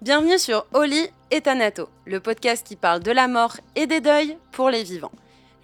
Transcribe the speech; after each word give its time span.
Bienvenue 0.00 0.38
sur 0.38 0.64
Oli 0.74 1.08
et 1.32 1.40
Thanato, 1.40 1.88
le 2.06 2.20
podcast 2.20 2.64
qui 2.64 2.76
parle 2.76 3.02
de 3.02 3.10
la 3.10 3.26
mort 3.26 3.56
et 3.74 3.88
des 3.88 4.00
deuils 4.00 4.38
pour 4.52 4.70
les 4.70 4.84
vivants. 4.84 5.10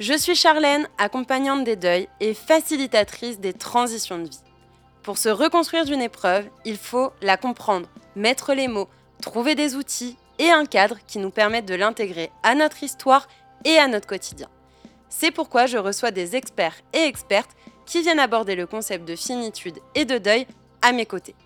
Je 0.01 0.13
suis 0.19 0.35
Charlène, 0.35 0.89
accompagnante 0.99 1.63
des 1.63 1.77
deuils 1.77 2.09
et 2.19 2.35
facilitatrice 2.35 3.39
des 3.39 3.53
transitions 3.53 4.19
de 4.19 4.25
vie. 4.25 4.43
Pour 5.05 5.19
se 5.19 5.29
reconstruire 5.29 5.85
d'une 5.85 6.03
épreuve, 6.03 6.47
il 6.65 6.77
faut 6.79 7.13
la 7.23 7.37
comprendre, 7.37 7.89
mettre 8.17 8.55
les 8.55 8.67
mots, 8.67 8.89
trouver 9.23 9.55
des 9.55 9.77
outils 9.77 10.17
et 10.41 10.51
un 10.51 10.67
cadre 10.67 10.97
qui 11.07 11.21
nous 11.21 11.31
permettent 11.31 11.69
de 11.69 11.77
l'intégrer 11.77 12.33
à 12.43 12.57
notre 12.57 12.83
histoire 12.83 13.29
et 13.65 13.79
à 13.79 13.87
notre 13.87 14.09
quotidien. 14.09 14.49
C'est 15.09 15.31
pourquoi 15.31 15.67
je 15.67 15.79
reçois 15.79 16.11
des 16.11 16.35
experts 16.35 16.81
et 16.93 17.05
expertes 17.05 17.55
qui 17.87 18.03
viennent 18.03 18.19
aborder 18.19 18.57
le 18.57 18.67
concept 18.67 19.07
de 19.07 19.15
finitude 19.15 19.79
et 19.95 20.05
de 20.05 20.19
deuil 20.19 20.49
à 20.83 20.91
mes 20.91 21.07
côtés. 21.07 21.37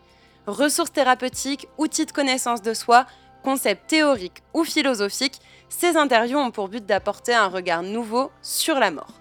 Ressources 0.48 0.92
thérapeutiques, 0.92 1.68
outils 1.76 2.06
de 2.06 2.10
connaissance 2.10 2.62
de 2.62 2.72
soi, 2.72 3.04
concepts 3.44 3.86
théoriques 3.86 4.42
ou 4.54 4.64
philosophiques, 4.64 5.42
ces 5.68 5.98
interviews 5.98 6.38
ont 6.38 6.50
pour 6.50 6.68
but 6.68 6.86
d'apporter 6.86 7.34
un 7.34 7.48
regard 7.48 7.82
nouveau 7.82 8.30
sur 8.40 8.78
la 8.78 8.90
mort. 8.90 9.20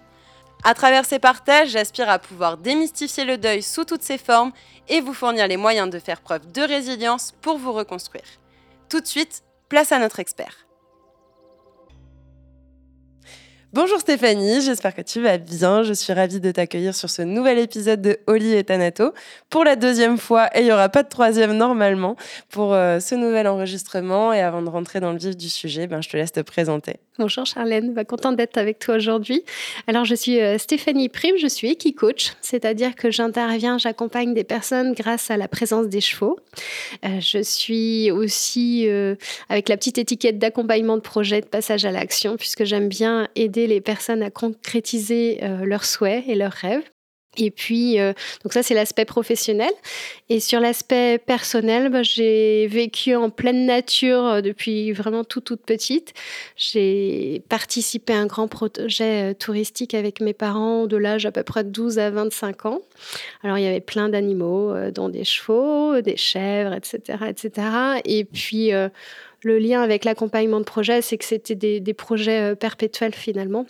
À 0.64 0.72
travers 0.72 1.04
ces 1.04 1.18
partages, 1.18 1.68
j'aspire 1.68 2.08
à 2.08 2.18
pouvoir 2.18 2.56
démystifier 2.56 3.26
le 3.26 3.36
deuil 3.36 3.62
sous 3.62 3.84
toutes 3.84 4.02
ses 4.02 4.16
formes 4.16 4.52
et 4.88 5.02
vous 5.02 5.12
fournir 5.12 5.46
les 5.46 5.58
moyens 5.58 5.90
de 5.90 5.98
faire 5.98 6.22
preuve 6.22 6.50
de 6.50 6.62
résilience 6.62 7.34
pour 7.42 7.58
vous 7.58 7.74
reconstruire. 7.74 8.24
Tout 8.88 9.02
de 9.02 9.06
suite, 9.06 9.42
place 9.68 9.92
à 9.92 9.98
notre 9.98 10.20
expert. 10.20 10.67
Bonjour 13.74 13.98
Stéphanie, 13.98 14.62
j'espère 14.62 14.94
que 14.94 15.02
tu 15.02 15.20
vas 15.20 15.36
bien. 15.36 15.82
Je 15.82 15.92
suis 15.92 16.14
ravie 16.14 16.40
de 16.40 16.50
t'accueillir 16.50 16.94
sur 16.94 17.10
ce 17.10 17.20
nouvel 17.20 17.58
épisode 17.58 18.00
de 18.00 18.18
Oli 18.26 18.54
et 18.54 18.64
Thanato. 18.64 19.12
Pour 19.50 19.62
la 19.62 19.76
deuxième 19.76 20.16
fois, 20.16 20.48
et 20.56 20.60
il 20.60 20.64
n'y 20.64 20.72
aura 20.72 20.88
pas 20.88 21.02
de 21.02 21.08
troisième 21.10 21.52
normalement, 21.52 22.16
pour 22.48 22.72
euh, 22.72 22.98
ce 22.98 23.14
nouvel 23.14 23.46
enregistrement. 23.46 24.32
Et 24.32 24.40
avant 24.40 24.62
de 24.62 24.70
rentrer 24.70 25.00
dans 25.00 25.12
le 25.12 25.18
vif 25.18 25.36
du 25.36 25.50
sujet, 25.50 25.86
ben, 25.86 26.00
je 26.00 26.08
te 26.08 26.16
laisse 26.16 26.32
te 26.32 26.40
présenter. 26.40 26.96
Bonjour 27.20 27.44
Charlène, 27.44 27.94
va 27.94 28.04
contente 28.04 28.36
d'être 28.36 28.58
avec 28.58 28.78
toi 28.78 28.94
aujourd'hui. 28.94 29.42
Alors 29.88 30.04
je 30.04 30.14
suis 30.14 30.40
euh, 30.40 30.56
Stéphanie 30.56 31.08
Prime, 31.08 31.34
je 31.36 31.48
suis 31.48 31.72
Equi-Coach, 31.72 32.34
c'est-à-dire 32.40 32.94
que 32.94 33.10
j'interviens, 33.10 33.76
j'accompagne 33.76 34.34
des 34.34 34.44
personnes 34.44 34.92
grâce 34.92 35.28
à 35.28 35.36
la 35.36 35.48
présence 35.48 35.88
des 35.88 36.00
chevaux. 36.00 36.38
Euh, 37.04 37.18
je 37.18 37.42
suis 37.42 38.12
aussi 38.12 38.88
euh, 38.88 39.16
avec 39.48 39.68
la 39.68 39.76
petite 39.76 39.98
étiquette 39.98 40.38
d'accompagnement 40.38 40.94
de 40.94 41.02
projet 41.02 41.40
de 41.40 41.46
passage 41.46 41.84
à 41.84 41.90
l'action, 41.90 42.36
puisque 42.36 42.62
j'aime 42.62 42.88
bien 42.88 43.26
aider 43.34 43.66
les 43.66 43.80
personnes 43.80 44.22
à 44.22 44.30
concrétiser 44.30 45.40
leurs 45.64 45.86
souhaits 45.86 46.22
et 46.28 46.36
leurs 46.36 46.52
rêves. 46.52 46.84
Et 47.38 47.50
puis, 47.50 48.00
euh, 48.00 48.12
donc 48.42 48.52
ça, 48.52 48.62
c'est 48.62 48.74
l'aspect 48.74 49.04
professionnel. 49.04 49.70
Et 50.28 50.40
sur 50.40 50.60
l'aspect 50.60 51.18
personnel, 51.18 51.88
bah, 51.88 52.02
j'ai 52.02 52.66
vécu 52.66 53.14
en 53.14 53.30
pleine 53.30 53.64
nature 53.64 54.26
euh, 54.26 54.40
depuis 54.40 54.92
vraiment 54.92 55.24
toute, 55.24 55.44
toute 55.44 55.62
petite. 55.62 56.14
J'ai 56.56 57.42
participé 57.48 58.12
à 58.12 58.18
un 58.18 58.26
grand 58.26 58.48
projet 58.48 59.30
euh, 59.30 59.34
touristique 59.34 59.94
avec 59.94 60.20
mes 60.20 60.34
parents 60.34 60.86
de 60.86 60.96
l'âge 60.96 61.26
à 61.26 61.32
peu 61.32 61.44
près 61.44 61.62
de 61.62 61.70
12 61.70 61.98
à 62.00 62.10
25 62.10 62.66
ans. 62.66 62.80
Alors, 63.44 63.56
il 63.56 63.64
y 63.64 63.68
avait 63.68 63.80
plein 63.80 64.08
d'animaux, 64.08 64.74
dont 64.90 65.08
des 65.08 65.24
chevaux, 65.24 66.00
des 66.00 66.16
chèvres, 66.16 66.74
etc., 66.74 67.18
etc. 67.28 67.68
Et 68.04 68.24
puis, 68.24 68.70
le 68.70 69.58
lien 69.58 69.82
avec 69.82 70.04
l'accompagnement 70.04 70.58
de 70.58 70.64
projet, 70.64 71.00
c'est 71.00 71.16
que 71.16 71.24
c'était 71.24 71.80
des 71.80 71.94
projets 71.94 72.56
perpétuels 72.56 73.14
finalement 73.14 73.66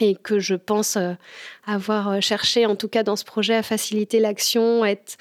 et 0.00 0.14
que 0.14 0.38
je 0.38 0.54
pense 0.54 0.96
euh, 0.96 1.12
avoir 1.66 2.08
euh, 2.08 2.20
cherché, 2.20 2.66
en 2.66 2.76
tout 2.76 2.88
cas 2.88 3.02
dans 3.02 3.16
ce 3.16 3.24
projet, 3.24 3.54
à 3.54 3.62
faciliter 3.62 4.20
l'action, 4.20 4.84
être 4.84 5.16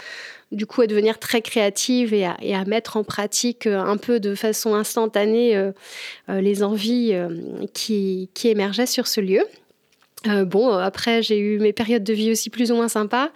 du 0.51 0.65
coup 0.65 0.81
à 0.81 0.87
devenir 0.87 1.19
très 1.19 1.41
créative 1.41 2.13
et 2.13 2.25
à, 2.25 2.37
et 2.41 2.55
à, 2.55 2.63
mettre 2.65 2.97
en 2.97 3.03
pratique 3.03 3.67
euh, 3.67 3.79
un 3.79 3.97
peu 3.97 4.19
de 4.19 4.35
façon 4.35 4.75
instantanée 4.75 5.71
les 6.29 6.63
envies 6.63 7.13
qui, 7.73 8.29
qui 8.33 8.47
émergeaient 8.47 8.85
sur 8.85 9.07
ce 9.07 9.21
lieu. 9.21 9.41
Euh, 10.25 10.45
bon, 10.45 10.71
après, 10.71 11.21
j'ai 11.21 11.37
eu 11.37 11.59
mes 11.59 11.73
périodes 11.73 12.03
de 12.03 12.13
vie 12.13 12.31
aussi 12.31 12.49
plus 12.49 12.71
ou 12.71 12.75
moins 12.75 12.87
sympas. 12.87 13.29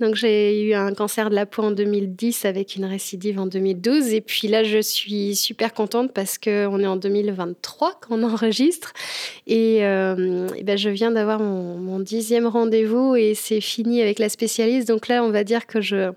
Donc, 0.00 0.16
j'ai 0.16 0.64
eu 0.64 0.74
un 0.74 0.92
cancer 0.92 1.30
de 1.30 1.34
la 1.34 1.46
peau 1.46 1.62
en 1.62 1.70
2010 1.70 2.44
avec 2.44 2.76
une 2.76 2.84
récidive 2.84 3.40
en 3.40 3.46
2012. 3.46 4.12
Et 4.12 4.20
puis 4.20 4.46
là, 4.46 4.62
je 4.62 4.78
suis 4.78 5.34
super 5.34 5.72
contente 5.72 6.12
parce 6.12 6.36
qu'on 6.36 6.80
est 6.80 6.86
en 6.86 6.96
2023 6.96 8.00
quand 8.00 8.18
on 8.18 8.22
enregistre. 8.22 8.92
Et, 9.46 9.84
euh, 9.86 10.46
ben, 10.62 10.76
je 10.76 10.90
viens 10.90 11.10
d'avoir 11.10 11.40
mon, 11.40 11.98
dixième 12.00 12.46
rendez-vous 12.46 13.16
et 13.16 13.34
c'est 13.34 13.62
fini 13.62 14.02
avec 14.02 14.18
la 14.18 14.28
spécialiste. 14.28 14.86
Donc 14.86 15.08
là, 15.08 15.24
on 15.24 15.30
va 15.30 15.42
dire 15.42 15.66
que 15.66 15.80
je, 15.80 16.12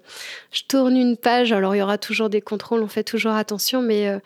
je 0.51 0.63
tourne 0.67 0.97
une 0.97 1.15
page. 1.15 1.53
Alors, 1.53 1.73
il 1.75 1.79
y 1.79 1.81
aura 1.81 1.97
toujours 1.97 2.29
des 2.29 2.41
contrôles, 2.41 2.83
on 2.83 2.87
fait 2.87 3.03
toujours 3.03 3.31
attention, 3.31 3.81
mais 3.81 4.09
euh, 4.09 4.19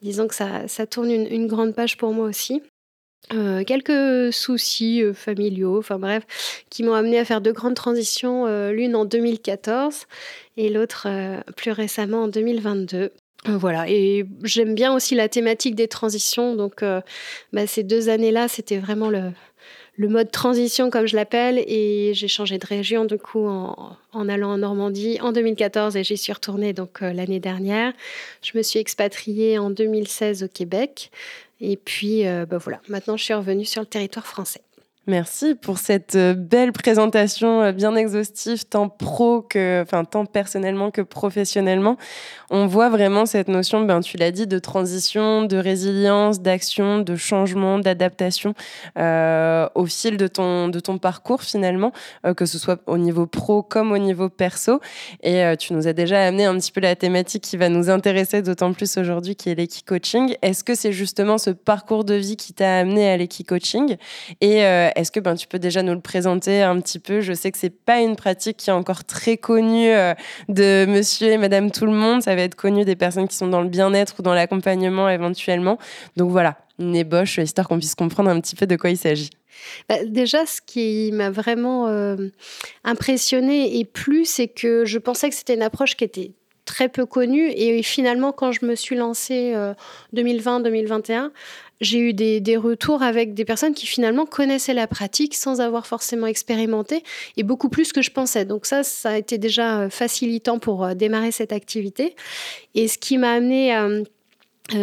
disons 0.00 0.28
que 0.28 0.34
ça, 0.34 0.68
ça 0.68 0.86
tourne 0.86 1.10
une, 1.10 1.26
une 1.26 1.48
grande 1.48 1.74
page 1.74 1.96
pour 1.96 2.12
moi 2.12 2.26
aussi. 2.26 2.62
Euh, 3.32 3.62
quelques 3.62 4.32
soucis 4.32 5.02
euh, 5.02 5.12
familiaux, 5.12 5.78
enfin 5.78 5.98
bref, 5.98 6.24
qui 6.68 6.82
m'ont 6.82 6.94
amené 6.94 7.18
à 7.18 7.24
faire 7.24 7.40
deux 7.40 7.52
grandes 7.52 7.76
transitions, 7.76 8.46
euh, 8.46 8.72
l'une 8.72 8.96
en 8.96 9.04
2014 9.04 10.06
et 10.56 10.68
l'autre 10.68 11.06
plus 11.56 11.70
récemment 11.70 12.24
en 12.24 12.28
2022. 12.28 13.12
Voilà, 13.46 13.88
et 13.88 14.26
j'aime 14.42 14.74
bien 14.74 14.92
aussi 14.92 15.14
la 15.14 15.28
thématique 15.28 15.74
des 15.74 15.88
transitions. 15.88 16.56
Donc, 16.56 16.84
bah, 17.52 17.66
ces 17.66 17.82
deux 17.82 18.10
années-là, 18.10 18.48
c'était 18.48 18.76
vraiment 18.76 19.08
le, 19.08 19.30
mode 19.96 20.30
transition, 20.30 20.90
comme 20.90 21.06
je 21.06 21.16
l'appelle, 21.16 21.58
et 21.66 22.12
j'ai 22.12 22.28
changé 22.28 22.58
de 22.58 22.66
région 22.66 23.06
du 23.06 23.16
coup 23.16 23.46
en, 23.46 23.96
en, 24.12 24.28
allant 24.28 24.50
en 24.50 24.58
Normandie 24.58 25.18
en 25.22 25.32
2014 25.32 25.96
et 25.96 26.04
j'y 26.04 26.18
suis 26.18 26.32
retournée 26.32 26.74
donc 26.74 27.00
l'année 27.00 27.40
dernière. 27.40 27.94
Je 28.42 28.58
me 28.58 28.62
suis 28.62 28.78
expatriée 28.78 29.58
en 29.58 29.70
2016 29.70 30.42
au 30.42 30.48
Québec. 30.48 31.10
Et 31.60 31.76
puis, 31.76 32.26
euh, 32.26 32.46
bah 32.46 32.58
voilà, 32.58 32.80
maintenant 32.88 33.16
je 33.16 33.24
suis 33.24 33.34
revenue 33.34 33.64
sur 33.64 33.82
le 33.82 33.86
territoire 33.86 34.26
français. 34.26 34.62
Merci 35.10 35.56
pour 35.56 35.78
cette 35.78 36.14
euh, 36.14 36.34
belle 36.34 36.70
présentation 36.70 37.62
euh, 37.62 37.72
bien 37.72 37.96
exhaustive, 37.96 38.64
tant 38.66 38.88
pro 38.88 39.42
que, 39.42 39.82
enfin, 39.82 40.04
tant 40.04 40.24
personnellement 40.24 40.92
que 40.92 41.00
professionnellement. 41.00 41.96
On 42.48 42.68
voit 42.68 42.90
vraiment 42.90 43.26
cette 43.26 43.48
notion, 43.48 43.80
ben, 43.80 44.02
tu 44.02 44.18
l'as 44.18 44.30
dit, 44.30 44.46
de 44.46 44.60
transition, 44.60 45.42
de 45.42 45.56
résilience, 45.56 46.40
d'action, 46.40 47.00
de 47.00 47.16
changement, 47.16 47.80
d'adaptation 47.80 48.54
euh, 48.98 49.68
au 49.74 49.86
fil 49.86 50.16
de 50.16 50.28
ton, 50.28 50.68
de 50.68 50.78
ton 50.78 50.98
parcours 50.98 51.42
finalement, 51.42 51.92
que 52.36 52.46
ce 52.46 52.58
soit 52.58 52.80
au 52.86 52.96
niveau 52.96 53.26
pro 53.26 53.62
comme 53.64 53.90
au 53.90 53.98
niveau 53.98 54.28
perso. 54.28 54.80
Et 55.22 55.42
tu 55.58 55.72
nous 55.72 55.88
as 55.88 55.92
déjà 55.92 56.22
amené 56.24 56.44
un 56.44 56.56
petit 56.56 56.72
peu 56.72 56.80
la 56.80 56.94
thématique 56.94 57.42
qui 57.42 57.56
va 57.56 57.68
nous 57.68 57.90
intéresser 57.90 58.42
d'autant 58.42 58.72
plus 58.72 58.96
aujourd'hui, 58.96 59.34
qui 59.34 59.50
est 59.50 59.54
l'équi 59.54 59.82
coaching. 59.82 60.34
Est-ce 60.42 60.62
que 60.64 60.74
c'est 60.74 60.92
justement 60.92 61.38
ce 61.38 61.50
parcours 61.50 62.04
de 62.04 62.14
vie 62.14 62.36
qui 62.36 62.52
t'a 62.52 62.78
amené 62.78 63.10
à 63.10 63.16
l'équi 63.16 63.44
coaching 63.44 63.96
Et 64.40 64.64
est-ce 65.00 65.10
que 65.10 65.20
ben, 65.20 65.34
tu 65.34 65.46
peux 65.46 65.58
déjà 65.58 65.82
nous 65.82 65.94
le 65.94 66.00
présenter 66.00 66.62
un 66.62 66.80
petit 66.80 66.98
peu? 66.98 67.20
Je 67.20 67.32
sais 67.32 67.50
que 67.50 67.58
c'est 67.58 67.70
pas 67.70 68.00
une 68.00 68.16
pratique 68.16 68.56
qui 68.56 68.70
est 68.70 68.72
encore 68.72 69.04
très 69.04 69.36
connue 69.36 69.90
euh, 69.90 70.14
de 70.48 70.86
monsieur 70.86 71.28
et 71.28 71.38
madame 71.38 71.70
tout 71.70 71.86
le 71.86 71.92
monde. 71.92 72.22
Ça 72.22 72.34
va 72.34 72.42
être 72.42 72.54
connu 72.54 72.84
des 72.84 72.96
personnes 72.96 73.28
qui 73.28 73.36
sont 73.36 73.48
dans 73.48 73.62
le 73.62 73.68
bien-être 73.68 74.16
ou 74.18 74.22
dans 74.22 74.34
l'accompagnement 74.34 75.08
éventuellement. 75.08 75.78
Donc 76.16 76.30
voilà, 76.30 76.58
une 76.78 76.94
ébauche, 76.94 77.38
histoire 77.38 77.68
qu'on 77.68 77.78
puisse 77.78 77.94
comprendre 77.94 78.30
un 78.30 78.40
petit 78.40 78.56
peu 78.56 78.66
de 78.66 78.76
quoi 78.76 78.90
il 78.90 78.96
s'agit. 78.96 79.30
Bah, 79.88 80.04
déjà, 80.04 80.46
ce 80.46 80.60
qui 80.64 81.10
m'a 81.12 81.30
vraiment 81.30 81.88
euh, 81.88 82.28
impressionné 82.84 83.78
et 83.78 83.84
plu, 83.84 84.24
c'est 84.24 84.48
que 84.48 84.84
je 84.84 84.98
pensais 84.98 85.28
que 85.28 85.34
c'était 85.34 85.54
une 85.54 85.62
approche 85.62 85.96
qui 85.96 86.04
était 86.04 86.32
très 86.64 86.88
peu 86.88 87.06
connue. 87.06 87.50
Et 87.50 87.82
finalement, 87.82 88.32
quand 88.32 88.52
je 88.52 88.64
me 88.64 88.74
suis 88.74 88.96
lancée 88.96 89.54
2020-2021, 90.14 91.12
euh, 91.12 91.28
j'ai 91.80 91.98
eu 91.98 92.12
des, 92.12 92.56
retours 92.56 93.02
avec 93.02 93.34
des 93.34 93.44
personnes 93.44 93.74
qui 93.74 93.86
finalement 93.86 94.26
connaissaient 94.26 94.74
la 94.74 94.86
pratique 94.86 95.34
sans 95.34 95.60
avoir 95.60 95.86
forcément 95.86 96.26
expérimenté 96.26 97.02
et 97.36 97.42
beaucoup 97.42 97.68
plus 97.68 97.92
que 97.92 98.02
je 98.02 98.10
pensais. 98.10 98.44
Donc 98.44 98.66
ça, 98.66 98.82
ça 98.82 99.10
a 99.10 99.16
été 99.16 99.38
déjà 99.38 99.80
euh, 99.80 99.90
facilitant 99.90 100.58
pour 100.58 100.84
euh, 100.84 100.94
démarrer 100.94 101.30
cette 101.32 101.52
activité. 101.52 102.14
Et 102.74 102.88
ce 102.88 102.98
qui 102.98 103.16
m'a 103.18 103.32
amené 103.32 103.74
à... 103.74 103.88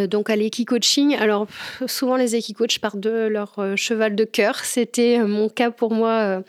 donc 0.06 0.28
à 0.28 0.36
l'équi-coaching. 0.36 1.16
Alors 1.16 1.46
souvent 1.86 2.16
les 2.16 2.34
équi-coachs 2.36 2.78
partent 2.80 3.00
de 3.00 3.28
leur 3.28 3.56
cheval 3.76 4.16
de 4.16 4.24
cœur. 4.24 4.64
C'était 4.64 5.18
mon 5.18 5.48
cas 5.48 5.70
pour 5.70 5.92
moi 5.92 6.42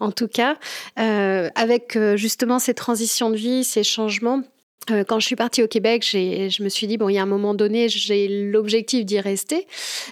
en 0.00 0.10
tout 0.12 0.28
cas. 0.28 0.56
avec 0.96 1.98
justement 2.14 2.58
ces 2.58 2.74
transitions 2.74 3.30
de 3.30 3.36
vie, 3.36 3.64
ces 3.64 3.82
changements, 3.82 4.42
euh, 4.42 4.53
quand 4.86 5.18
je 5.18 5.26
suis 5.26 5.36
partie 5.36 5.62
au 5.62 5.68
Québec, 5.68 6.04
je 6.04 6.62
me 6.62 6.68
suis 6.68 6.86
dit, 6.86 6.98
bon, 6.98 7.08
il 7.08 7.14
y 7.14 7.18
a 7.18 7.22
un 7.22 7.26
moment 7.26 7.54
donné, 7.54 7.88
j'ai 7.88 8.28
l'objectif 8.50 9.04
d'y 9.04 9.18
rester. 9.20 9.66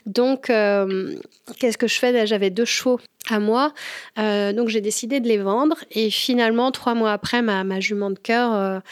Donc, 0.07 0.49
euh, 0.49 1.15
qu'est-ce 1.59 1.77
que 1.79 1.87
je 1.87 1.99
fais? 1.99 2.27
J'avais 2.27 2.51
deux 2.51 2.65
chevaux 2.65 2.99
à 3.29 3.39
moi. 3.39 3.73
Euh, 4.19 4.53
donc, 4.53 4.69
j'ai 4.69 4.81
décidé 4.81 5.21
de 5.21 5.29
les 5.29 5.39
vendre. 5.39 5.77
Et 5.91 6.11
finalement, 6.11 6.71
trois 6.71 6.95
mois 6.95 7.13
après, 7.13 7.43
ma, 7.43 7.81
jument 7.81 8.11
de 8.11 8.19
cœur, 8.19 8.83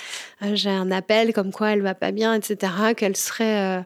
j'ai 0.53 0.71
un 0.71 0.91
appel 0.91 1.33
comme 1.33 1.53
quoi 1.53 1.71
elle 1.71 1.83
va 1.83 1.95
pas 1.95 2.13
bien, 2.13 2.35
etc., 2.35 2.73
qu'elle 2.97 3.17
serait 3.17 3.83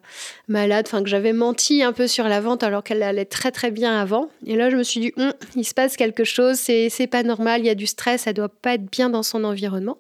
malade, 0.49 0.87
enfin, 0.88 1.02
que 1.02 1.08
j'avais 1.08 1.32
menti 1.32 1.82
un 1.82 1.93
peu 1.93 2.08
sur 2.08 2.25
la 2.25 2.40
vente 2.40 2.62
alors 2.62 2.82
qu'elle 2.82 3.02
allait 3.02 3.25
très, 3.25 3.52
très 3.52 3.70
bien 3.70 3.99
avant. 3.99 4.31
Et 4.47 4.56
là, 4.56 4.69
je 4.69 4.76
me 4.76 4.82
suis 4.82 5.00
dit, 5.00 5.12
hum, 5.17 5.32
il 5.55 5.64
se 5.64 5.75
passe 5.75 5.97
quelque 5.97 6.25
chose, 6.25 6.56
c'est 6.56 7.08
pas 7.08 7.23
normal, 7.23 7.61
il 7.61 7.67
y 7.67 7.70
a 7.70 7.75
du 7.76 7.87
stress, 7.87 8.26
elle 8.26 8.35
doit 8.35 8.49
pas 8.49 8.75
être 8.75 8.90
bien 8.90 9.11
dans 9.11 9.23
son 9.23 9.44
environnement. 9.44 9.99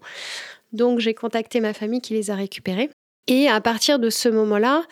Donc 0.74 0.98
j'ai 0.98 1.14
contacté 1.14 1.60
ma 1.60 1.72
famille 1.72 2.00
qui 2.00 2.12
les 2.14 2.30
a 2.30 2.34
récupérés. 2.34 2.90
Et 3.26 3.48
à 3.48 3.60
partir 3.60 3.98
de 3.98 4.10
ce 4.10 4.28
moment-là, 4.28 4.82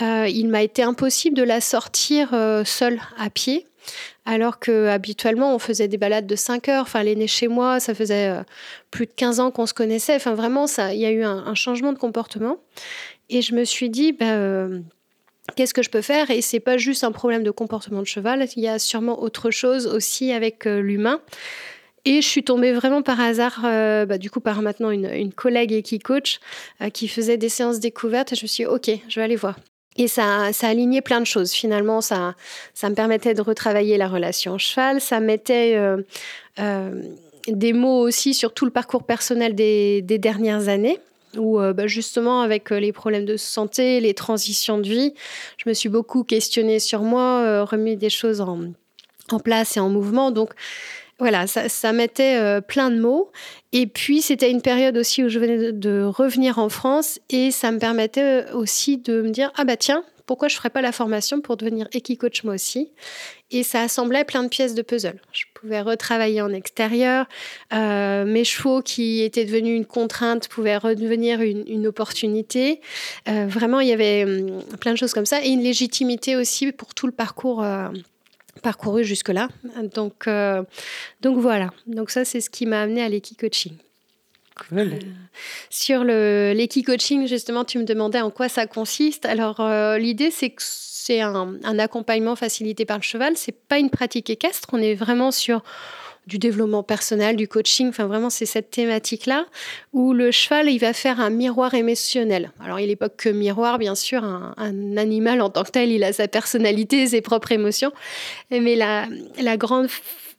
euh, 0.00 0.28
il 0.28 0.48
m'a 0.48 0.62
été 0.62 0.82
impossible 0.82 1.36
de 1.36 1.42
la 1.42 1.60
sortir 1.60 2.32
euh, 2.32 2.64
seule 2.64 3.00
à 3.18 3.28
pied. 3.28 3.66
Alors 4.24 4.60
que 4.60 4.86
habituellement 4.86 5.52
on 5.52 5.58
faisait 5.58 5.88
des 5.88 5.98
balades 5.98 6.26
de 6.26 6.36
5 6.36 6.68
heures. 6.68 6.82
Enfin, 6.82 7.00
elle 7.00 7.26
chez 7.26 7.48
moi, 7.48 7.80
ça 7.80 7.94
faisait 7.94 8.28
euh, 8.28 8.42
plus 8.92 9.06
de 9.06 9.12
15 9.12 9.40
ans 9.40 9.50
qu'on 9.50 9.66
se 9.66 9.74
connaissait. 9.74 10.14
Enfin, 10.14 10.34
vraiment, 10.34 10.66
il 10.92 10.98
y 10.98 11.06
a 11.06 11.10
eu 11.10 11.24
un, 11.24 11.54
changement 11.56 11.92
de 11.92 11.98
comportement. 11.98 12.58
Et 13.28 13.42
je 13.42 13.54
me 13.54 13.64
suis 13.64 13.90
dit, 13.90 14.12
ben, 14.12 14.84
qu'est-ce 15.56 15.74
que 15.74 15.82
je 15.82 15.90
peux 15.90 16.02
faire? 16.02 16.30
Et 16.30 16.40
c'est 16.40 16.60
pas 16.60 16.76
juste 16.76 17.02
un 17.02 17.10
problème 17.10 17.42
de 17.42 17.50
comportement 17.50 18.00
de 18.00 18.06
cheval. 18.06 18.46
Il 18.54 18.62
y 18.62 18.68
a 18.68 18.78
sûrement 18.78 19.20
autre 19.20 19.50
chose 19.50 19.88
aussi 19.88 20.30
avec 20.30 20.66
l'humain. 20.66 21.20
Et 22.04 22.20
je 22.20 22.26
suis 22.26 22.42
tombée 22.42 22.72
vraiment 22.72 23.02
par 23.02 23.20
hasard, 23.20 23.62
euh, 23.64 24.06
bah, 24.06 24.18
du 24.18 24.28
coup, 24.28 24.40
par 24.40 24.60
maintenant 24.60 24.90
une, 24.90 25.32
collègue 25.32 25.72
et 25.72 25.82
qui 25.82 26.00
coach, 26.00 26.40
euh, 26.80 26.90
qui 26.90 27.06
faisait 27.06 27.36
des 27.36 27.48
séances 27.48 27.78
découvertes. 27.78 28.32
Et 28.32 28.36
je 28.36 28.42
me 28.42 28.48
suis 28.48 28.64
dit, 28.64 28.66
OK, 28.66 28.90
je 29.08 29.20
vais 29.20 29.24
aller 29.24 29.36
voir. 29.36 29.56
Et 29.96 30.08
ça, 30.08 30.52
ça 30.52 30.68
alignait 30.68 31.02
plein 31.02 31.20
de 31.20 31.26
choses. 31.26 31.52
Finalement, 31.52 32.00
ça, 32.00 32.34
ça 32.74 32.90
me 32.90 32.94
permettait 32.94 33.34
de 33.34 33.42
retravailler 33.42 33.98
la 33.98 34.08
relation 34.08 34.58
cheval. 34.58 35.00
Ça 35.00 35.20
mettait 35.20 35.76
euh, 35.76 37.02
des 37.46 37.72
mots 37.72 38.00
aussi 38.00 38.34
sur 38.34 38.52
tout 38.52 38.64
le 38.64 38.72
parcours 38.72 39.04
personnel 39.04 39.54
des, 39.54 40.02
dernières 40.02 40.68
années 40.68 40.98
où 41.38 41.58
bah, 41.58 41.86
justement 41.86 42.42
avec 42.42 42.68
les 42.68 42.92
problèmes 42.92 43.24
de 43.24 43.38
santé, 43.38 44.00
les 44.00 44.12
transitions 44.12 44.76
de 44.76 44.86
vie, 44.86 45.14
je 45.56 45.66
me 45.66 45.72
suis 45.72 45.88
beaucoup 45.88 46.24
questionnée 46.24 46.78
sur 46.78 47.00
moi, 47.00 47.64
remis 47.64 47.96
des 47.96 48.10
choses 48.10 48.42
en, 48.42 48.60
en 49.30 49.38
place 49.38 49.78
et 49.78 49.80
en 49.80 49.88
mouvement. 49.88 50.30
Donc 50.30 50.50
voilà, 51.22 51.46
ça, 51.46 51.92
mettait 51.92 52.36
euh, 52.36 52.60
plein 52.60 52.90
de 52.90 52.98
mots. 52.98 53.30
Et 53.70 53.86
puis, 53.86 54.22
c'était 54.22 54.50
une 54.50 54.60
période 54.60 54.96
aussi 54.96 55.22
où 55.22 55.28
je 55.28 55.38
venais 55.38 55.70
de, 55.70 56.02
revenir 56.02 56.58
en 56.58 56.68
France 56.68 57.20
et 57.30 57.52
ça 57.52 57.70
me 57.70 57.78
permettait 57.78 58.42
euh, 58.42 58.54
aussi 58.56 58.98
de 58.98 59.22
me 59.22 59.30
dire 59.30 59.52
Ah 59.54 59.62
bah 59.62 59.76
tiens, 59.76 60.02
pourquoi 60.26 60.48
je 60.48 60.54
ne 60.54 60.56
ferais 60.56 60.70
pas 60.70 60.82
la 60.82 60.90
formation 60.90 61.40
pour 61.40 61.56
devenir 61.56 61.86
équicoach 61.92 62.42
moi 62.42 62.54
aussi? 62.54 62.90
Et 63.52 63.62
ça 63.62 63.82
assemblait 63.82 64.24
plein 64.24 64.42
de 64.42 64.48
pièces 64.48 64.74
de 64.74 64.82
puzzle. 64.82 65.20
Je 65.30 65.44
pouvais 65.54 65.80
retravailler 65.80 66.42
en 66.42 66.52
extérieur. 66.52 67.26
Euh, 67.72 68.24
mes 68.24 68.42
chevaux 68.42 68.82
qui 68.82 69.22
étaient 69.22 69.44
devenus 69.44 69.76
une 69.76 69.86
contrainte 69.86 70.48
pouvaient 70.48 70.76
redevenir 70.76 71.40
une, 71.40 71.86
opportunité. 71.86 72.80
vraiment, 73.26 73.78
il 73.78 73.86
y 73.86 73.92
avait 73.92 74.24
hum, 74.24 74.60
plein 74.80 74.90
de 74.90 74.98
choses 74.98 75.14
comme 75.14 75.26
ça 75.26 75.40
et 75.40 75.50
une 75.50 75.62
légitimité 75.62 76.34
aussi 76.34 76.72
pour 76.72 76.94
tout 76.94 77.06
le 77.06 77.12
parcours 77.12 77.62
parcouru 78.60 79.04
jusque-là. 79.04 79.48
Donc, 79.94 80.26
euh, 80.26 80.62
donc 81.20 81.38
voilà. 81.38 81.70
Donc 81.86 82.10
ça, 82.10 82.24
c'est 82.24 82.40
ce 82.40 82.50
qui 82.50 82.66
m'a 82.66 82.82
amené 82.82 83.02
à 83.02 83.08
l'équi-coaching. 83.08 83.76
Cool. 84.68 84.78
Euh, 84.78 84.98
sur 85.70 86.04
l'équi-coaching, 86.04 87.26
justement, 87.26 87.64
tu 87.64 87.78
me 87.78 87.84
demandais 87.84 88.20
en 88.20 88.30
quoi 88.30 88.48
ça 88.48 88.66
consiste. 88.66 89.24
Alors, 89.24 89.60
euh, 89.60 89.98
l'idée, 89.98 90.30
c'est 90.30 90.50
que 90.50 90.62
c'est 90.62 91.20
un, 91.20 91.56
un, 91.64 91.78
accompagnement 91.78 92.36
facilité 92.36 92.84
par 92.84 92.98
le 92.98 93.02
cheval. 93.02 93.36
C'est 93.36 93.56
pas 93.66 93.78
une 93.78 93.90
pratique 93.90 94.28
équestre. 94.28 94.68
On 94.72 94.78
est 94.78 94.94
vraiment 94.94 95.30
sur 95.30 95.62
du 96.26 96.38
développement 96.38 96.82
personnel, 96.82 97.36
du 97.36 97.48
coaching. 97.48 97.88
Enfin, 97.88 98.06
vraiment, 98.06 98.30
c'est 98.30 98.46
cette 98.46 98.70
thématique-là 98.70 99.46
où 99.92 100.12
le 100.12 100.30
cheval, 100.30 100.68
il 100.68 100.78
va 100.78 100.92
faire 100.92 101.20
un 101.20 101.30
miroir 101.30 101.74
émotionnel. 101.74 102.52
Alors, 102.60 102.78
il 102.80 102.88
n'est 102.88 102.96
pas 102.96 103.08
que 103.08 103.28
miroir, 103.28 103.78
bien 103.78 103.94
sûr. 103.94 104.24
Un, 104.24 104.96
animal 104.96 105.40
en 105.40 105.50
tant 105.50 105.64
que 105.64 105.70
tel, 105.70 105.90
il 105.90 106.04
a 106.04 106.12
sa 106.12 106.28
personnalité, 106.28 107.06
ses 107.06 107.20
propres 107.20 107.52
émotions. 107.52 107.92
Mais 108.50 108.76
la, 108.76 109.06
grande 109.56 109.88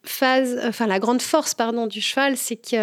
phase, 0.05 0.59
enfin 0.63 0.85
la 0.85 0.99
grande 0.99 1.21
force 1.21 1.53
pardon 1.53 1.87
du 1.87 2.01
cheval, 2.01 2.37
c'est 2.37 2.57
qu'il 2.57 2.77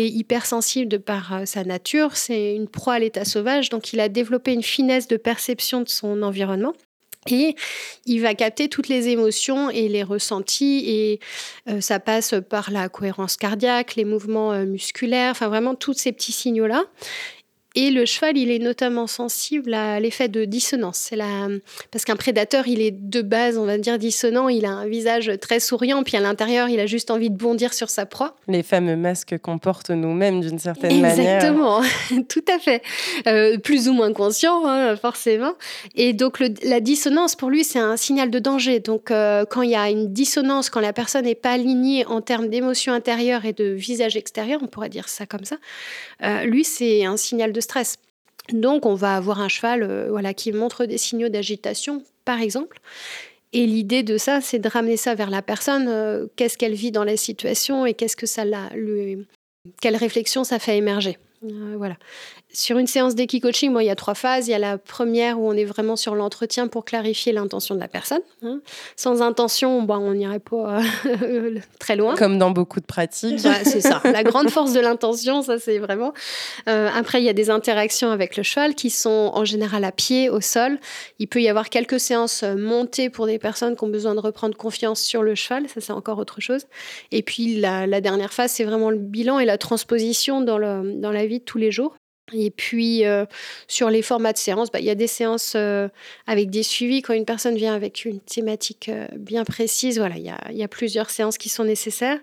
est 0.00 0.08
hypersensible 0.08 0.88
de 0.88 0.96
par 0.96 1.34
euh, 1.34 1.44
sa 1.44 1.64
nature. 1.64 2.16
C'est 2.16 2.54
une 2.54 2.68
proie 2.68 2.94
à 2.94 2.98
l'état 2.98 3.24
sauvage, 3.24 3.68
donc 3.68 3.92
il 3.92 4.00
a 4.00 4.08
développé 4.08 4.52
une 4.52 4.62
finesse 4.62 5.08
de 5.08 5.16
perception 5.16 5.80
de 5.80 5.88
son 5.88 6.22
environnement. 6.22 6.74
Et 7.32 7.56
il 8.06 8.20
va 8.20 8.34
capter 8.34 8.68
toutes 8.68 8.88
les 8.88 9.08
émotions 9.08 9.70
et 9.70 9.88
les 9.88 10.02
ressentis 10.02 10.84
et 10.86 11.20
euh, 11.68 11.80
ça 11.80 12.00
passe 12.00 12.34
par 12.48 12.70
la 12.70 12.88
cohérence 12.88 13.36
cardiaque, 13.36 13.96
les 13.96 14.04
mouvements 14.04 14.52
euh, 14.52 14.64
musculaires, 14.64 15.32
enfin 15.32 15.48
vraiment 15.48 15.74
tous 15.74 15.94
ces 15.94 16.12
petits 16.12 16.32
signaux-là. 16.32 16.84
Et 17.78 17.90
le 17.90 18.06
cheval, 18.06 18.38
il 18.38 18.50
est 18.50 18.58
notamment 18.58 19.06
sensible 19.06 19.74
à 19.74 20.00
l'effet 20.00 20.28
de 20.28 20.46
dissonance. 20.46 20.96
C'est 20.96 21.16
la... 21.16 21.48
Parce 21.90 22.06
qu'un 22.06 22.16
prédateur, 22.16 22.66
il 22.66 22.80
est 22.80 22.90
de 22.90 23.20
base, 23.20 23.58
on 23.58 23.66
va 23.66 23.76
dire, 23.76 23.98
dissonant. 23.98 24.48
Il 24.48 24.64
a 24.64 24.70
un 24.70 24.86
visage 24.86 25.30
très 25.42 25.60
souriant, 25.60 26.02
puis 26.02 26.16
à 26.16 26.20
l'intérieur, 26.20 26.70
il 26.70 26.80
a 26.80 26.86
juste 26.86 27.10
envie 27.10 27.28
de 27.28 27.36
bondir 27.36 27.74
sur 27.74 27.90
sa 27.90 28.06
proie. 28.06 28.34
Les 28.48 28.62
fameux 28.62 28.96
masques 28.96 29.36
qu'on 29.42 29.58
porte 29.58 29.90
nous-mêmes, 29.90 30.40
d'une 30.40 30.58
certaine 30.58 31.02
manière. 31.02 31.36
Exactement, 31.36 31.82
tout 32.30 32.44
à 32.48 32.58
fait. 32.58 32.82
Euh, 33.26 33.58
plus 33.58 33.88
ou 33.88 33.92
moins 33.92 34.14
conscient, 34.14 34.66
hein, 34.66 34.96
forcément. 34.96 35.52
Et 35.94 36.14
donc, 36.14 36.42
la 36.62 36.80
dissonance, 36.80 37.36
pour 37.36 37.50
lui, 37.50 37.62
c'est 37.62 37.78
un 37.78 37.98
signal 37.98 38.30
de 38.30 38.38
danger. 38.38 38.80
Donc, 38.80 39.10
euh, 39.10 39.44
quand 39.44 39.60
il 39.60 39.70
y 39.72 39.76
a 39.76 39.90
une 39.90 40.14
dissonance, 40.14 40.70
quand 40.70 40.80
la 40.80 40.94
personne 40.94 41.26
n'est 41.26 41.34
pas 41.34 41.50
alignée 41.50 42.06
en 42.06 42.22
termes 42.22 42.48
d'émotion 42.48 42.94
intérieure 42.94 43.44
et 43.44 43.52
de 43.52 43.66
visage 43.66 44.16
extérieur, 44.16 44.60
on 44.62 44.66
pourrait 44.66 44.88
dire 44.88 45.10
ça 45.10 45.26
comme 45.26 45.44
ça, 45.44 45.56
euh, 46.22 46.44
lui, 46.44 46.64
c'est 46.64 47.04
un 47.04 47.18
signal 47.18 47.52
de 47.52 47.60
stress. 47.66 47.98
Donc, 48.52 48.86
on 48.86 48.94
va 48.94 49.16
avoir 49.16 49.40
un 49.40 49.48
cheval 49.48 49.82
euh, 49.82 50.06
voilà, 50.08 50.34
qui 50.34 50.52
montre 50.52 50.86
des 50.86 50.98
signaux 50.98 51.28
d'agitation, 51.28 52.02
par 52.24 52.40
exemple. 52.40 52.78
Et 53.52 53.66
l'idée 53.66 54.02
de 54.02 54.18
ça, 54.18 54.40
c'est 54.40 54.58
de 54.58 54.68
ramener 54.68 54.96
ça 54.96 55.14
vers 55.14 55.30
la 55.30 55.42
personne. 55.42 55.86
Euh, 55.88 56.26
qu'est-ce 56.36 56.58
qu'elle 56.58 56.74
vit 56.74 56.92
dans 56.92 57.04
la 57.04 57.16
situation 57.16 57.86
et 57.86 57.94
qu'est-ce 57.94 58.16
que 58.16 58.26
ça 58.26 58.44
la, 58.44 58.68
lui, 58.74 59.26
quelle 59.80 59.96
réflexion 59.96 60.44
ça 60.44 60.58
fait 60.58 60.76
émerger. 60.76 61.18
voilà. 61.42 61.96
Sur 62.56 62.78
une 62.78 62.86
séance 62.86 63.14
d'équi-coaching, 63.14 63.70
moi, 63.70 63.82
il 63.82 63.86
y 63.86 63.90
a 63.90 63.94
trois 63.96 64.14
phases. 64.14 64.48
Il 64.48 64.52
y 64.52 64.54
a 64.54 64.58
la 64.58 64.78
première 64.78 65.38
où 65.38 65.46
on 65.46 65.52
est 65.52 65.66
vraiment 65.66 65.94
sur 65.94 66.14
l'entretien 66.14 66.68
pour 66.68 66.86
clarifier 66.86 67.30
l'intention 67.34 67.74
de 67.74 67.80
la 67.80 67.86
personne. 67.86 68.22
Hein. 68.42 68.62
Sans 68.96 69.20
intention, 69.20 69.82
bon, 69.82 69.96
on 69.96 70.14
n'irait 70.14 70.38
pas 70.38 70.80
euh, 71.06 71.58
très 71.78 71.96
loin. 71.96 72.14
Comme 72.16 72.38
dans 72.38 72.52
beaucoup 72.52 72.80
de 72.80 72.86
pratiques. 72.86 73.40
c'est 73.40 73.82
ça. 73.82 74.00
La 74.04 74.22
grande 74.22 74.48
force 74.48 74.72
de 74.72 74.80
l'intention, 74.80 75.42
ça, 75.42 75.58
c'est 75.58 75.78
vraiment. 75.78 76.14
Euh, 76.66 76.88
après, 76.96 77.20
il 77.20 77.26
y 77.26 77.28
a 77.28 77.34
des 77.34 77.50
interactions 77.50 78.10
avec 78.10 78.38
le 78.38 78.42
cheval 78.42 78.74
qui 78.74 78.88
sont 78.88 79.32
en 79.34 79.44
général 79.44 79.84
à 79.84 79.92
pied, 79.92 80.30
au 80.30 80.40
sol. 80.40 80.78
Il 81.18 81.28
peut 81.28 81.42
y 81.42 81.50
avoir 81.50 81.68
quelques 81.68 82.00
séances 82.00 82.42
montées 82.42 83.10
pour 83.10 83.26
des 83.26 83.38
personnes 83.38 83.76
qui 83.76 83.84
ont 83.84 83.88
besoin 83.88 84.14
de 84.14 84.20
reprendre 84.20 84.56
confiance 84.56 85.02
sur 85.02 85.22
le 85.22 85.34
cheval. 85.34 85.68
Ça, 85.68 85.82
c'est 85.82 85.92
encore 85.92 86.18
autre 86.18 86.40
chose. 86.40 86.62
Et 87.12 87.20
puis, 87.20 87.56
la, 87.60 87.86
la 87.86 88.00
dernière 88.00 88.32
phase, 88.32 88.52
c'est 88.52 88.64
vraiment 88.64 88.88
le 88.88 88.96
bilan 88.96 89.40
et 89.40 89.44
la 89.44 89.58
transposition 89.58 90.40
dans, 90.40 90.56
le, 90.56 90.94
dans 90.94 91.12
la 91.12 91.26
vie 91.26 91.40
de 91.40 91.44
tous 91.44 91.58
les 91.58 91.70
jours. 91.70 91.96
Et 92.32 92.50
puis, 92.50 93.04
euh, 93.06 93.24
sur 93.68 93.88
les 93.88 94.02
formats 94.02 94.32
de 94.32 94.38
séances, 94.38 94.70
bah, 94.72 94.80
il 94.80 94.86
y 94.86 94.90
a 94.90 94.96
des 94.96 95.06
séances 95.06 95.52
euh, 95.54 95.88
avec 96.26 96.50
des 96.50 96.62
suivis. 96.62 97.02
Quand 97.02 97.14
une 97.14 97.24
personne 97.24 97.54
vient 97.54 97.74
avec 97.74 98.04
une 98.04 98.20
thématique 98.20 98.88
euh, 98.88 99.06
bien 99.16 99.44
précise, 99.44 99.98
voilà, 99.98 100.16
il 100.16 100.56
y, 100.56 100.62
a, 100.62 100.68
plusieurs 100.68 101.10
séances 101.10 101.38
qui 101.38 101.48
sont 101.48 101.64
nécessaires. 101.64 102.18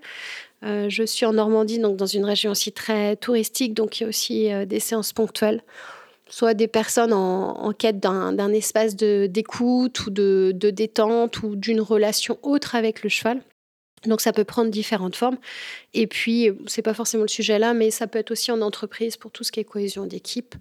je 0.62 1.03
suis 1.05 1.25
en 1.25 1.33
Normandie, 1.33 1.79
donc 1.79 1.95
dans 1.95 2.05
une 2.05 2.25
région 2.25 2.51
aussi 2.51 2.72
très 2.72 3.15
touristique, 3.15 3.74
donc 3.74 4.00
il 4.00 4.03
y 4.03 4.05
a 4.05 4.10
aussi 4.10 4.50
des 4.65 4.79
séances 4.79 5.13
ponctuelles. 5.13 5.63
Soit 6.29 6.53
des 6.53 6.67
personnes 6.67 7.13
en, 7.13 7.72
quête 7.72 8.00
d'un 8.00 8.53
espace 8.53 8.95
d'écoute 8.95 10.05
ou 10.05 10.10
de 10.10 10.51
détente 10.69 11.41
ou 11.43 11.55
d'une 11.55 11.81
relation 11.81 12.38
autre 12.43 12.75
avec 12.75 13.03
le 13.03 13.10
cheval. 13.10 13.41
Donc 14.05 14.22
ça 14.22 14.33
peut 14.33 14.43
prendre 14.43 14.69
différentes 14.69 15.15
formes. 15.15 15.38
Et 15.93 16.07
puis, 16.07 16.50
c'est 16.67 16.81
pas 16.81 16.93
forcément 16.93 17.24
le 17.24 17.29
sujet 17.29 17.60
là, 17.60 17.74
mais 17.74 17.91
ça 17.91 18.07
peut 18.07 18.19
être 18.19 18.31
aussi 18.31 18.51
en 18.51 18.62
entreprise 18.62 19.17
pour 19.17 19.31
tout 19.31 19.43
ce 19.43 19.51
qui 19.51 19.60
est 19.60 19.63
cohésion 19.63 20.05
d'équipe. 20.05 20.55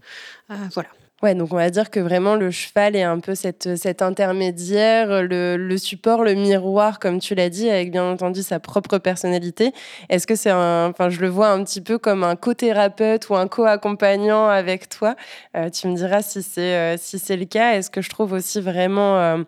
Euh, 0.51 0.55
voilà. 0.75 0.89
Ouais, 1.23 1.37
donc 1.37 1.53
on 1.53 1.57
va 1.57 1.71
dire 1.71 1.89
que 1.91 2.01
vraiment 2.01 2.35
le 2.35 2.51
cheval 2.51 2.97
est 2.97 3.05
un 3.05 3.21
peu 3.21 3.37
cette, 3.37 3.77
cet 3.77 4.03
intermédiaire, 4.03 5.23
le, 5.23 5.57
le, 5.57 5.79
support, 5.79 6.25
le 6.25 6.35
miroir, 6.35 6.99
comme 6.99 7.21
tu 7.21 7.37
l'as 7.37 7.49
dit, 7.49 7.71
avec 7.71 7.93
bien 7.93 8.03
entendu 8.03 8.43
sa 8.43 8.59
propre 8.59 8.99
personnalité. 8.99 9.73
Est-ce 10.09 10.27
que 10.27 10.35
c'est 10.35 10.51
un, 10.51 10.89
enfin, 10.89 11.11
je 11.11 11.21
le 11.21 11.29
vois 11.29 11.51
un 11.51 11.63
petit 11.63 11.81
peu 11.81 11.97
comme 11.97 12.25
un 12.25 12.35
co-thérapeute 12.35 13.29
ou 13.31 13.37
un 13.37 13.47
co-accompagnant 13.47 14.49
avec 14.49 14.89
toi. 14.89 15.15
Euh, 15.57 15.71
tu 15.71 15.87
me 15.87 15.95
diras 15.95 16.23
si 16.23 16.43
c'est 16.43 16.75
euh, 16.75 16.97
si 16.99 17.37
le 17.37 17.45
cas. 17.45 17.75
Est-ce 17.75 17.91
que 17.91 18.03
je 18.03 18.11
trouve 18.11 18.33
aussi 18.33 18.61
vraiment 18.61 19.45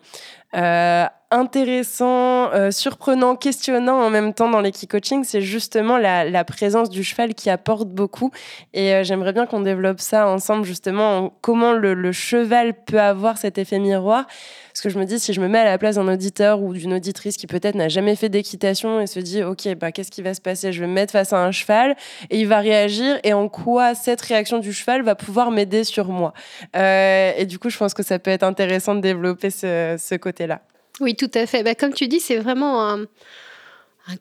intéressant, 1.35 2.51
euh, 2.53 2.71
surprenant, 2.71 3.35
questionnant 3.35 4.01
en 4.01 4.09
même 4.09 4.33
temps 4.33 4.49
dans 4.49 4.61
l'équi-coaching, 4.61 5.25
c'est 5.25 5.41
justement 5.41 5.97
la, 5.97 6.43
présence 6.45 6.89
du 6.89 7.03
cheval 7.03 7.33
qui 7.33 7.49
apporte 7.49 7.89
beaucoup. 7.89 8.31
Et 8.73 8.93
euh, 8.93 9.03
j'aimerais 9.03 9.33
bien 9.33 9.45
qu'on 9.45 9.59
développe 9.59 9.99
ça 9.99 10.27
ensemble, 10.27 10.63
justement, 10.63 11.33
comment 11.41 11.73
le, 11.73 12.11
cheval 12.11 12.73
peut 12.85 13.01
avoir 13.01 13.37
cet 13.37 13.57
effet 13.57 13.79
miroir. 13.79 14.25
Parce 14.71 14.81
que 14.81 14.89
je 14.89 14.97
me 14.97 15.05
dis, 15.05 15.19
si 15.19 15.33
je 15.33 15.41
me 15.41 15.47
mets 15.47 15.59
à 15.59 15.65
la 15.65 15.77
place 15.77 15.95
d'un 15.95 16.07
auditeur 16.07 16.61
ou 16.61 16.73
d'une 16.73 16.93
auditrice 16.93 17.35
qui 17.37 17.47
peut-être 17.47 17.75
n'a 17.75 17.89
jamais 17.89 18.15
fait 18.15 18.29
d'équitation 18.29 19.01
et 19.01 19.07
se 19.07 19.19
dit, 19.19 19.43
OK, 19.43 19.67
bah, 19.75 19.91
qu'est-ce 19.91 20.11
qui 20.11 20.21
va 20.21 20.33
se 20.33 20.41
passer? 20.41 20.71
Je 20.71 20.79
vais 20.81 20.87
me 20.87 20.93
mettre 20.93 21.11
face 21.11 21.33
à 21.33 21.43
un 21.43 21.51
cheval 21.51 21.95
et 22.29 22.39
il 22.39 22.47
va 22.47 22.59
réagir 22.59 23.19
et 23.23 23.33
en 23.33 23.49
quoi 23.49 23.93
cette 23.95 24.21
réaction 24.21 24.59
du 24.59 24.71
cheval 24.71 25.01
va 25.03 25.15
pouvoir 25.15 25.51
m'aider 25.51 25.83
sur 25.83 26.07
moi? 26.07 26.33
Euh, 26.77 27.31
et 27.37 27.45
du 27.45 27.59
coup, 27.59 27.69
je 27.69 27.77
pense 27.77 27.93
que 27.93 28.03
ça 28.03 28.19
peut 28.19 28.31
être 28.31 28.43
intéressant 28.43 28.95
de 28.95 29.01
développer 29.01 29.49
ce 29.49 30.15
côté-là. 30.15 30.61
Oui, 30.99 31.15
tout 31.15 31.31
à 31.33 31.45
fait. 31.45 31.63
Bah, 31.63 31.75
comme 31.75 31.93
tu 31.93 32.07
dis, 32.07 32.19
c'est 32.19 32.37
vraiment 32.37 32.89
un, 32.89 33.05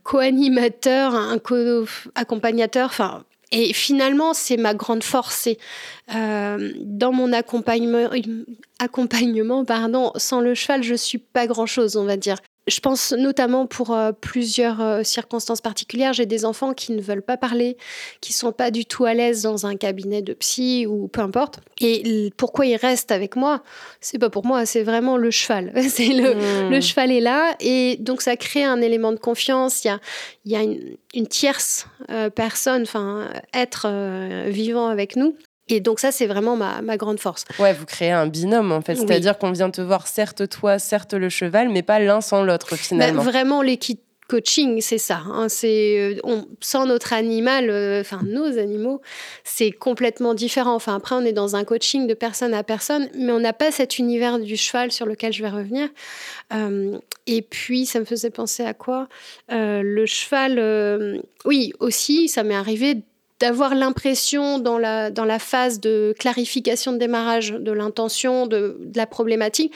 co-animateur, 0.03 1.15
un 1.15 1.39
co-accompagnateur. 1.39 2.87
Enfin, 2.87 3.25
Et 3.53 3.73
finalement, 3.73 4.35
c'est 4.35 4.57
ma 4.57 4.75
grande 4.75 5.05
force. 5.05 5.49
Euh, 6.15 6.73
dans 6.81 7.13
mon 7.13 7.33
accompagnement, 7.33 8.11
accompagnement 8.79 9.65
pardon, 9.65 10.13
sans 10.17 10.41
le 10.41 10.55
cheval, 10.55 10.83
je 10.83 10.95
suis 10.95 11.19
pas 11.19 11.47
grand-chose, 11.47 11.97
on 11.97 12.05
va 12.05 12.17
dire. 12.17 12.37
Je 12.67 12.81
pense 12.81 13.13
notamment 13.13 13.67
pour 13.67 13.93
euh, 13.93 14.13
plusieurs 14.13 14.81
euh, 14.81 15.03
circonstances 15.03 15.61
particulières. 15.61 16.15
J'ai 16.15 16.25
des 16.25 16.47
enfants 16.47 16.73
qui 16.73 16.93
ne 16.93 17.01
veulent 17.03 17.23
pas 17.23 17.37
parler, 17.37 17.77
qui 18.23 18.33
sont 18.33 18.53
pas 18.53 18.71
du 18.71 18.87
tout 18.87 19.05
à 19.05 19.13
l'aise 19.13 19.43
dans 19.43 19.67
un 19.67 19.77
cabinet 19.77 20.23
de 20.23 20.33
psy 20.33 20.87
ou 20.87 21.09
peu 21.09 21.21
importe. 21.21 21.61
Et 21.81 22.33
pourquoi 22.39 22.65
ils 22.65 22.77
restent 22.77 23.13
avec 23.13 23.37
moi? 23.37 23.63
C'est 24.01 24.19
pas 24.19 24.31
pour 24.31 24.47
moi, 24.47 24.65
c'est 24.65 24.83
vraiment 24.83 25.19
le 25.19 25.31
cheval. 25.31 25.73
c'est 25.89 26.09
le, 26.09 26.35
hmm. 26.35 26.71
le, 26.71 26.81
cheval 26.81 27.13
est 27.13 27.21
là 27.21 27.55
et 27.61 27.97
donc 28.01 28.23
ça 28.23 28.37
crée 28.37 28.65
un 28.65 28.81
élément 28.81 29.13
de 29.13 29.19
confiance. 29.19 29.85
Il 29.85 29.89
y 29.89 29.91
a, 29.91 30.01
il 30.47 30.53
y 30.53 30.57
a 30.57 30.63
une, 30.63 31.27
tierce 31.27 31.87
euh, 32.11 32.31
personne, 32.31 32.83
enfin 32.83 33.29
être 33.53 33.89
vivant 34.49 34.89
avec 34.89 35.17
nous 35.17 35.37
et 35.69 35.81
donc 35.81 36.01
ça, 36.01 36.13
c'est 36.13 36.27
vraiment 36.27 36.57
ma, 36.57 36.83
ma, 36.83 36.97
grande 36.97 37.19
force. 37.19 37.45
Ouais, 37.59 37.73
vous 37.73 37.87
créez 37.87 38.11
un 38.11 38.27
binôme 38.27 38.73
en 38.73 38.81
fait, 38.83 38.97
c'est-à-dire 38.97 39.39
qu'on 39.39 39.53
vient 39.53 39.71
te 39.71 39.81
voir 39.81 40.07
certes 40.07 40.49
toi, 40.49 40.79
certes 40.79 41.15
le 41.15 41.29
cheval, 41.29 41.69
mais 41.71 41.83
pas 41.83 41.99
l'un 42.01 42.21
sans 42.21 42.43
l'autre 42.43 42.69
bah, 42.73 42.77
finalement. 42.77 43.23
vraiment 43.23 43.63
l'équipe 43.63 44.01
coaching, 44.29 44.81
c'est 44.81 44.99
ça. 44.99 45.23
Hein. 45.27 45.49
c'est 45.49 46.19
euh, 46.25 46.41
sans 46.61 46.87
notre 46.87 47.13
animal, 47.13 47.71
euh, 47.71 48.01
enfin 48.01 48.21
nos 48.25 48.59
animaux, 48.59 49.01
c'est 49.43 49.71
complètement 49.71 50.35
différent. 50.35 50.75
Enfin 50.75 50.97
après, 50.97 51.15
on 51.15 51.23
est 51.23 51.33
dans 51.33 51.57
un 51.57 51.65
coaching 51.65 52.07
de 52.07 52.15
personne 52.15 52.55
à 52.55 52.63
personne, 52.63 53.09
mais 53.15 53.33
on 53.33 53.41
n'a 53.41 53.53
pas 53.53 53.71
cet 53.71 53.99
univers 53.99 54.39
du 54.39 54.57
cheval 54.57 54.93
sur 54.93 55.07
lequel 55.07 55.33
je 55.33 55.43
vais 55.43 55.51
revenir. 55.51 55.89
Euh, 56.53 56.99
et 57.27 57.43
puis, 57.43 57.87
ça 57.87 58.01
me 58.01 58.05
faisait 58.05 58.31
penser 58.31 58.65
à 58.65 58.75
quoi? 58.75 59.09
Le 59.49 60.05
cheval, 60.07 61.23
oui, 61.45 61.73
aussi, 61.81 62.29
ça 62.29 62.43
m'est 62.43 62.55
arrivé 62.55 63.03
d'avoir 63.41 63.75
l'impression 63.75 64.59
dans 64.59 64.79
la, 64.79 65.11
dans 65.11 65.25
la 65.25 65.39
phase 65.39 65.81
de 65.81 66.15
clarification 66.19 66.93
de 66.93 66.99
démarrage 66.99 67.51
de 67.53 67.73
l'intention, 67.73 68.47
de, 68.47 68.79
la 68.95 69.07
problématique, 69.07 69.73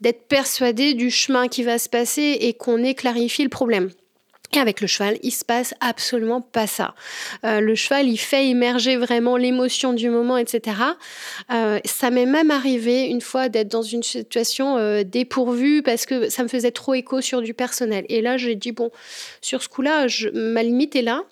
d'être 0.00 0.28
persuadé 0.28 0.94
du 0.94 1.10
chemin 1.10 1.48
qui 1.48 1.62
va 1.62 1.78
se 1.78 1.88
passer 1.88 2.38
et 2.40 2.54
qu'on 2.54 2.82
ait 2.82 2.94
clarifié 2.94 3.44
le 3.44 3.50
problème. 3.50 3.90
Et 4.54 4.58
avec 4.58 4.80
le 4.80 4.86
cheval, 4.86 5.18
il 5.22 5.30
se 5.30 5.44
passe 5.44 5.74
absolument 5.80 6.40
pas 6.40 6.66
ça. 6.66 6.94
Euh, 7.44 7.60
le 7.60 7.74
cheval, 7.74 8.08
il 8.08 8.16
fait 8.16 8.48
émerger 8.48 8.96
vraiment 8.96 9.36
l'émotion 9.36 9.92
du 9.92 10.08
moment, 10.08 10.38
etc. 10.38 10.76
Euh, 11.52 11.80
ça 11.84 12.10
m'est 12.10 12.24
même 12.24 12.50
arrivé 12.50 13.08
une 13.08 13.20
fois 13.20 13.50
d'être 13.50 13.68
dans 13.68 13.82
une 13.82 14.02
situation 14.02 14.78
euh, 14.78 15.02
dépourvue 15.04 15.82
parce 15.82 16.06
que 16.06 16.30
ça 16.30 16.42
me 16.42 16.48
faisait 16.48 16.70
trop 16.70 16.94
écho 16.94 17.20
sur 17.20 17.42
du 17.42 17.52
personnel. 17.52 18.06
Et 18.08 18.22
là, 18.22 18.38
j'ai 18.38 18.54
dit 18.54 18.72
bon, 18.72 18.90
sur 19.42 19.62
ce 19.62 19.68
coup-là, 19.68 20.06
ma 20.32 20.62
limite 20.62 20.96
est 20.96 21.02
là. 21.02 21.24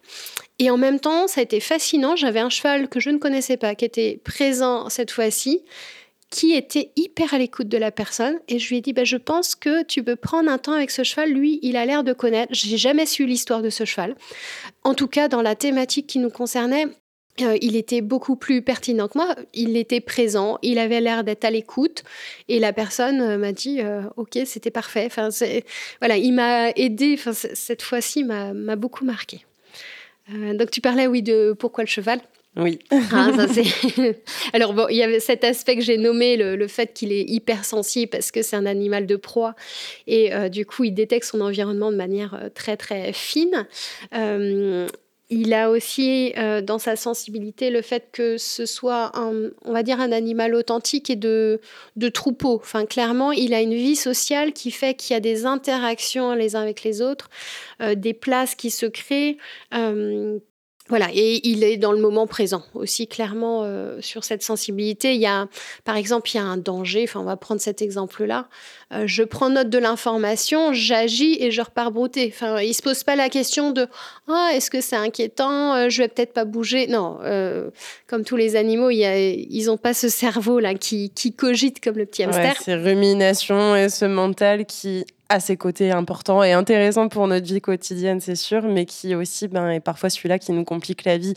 Et 0.58 0.70
en 0.70 0.78
même 0.78 1.00
temps, 1.00 1.26
ça 1.26 1.40
a 1.40 1.44
été 1.44 1.60
fascinant. 1.60 2.16
J'avais 2.16 2.40
un 2.40 2.48
cheval 2.48 2.88
que 2.88 3.00
je 3.00 3.10
ne 3.10 3.18
connaissais 3.18 3.56
pas, 3.56 3.74
qui 3.74 3.84
était 3.84 4.20
présent 4.24 4.88
cette 4.88 5.10
fois-ci, 5.10 5.62
qui 6.30 6.54
était 6.54 6.92
hyper 6.96 7.34
à 7.34 7.38
l'écoute 7.38 7.68
de 7.68 7.78
la 7.78 7.90
personne. 7.90 8.40
Et 8.48 8.58
je 8.58 8.68
lui 8.68 8.78
ai 8.78 8.80
dit, 8.80 8.92
bah, 8.92 9.04
je 9.04 9.16
pense 9.16 9.54
que 9.54 9.82
tu 9.84 10.02
peux 10.02 10.16
prendre 10.16 10.50
un 10.50 10.58
temps 10.58 10.72
avec 10.72 10.90
ce 10.90 11.04
cheval. 11.04 11.30
Lui, 11.30 11.58
il 11.62 11.76
a 11.76 11.84
l'air 11.84 12.04
de 12.04 12.12
connaître. 12.12 12.52
J'ai 12.54 12.78
jamais 12.78 13.06
su 13.06 13.26
l'histoire 13.26 13.62
de 13.62 13.70
ce 13.70 13.84
cheval. 13.84 14.16
En 14.82 14.94
tout 14.94 15.08
cas, 15.08 15.28
dans 15.28 15.42
la 15.42 15.54
thématique 15.54 16.06
qui 16.06 16.18
nous 16.18 16.30
concernait, 16.30 16.86
euh, 17.42 17.58
il 17.60 17.76
était 17.76 18.00
beaucoup 18.00 18.36
plus 18.36 18.62
pertinent 18.62 19.08
que 19.08 19.18
moi. 19.18 19.34
Il 19.52 19.76
était 19.76 20.00
présent, 20.00 20.58
il 20.62 20.78
avait 20.78 21.00
l'air 21.00 21.22
d'être 21.22 21.44
à 21.44 21.50
l'écoute, 21.50 22.02
et 22.48 22.58
la 22.58 22.72
personne 22.72 23.20
euh, 23.20 23.36
m'a 23.36 23.52
dit 23.52 23.80
euh, 23.80 24.02
OK, 24.16 24.38
c'était 24.46 24.70
parfait. 24.70 25.04
Enfin, 25.06 25.28
voilà, 26.00 26.16
il 26.16 26.32
m'a 26.32 26.70
aidé. 26.70 27.14
Enfin, 27.18 27.32
cette 27.32 27.82
fois-ci, 27.82 28.24
m'a 28.24 28.76
beaucoup 28.76 29.04
marqué. 29.04 29.44
Euh, 30.32 30.54
donc 30.54 30.70
tu 30.70 30.80
parlais, 30.80 31.06
oui, 31.06 31.22
de 31.22 31.54
pourquoi 31.58 31.84
le 31.84 31.88
cheval 31.88 32.20
oui. 32.58 32.78
Ah, 33.12 33.30
Alors 34.54 34.72
bon, 34.72 34.86
il 34.88 34.96
y 34.96 35.02
avait 35.02 35.20
cet 35.20 35.44
aspect 35.44 35.76
que 35.76 35.82
j'ai 35.82 35.98
nommé, 35.98 36.36
le, 36.36 36.66
fait 36.68 36.94
qu'il 36.94 37.12
est 37.12 37.24
hypersensible 37.24 38.08
parce 38.10 38.30
que 38.30 38.40
c'est 38.40 38.56
un 38.56 38.64
animal 38.64 39.06
de 39.06 39.16
proie 39.16 39.54
et 40.06 40.34
euh, 40.34 40.48
du 40.48 40.64
coup 40.64 40.84
il 40.84 40.92
détecte 40.92 41.26
son 41.26 41.42
environnement 41.42 41.92
de 41.92 41.96
manière 41.96 42.34
euh, 42.34 42.48
très 42.48 42.76
très 42.76 43.12
fine. 43.12 43.66
Il 45.28 45.54
a 45.54 45.70
aussi 45.70 46.32
euh, 46.36 46.60
dans 46.60 46.78
sa 46.78 46.94
sensibilité 46.94 47.70
le 47.70 47.82
fait 47.82 48.10
que 48.12 48.38
ce 48.38 48.64
soit 48.64 49.10
un, 49.18 49.50
on 49.64 49.72
va 49.72 49.82
dire 49.82 50.00
un 50.00 50.12
animal 50.12 50.54
authentique 50.54 51.10
et 51.10 51.16
de, 51.16 51.60
de 51.96 52.08
troupeau. 52.08 52.54
Enfin, 52.54 52.86
clairement, 52.86 53.32
il 53.32 53.52
a 53.52 53.60
une 53.60 53.74
vie 53.74 53.96
sociale 53.96 54.52
qui 54.52 54.70
fait 54.70 54.94
qu'il 54.94 55.14
y 55.14 55.16
a 55.16 55.20
des 55.20 55.44
interactions 55.44 56.32
les 56.34 56.54
uns 56.54 56.62
avec 56.62 56.84
les 56.84 57.02
autres, 57.02 57.28
euh, 57.80 57.96
des 57.96 58.14
places 58.14 58.54
qui 58.54 58.70
se 58.70 58.86
créent, 58.86 59.36
euh, 59.74 60.38
voilà, 60.88 61.08
et 61.12 61.40
il 61.48 61.64
est 61.64 61.76
dans 61.76 61.92
le 61.92 62.00
moment 62.00 62.26
présent 62.26 62.62
aussi 62.74 63.08
clairement 63.08 63.62
euh, 63.64 64.00
sur 64.00 64.22
cette 64.22 64.42
sensibilité. 64.42 65.14
Il 65.14 65.20
y 65.20 65.26
a, 65.26 65.48
par 65.84 65.96
exemple, 65.96 66.30
il 66.32 66.36
y 66.36 66.40
a 66.40 66.44
un 66.44 66.56
danger. 66.56 67.04
Enfin, 67.04 67.20
on 67.20 67.24
va 67.24 67.36
prendre 67.36 67.60
cet 67.60 67.82
exemple-là. 67.82 68.48
Euh, 68.92 69.02
je 69.06 69.24
prends 69.24 69.50
note 69.50 69.68
de 69.68 69.78
l'information, 69.78 70.72
j'agis 70.72 71.38
et 71.40 71.50
je 71.50 71.60
repars 71.60 71.90
brouter. 71.90 72.32
Enfin, 72.32 72.60
il 72.60 72.72
se 72.72 72.82
pose 72.82 73.02
pas 73.02 73.16
la 73.16 73.28
question 73.28 73.72
de 73.72 73.88
ah 74.28 74.50
est-ce 74.54 74.70
que 74.70 74.80
c'est 74.80 74.96
inquiétant, 74.96 75.74
euh, 75.74 75.88
je 75.88 76.02
vais 76.02 76.08
peut-être 76.08 76.32
pas 76.32 76.44
bouger? 76.44 76.86
Non, 76.86 77.18
comme 78.06 78.24
tous 78.24 78.36
les 78.36 78.54
animaux, 78.54 78.90
il 78.90 79.04
a, 79.04 79.18
ils 79.18 79.70
ont 79.70 79.76
pas 79.76 79.94
ce 79.94 80.08
cerveau 80.08 80.60
là 80.60 80.74
qui, 80.74 81.10
cogite 81.36 81.82
comme 81.82 81.96
le 81.96 82.06
petit 82.06 82.22
hamster. 82.22 82.54
C'est 82.62 82.76
rumination 82.76 83.74
et 83.74 83.88
ce 83.88 84.04
mental 84.04 84.66
qui 84.66 85.04
à 85.28 85.40
ses 85.40 85.56
côtés 85.56 85.90
importants 85.90 86.42
et 86.42 86.52
intéressants 86.52 87.08
pour 87.08 87.26
notre 87.26 87.46
vie 87.46 87.60
quotidienne, 87.60 88.20
c'est 88.20 88.36
sûr, 88.36 88.62
mais 88.62 88.86
qui 88.86 89.14
aussi 89.14 89.48
ben, 89.48 89.70
est 89.70 89.80
parfois 89.80 90.08
celui-là 90.08 90.38
qui 90.38 90.52
nous 90.52 90.64
complique 90.64 91.04
la 91.04 91.18
vie 91.18 91.34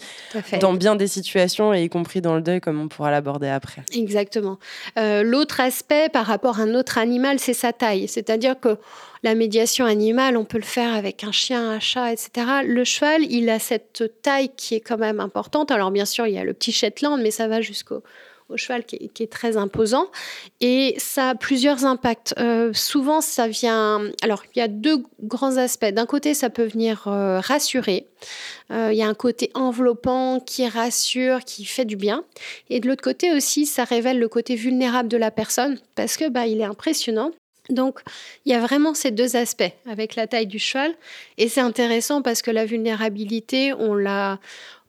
dans 0.62 0.74
bien 0.74 0.96
des 0.96 1.08
situations, 1.08 1.74
et 1.74 1.84
y 1.84 1.89
compris 1.89 2.22
dans 2.22 2.36
le 2.36 2.41
deuil, 2.41 2.62
comme 2.62 2.79
on 2.79 2.88
pourra 2.88 3.12
l'aborder 3.12 3.48
après. 3.48 3.81
Exactement. 3.93 4.60
Euh, 4.98 5.24
l'autre 5.24 5.60
aspect 5.60 6.10
par 6.10 6.25
rapport 6.25 6.60
à 6.60 6.63
un 6.63 6.75
autre 6.75 6.98
animal, 6.98 7.39
c'est 7.39 7.53
sa 7.53 7.74
taille. 7.74 8.08
C'est-à-dire 8.08 8.60
que 8.60 8.77
la 9.24 9.36
médiation 9.36 9.86
animale, 9.86 10.38
on 10.38 10.46
peut 10.46 10.58
le 10.58 10.63
faire 10.63 10.93
avec 10.93 11.24
un 11.24 11.31
chien, 11.31 11.72
un 11.72 11.79
chat, 11.79 12.12
etc. 12.12 12.48
Le 12.65 12.84
cheval, 12.84 13.24
il 13.24 13.50
a 13.50 13.60
cette 13.60 14.22
taille 14.22 14.50
qui 14.55 14.75
est 14.75 14.79
quand 14.79 14.98
même 14.98 15.19
importante. 15.19 15.72
Alors 15.72 15.91
bien 15.91 16.05
sûr, 16.05 16.27
il 16.27 16.36
y 16.36 16.38
a 16.38 16.43
le 16.43 16.53
petit 16.53 16.72
Shetland, 16.72 17.22
mais 17.22 17.31
ça 17.31 17.48
va 17.48 17.62
jusqu'au 17.62 18.03
au 18.50 18.58
cheval 18.58 18.84
qui 18.86 18.96
est, 18.96 19.32
très 19.32 19.58
imposant. 19.58 20.08
Et 20.60 20.96
ça 20.98 21.29
a 21.29 21.36
plusieurs 21.36 21.86
impacts. 21.86 22.34
Euh, 22.39 22.74
souvent, 22.74 23.22
ça 23.22 23.48
vient... 23.48 24.01
Alors, 24.22 24.44
il 24.56 24.60
y 24.60 24.62
a 24.62 24.68
deux 24.68 25.03
grands 25.22 25.58
aspects. 25.58 25.86
D'un 25.86 26.06
côté, 26.06 26.34
ça 26.34 26.50
peut 26.50 26.65
venir 26.65 27.03
euh, 27.08 27.39
rassurer. 27.39 28.08
Euh, 28.72 28.89
il 28.91 28.98
y 28.98 29.03
a 29.03 29.08
un 29.08 29.13
côté 29.13 29.51
enveloppant 29.53 30.39
qui 30.39 30.68
rassure, 30.68 31.44
qui 31.46 31.65
fait 31.65 31.86
du 31.86 31.96
bien. 31.96 32.24
Et 32.70 32.79
de 32.79 32.88
l'autre 32.88 33.03
côté 33.03 33.32
aussi, 33.34 33.65
ça 33.65 33.84
révèle 33.84 34.20
le 34.20 34.27
côté 34.27 34.56
vulnérable 34.56 35.10
de 35.10 35.18
la 35.18 35.32
personne 35.32 35.77
parce 35.96 36.18
que 36.18 36.29
bah, 36.29 36.48
il 36.48 36.62
est 36.62 36.65
impressionnant. 36.65 37.32
Donc, 37.70 38.00
il 38.46 38.51
y 38.51 38.56
a 38.56 38.60
vraiment 38.60 38.94
ces 38.94 39.12
deux 39.12 39.36
aspects 39.36 39.72
avec 39.88 40.15
la 40.15 40.25
taille 40.25 40.48
du 40.48 40.60
cheval. 40.60 40.94
Et 41.38 41.50
c'est 41.50 41.62
intéressant 41.62 42.22
parce 42.22 42.41
que 42.41 42.51
la 42.51 42.65
vulnérabilité, 42.65 43.74
on 43.74 43.94
l'a, 43.94 44.39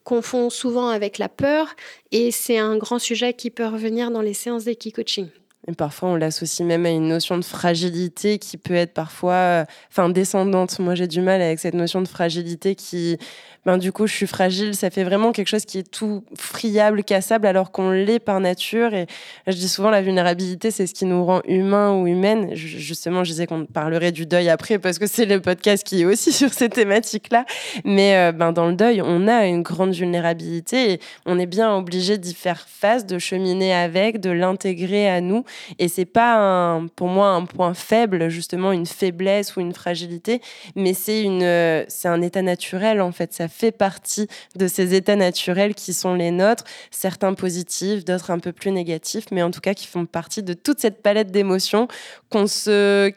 confond 0.04 0.50
souvent 0.50 0.88
avec 0.88 1.19
la 1.19 1.28
peur 1.28 1.75
et 2.12 2.30
c'est 2.30 2.59
un 2.59 2.76
grand 2.76 2.99
sujet 2.99 3.35
qui 3.35 3.50
peut 3.50 3.66
revenir 3.66 4.11
dans 4.11 4.23
les 4.23 4.35
séances 4.35 4.64
d'équi-coaching. 4.64 5.28
Et 5.70 5.74
parfois, 5.74 6.08
on 6.08 6.16
l'associe 6.16 6.66
même 6.66 6.84
à 6.84 6.90
une 6.90 7.06
notion 7.06 7.38
de 7.38 7.44
fragilité 7.44 8.38
qui 8.38 8.56
peut 8.56 8.74
être 8.74 8.92
parfois, 8.92 9.34
euh, 9.34 9.64
enfin, 9.90 10.08
descendante. 10.08 10.80
Moi, 10.80 10.96
j'ai 10.96 11.06
du 11.06 11.20
mal 11.20 11.40
avec 11.40 11.60
cette 11.60 11.74
notion 11.74 12.02
de 12.02 12.08
fragilité 12.08 12.74
qui, 12.74 13.18
ben, 13.64 13.78
du 13.78 13.92
coup, 13.92 14.08
je 14.08 14.14
suis 14.14 14.26
fragile. 14.26 14.74
Ça 14.74 14.90
fait 14.90 15.04
vraiment 15.04 15.30
quelque 15.30 15.46
chose 15.46 15.64
qui 15.64 15.78
est 15.78 15.88
tout 15.88 16.24
friable, 16.36 17.04
cassable, 17.04 17.46
alors 17.46 17.70
qu'on 17.70 17.90
l'est 17.90 18.18
par 18.18 18.40
nature. 18.40 18.94
Et 18.94 19.06
je 19.46 19.52
dis 19.52 19.68
souvent, 19.68 19.90
la 19.90 20.02
vulnérabilité, 20.02 20.72
c'est 20.72 20.88
ce 20.88 20.94
qui 20.94 21.04
nous 21.04 21.24
rend 21.24 21.40
humains 21.46 21.92
ou 21.92 22.08
humaines. 22.08 22.54
Justement, 22.54 23.22
je 23.22 23.30
disais 23.30 23.46
qu'on 23.46 23.66
parlerait 23.66 24.10
du 24.10 24.26
deuil 24.26 24.48
après 24.48 24.80
parce 24.80 24.98
que 24.98 25.06
c'est 25.06 25.26
le 25.26 25.40
podcast 25.40 25.86
qui 25.86 26.02
est 26.02 26.04
aussi 26.04 26.32
sur 26.40 26.52
ces 26.52 26.68
thématiques-là. 26.68 27.44
Mais 27.84 28.16
euh, 28.16 28.32
ben, 28.32 28.50
dans 28.50 28.66
le 28.66 28.74
deuil, 28.74 29.02
on 29.02 29.28
a 29.28 29.46
une 29.46 29.62
grande 29.62 29.92
vulnérabilité 29.92 30.92
et 30.92 31.00
on 31.26 31.38
est 31.38 31.46
bien 31.46 31.72
obligé 31.76 32.18
d'y 32.18 32.34
faire 32.34 32.66
face, 32.66 33.06
de 33.06 33.20
cheminer 33.20 33.72
avec, 33.72 34.18
de 34.18 34.30
l'intégrer 34.30 35.08
à 35.08 35.20
nous. 35.20 35.44
Et 35.79 35.88
c'est 35.88 36.05
pas 36.05 36.37
un, 36.37 36.87
pour 36.87 37.09
moi 37.09 37.29
un 37.29 37.45
point 37.45 37.75
faible, 37.75 38.29
justement, 38.29 38.73
une 38.73 38.87
faiblesse 38.87 39.57
ou 39.57 39.61
une 39.61 39.73
fragilité, 39.73 40.40
mais 40.76 40.95
c'est 40.95 41.23
une, 41.23 41.43
euh, 41.43 41.85
c'est 41.88 42.09
un 42.09 42.23
état 42.23 42.43
naturel 42.43 43.00
en 43.00 43.12
fait. 43.12 43.33
Ça 43.33 43.49
fait 43.49 43.73
partie 43.73 44.29
de 44.57 44.67
ces 44.67 44.95
états 44.95 45.17
naturels 45.17 45.75
qui 45.75 45.93
sont 45.93 46.14
les 46.14 46.31
nôtres, 46.31 46.64
certains 46.90 47.35
positifs, 47.35 48.05
d'autres 48.05 48.31
un 48.31 48.38
peu 48.38 48.52
plus 48.52 48.71
négatifs, 48.71 49.26
mais 49.31 49.43
en 49.43 49.50
tout 49.50 49.61
cas 49.61 49.75
qui 49.75 49.87
font 49.87 50.07
partie 50.07 50.43
de 50.43 50.52
toute 50.52 50.81
cette 50.81 51.02
palette 51.02 51.31
d'émotions 51.31 51.88
qu'on 52.31 52.47
se 52.47 53.12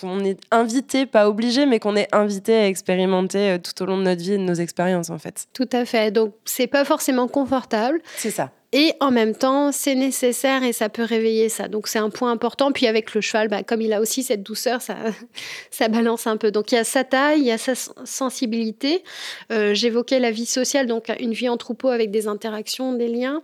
qu'on 0.00 0.24
est 0.24 0.38
invité, 0.50 1.06
pas 1.06 1.28
obligé, 1.28 1.64
mais 1.64 1.78
qu'on 1.78 1.96
est 1.96 2.14
invité 2.14 2.54
à 2.54 2.66
expérimenter 2.66 3.52
euh, 3.52 3.58
tout 3.58 3.82
au 3.82 3.86
long 3.86 3.96
de 3.96 4.02
notre 4.02 4.22
vie 4.22 4.32
et 4.32 4.38
de 4.38 4.42
nos 4.42 4.54
expériences 4.54 5.10
en 5.10 5.18
fait. 5.18 5.46
Tout 5.52 5.68
à 5.72 5.84
fait. 5.84 6.10
Donc 6.10 6.34
c'est 6.44 6.66
pas 6.66 6.84
forcément 6.84 7.28
confortable. 7.28 8.00
C'est 8.16 8.30
ça. 8.30 8.50
Et 8.78 8.92
en 9.00 9.10
même 9.10 9.34
temps, 9.34 9.72
c'est 9.72 9.94
nécessaire 9.94 10.62
et 10.62 10.74
ça 10.74 10.90
peut 10.90 11.02
réveiller 11.02 11.48
ça. 11.48 11.66
Donc 11.66 11.88
c'est 11.88 11.98
un 11.98 12.10
point 12.10 12.30
important. 12.30 12.72
Puis 12.72 12.86
avec 12.86 13.14
le 13.14 13.22
cheval, 13.22 13.48
bah, 13.48 13.62
comme 13.62 13.80
il 13.80 13.90
a 13.94 14.02
aussi 14.02 14.22
cette 14.22 14.42
douceur, 14.42 14.82
ça, 14.82 14.96
ça 15.70 15.88
balance 15.88 16.26
un 16.26 16.36
peu. 16.36 16.50
Donc 16.50 16.72
il 16.72 16.74
y 16.74 16.78
a 16.78 16.84
sa 16.84 17.02
taille, 17.02 17.40
il 17.40 17.46
y 17.46 17.50
a 17.50 17.56
sa 17.56 17.72
sensibilité. 17.74 19.02
Euh, 19.50 19.72
j'évoquais 19.72 20.20
la 20.20 20.30
vie 20.30 20.44
sociale, 20.44 20.86
donc 20.86 21.10
une 21.20 21.32
vie 21.32 21.48
en 21.48 21.56
troupeau 21.56 21.88
avec 21.88 22.10
des 22.10 22.28
interactions, 22.28 22.92
des 22.92 23.08
liens. 23.08 23.42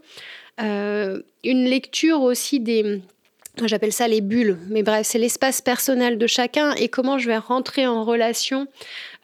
Euh, 0.61 1.23
une 1.45 1.65
lecture 1.65 2.21
aussi 2.21 2.61
des, 2.61 3.01
J'appelle 3.63 3.93
ça 3.93 4.09
les 4.09 4.23
bulles, 4.23 4.57
mais 4.71 4.83
bref, 4.83 5.07
c'est 5.07 5.19
l'espace 5.19 5.61
personnel 5.61 6.17
de 6.17 6.27
chacun 6.27 6.73
et 6.73 6.89
comment 6.89 7.19
je 7.19 7.27
vais 7.27 7.37
rentrer 7.37 7.87
en 7.87 8.03
relation 8.03 8.67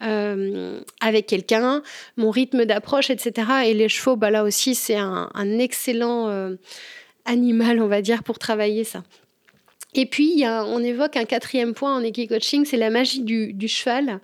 euh, 0.03 0.81
avec 1.01 1.25
quelqu'un, 1.25 1.81
mon 2.15 2.29
rythme 2.29 2.65
d'approche, 2.65 3.09
etc. 3.09 3.47
Et 3.65 3.73
les 3.73 3.89
chevaux, 3.89 4.15
bah 4.15 4.29
là 4.29 4.43
aussi, 4.43 4.75
c'est 4.75 4.97
un, 4.97 5.29
excellent 5.57 6.29
euh, 6.29 6.55
animal, 7.25 7.81
on 7.81 7.87
va 7.87 8.03
dire, 8.03 8.21
pour 8.21 8.37
travailler 8.37 8.83
ça. 8.83 9.03
Et 9.95 10.05
puis, 10.05 10.43
on 10.45 10.83
évoque 10.83 11.17
un 11.17 11.25
quatrième 11.25 11.73
point 11.73 11.95
en 11.95 12.03
équi-coaching, 12.03 12.63
c'est 12.65 12.77
la 12.77 12.91
magie 12.91 13.21
du, 13.21 13.67
cheval. 13.67 14.19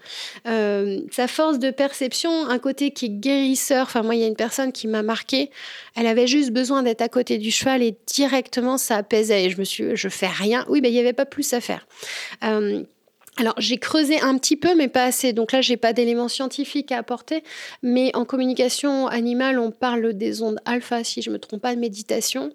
Euh, 0.48 1.01
sa 1.12 1.27
force 1.27 1.57
de 1.57 1.72
perception, 1.72 2.48
un 2.48 2.60
côté 2.60 2.91
qui 2.91 3.05
est 3.05 3.10
guérisseur. 3.10 3.84
Enfin, 3.84 4.03
moi, 4.03 4.13
il 4.15 4.22
y 4.22 4.24
a 4.24 4.27
une 4.27 4.36
personne 4.36 4.72
qui 4.72 4.88
m'a 4.88 5.01
marqué. 5.01 5.50
Elle 5.95 6.05
avait 6.05 6.27
juste 6.27 6.51
besoin 6.51 6.84
d'être 6.84 7.01
à 7.01 7.10
côté 7.10 7.39
du 7.39 7.50
cheval 7.50 7.81
et 7.81 7.95
directement, 8.05 8.77
ça 8.77 8.98
apaisait. 8.98 9.45
Et 9.45 9.50
je 9.50 9.57
me 9.57 9.63
suis 9.63 9.95
je 9.95 10.10
fais 10.10 10.27
rien. 10.27 10.65
Oui, 10.69 10.81
ben, 10.81 10.89
il 10.89 10.93
n'y 10.93 11.00
avait 11.00 11.13
pas 11.13 11.25
plus 11.25 11.51
à 11.53 11.62
faire. 11.62 11.88
Euh, 12.43 12.84
alors 13.38 13.56
j'ai 13.58 13.77
creusé 13.77 14.20
un 14.22 14.38
petit 14.38 14.56
peu, 14.56 14.75
mais 14.75 14.88
pas 14.88 15.04
assez. 15.04 15.34
Donc 15.34 15.51
là, 15.51 15.62
j'ai 15.62 15.75
pas 15.75 15.92
d'éléments 15.92 16.30
scientifiques 16.30 16.92
à 16.92 17.00
apporter. 17.00 17.44
Mais 17.84 18.12
en 18.15 18.24
communication 18.24 19.08
animale, 19.08 19.60
on 19.60 19.72
parle 19.72 20.13
des 20.13 20.42
ondes 20.42 20.60
alpha, 20.65 21.04
si 21.04 21.22
je 21.22 21.30
me 21.30 21.38
trompe 21.38 21.62
pas, 21.62 21.75
de 21.75 21.80
méditation. 21.80 22.51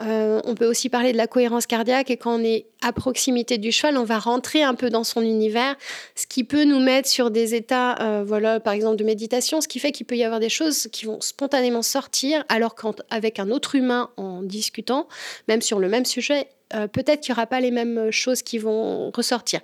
Euh, 0.00 0.40
on 0.44 0.54
peut 0.54 0.66
aussi 0.66 0.88
parler 0.88 1.12
de 1.12 1.18
la 1.18 1.26
cohérence 1.26 1.66
cardiaque. 1.66 2.10
Et 2.10 2.16
quand 2.16 2.40
on 2.40 2.44
est 2.44 2.66
à 2.80 2.92
proximité 2.92 3.58
du 3.58 3.72
cheval, 3.72 3.98
on 3.98 4.04
va 4.04 4.18
rentrer 4.18 4.62
un 4.62 4.74
peu 4.74 4.88
dans 4.88 5.04
son 5.04 5.20
univers, 5.20 5.76
ce 6.16 6.26
qui 6.26 6.44
peut 6.44 6.64
nous 6.64 6.80
mettre 6.80 7.08
sur 7.08 7.30
des 7.30 7.54
états, 7.54 8.00
euh, 8.00 8.24
voilà, 8.24 8.58
par 8.58 8.72
exemple 8.72 8.96
de 8.96 9.04
méditation, 9.04 9.60
ce 9.60 9.68
qui 9.68 9.78
fait 9.78 9.92
qu'il 9.92 10.06
peut 10.06 10.16
y 10.16 10.24
avoir 10.24 10.40
des 10.40 10.48
choses 10.48 10.88
qui 10.90 11.04
vont 11.04 11.20
spontanément 11.20 11.82
sortir, 11.82 12.42
alors 12.48 12.74
qu'avec 12.74 13.38
un 13.38 13.50
autre 13.50 13.74
humain 13.74 14.10
en 14.16 14.42
discutant, 14.42 15.06
même 15.46 15.62
sur 15.62 15.78
le 15.78 15.88
même 15.88 16.04
sujet, 16.04 16.48
euh, 16.74 16.86
peut-être 16.86 17.20
qu'il 17.20 17.32
n'y 17.32 17.38
aura 17.38 17.46
pas 17.46 17.60
les 17.60 17.70
mêmes 17.70 18.10
choses 18.10 18.42
qui 18.42 18.58
vont 18.58 19.10
ressortir. 19.10 19.60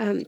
Euh, 0.00 0.22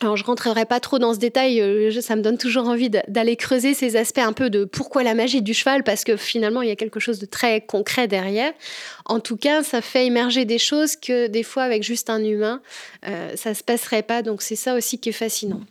alors, 0.00 0.16
je 0.16 0.22
rentrerai 0.22 0.64
pas 0.64 0.78
trop 0.78 1.00
dans 1.00 1.12
ce 1.12 1.18
détail, 1.18 1.60
euh, 1.60 2.00
ça 2.00 2.14
me 2.14 2.22
donne 2.22 2.38
toujours 2.38 2.68
envie 2.68 2.88
d'aller 2.88 3.34
creuser 3.34 3.74
ces 3.74 3.96
aspects 3.96 4.18
un 4.18 4.32
peu 4.32 4.48
de 4.48 4.64
pourquoi 4.64 5.02
la 5.02 5.14
magie 5.14 5.42
du 5.42 5.54
cheval, 5.54 5.82
parce 5.82 6.04
que 6.04 6.16
finalement, 6.16 6.62
il 6.62 6.68
y 6.68 6.72
a 6.72 6.76
quelque 6.76 7.00
chose 7.00 7.18
de 7.18 7.26
très 7.26 7.60
concret 7.62 8.06
derrière. 8.06 8.52
En 9.06 9.18
tout 9.18 9.36
cas, 9.36 9.64
ça 9.64 9.80
fait 9.80 10.06
émerger 10.06 10.44
des 10.44 10.58
choses 10.58 10.94
que 10.94 11.26
des 11.26 11.42
fois, 11.42 11.64
avec 11.64 11.82
juste 11.82 12.10
un 12.10 12.22
humain, 12.22 12.62
ça 13.34 13.54
se 13.54 13.64
passerait 13.64 14.04
pas. 14.04 14.22
Donc, 14.22 14.40
c'est 14.40 14.54
ça 14.54 14.76
aussi 14.76 15.00
qui 15.00 15.08
est 15.08 15.12
fascinant. 15.12 15.62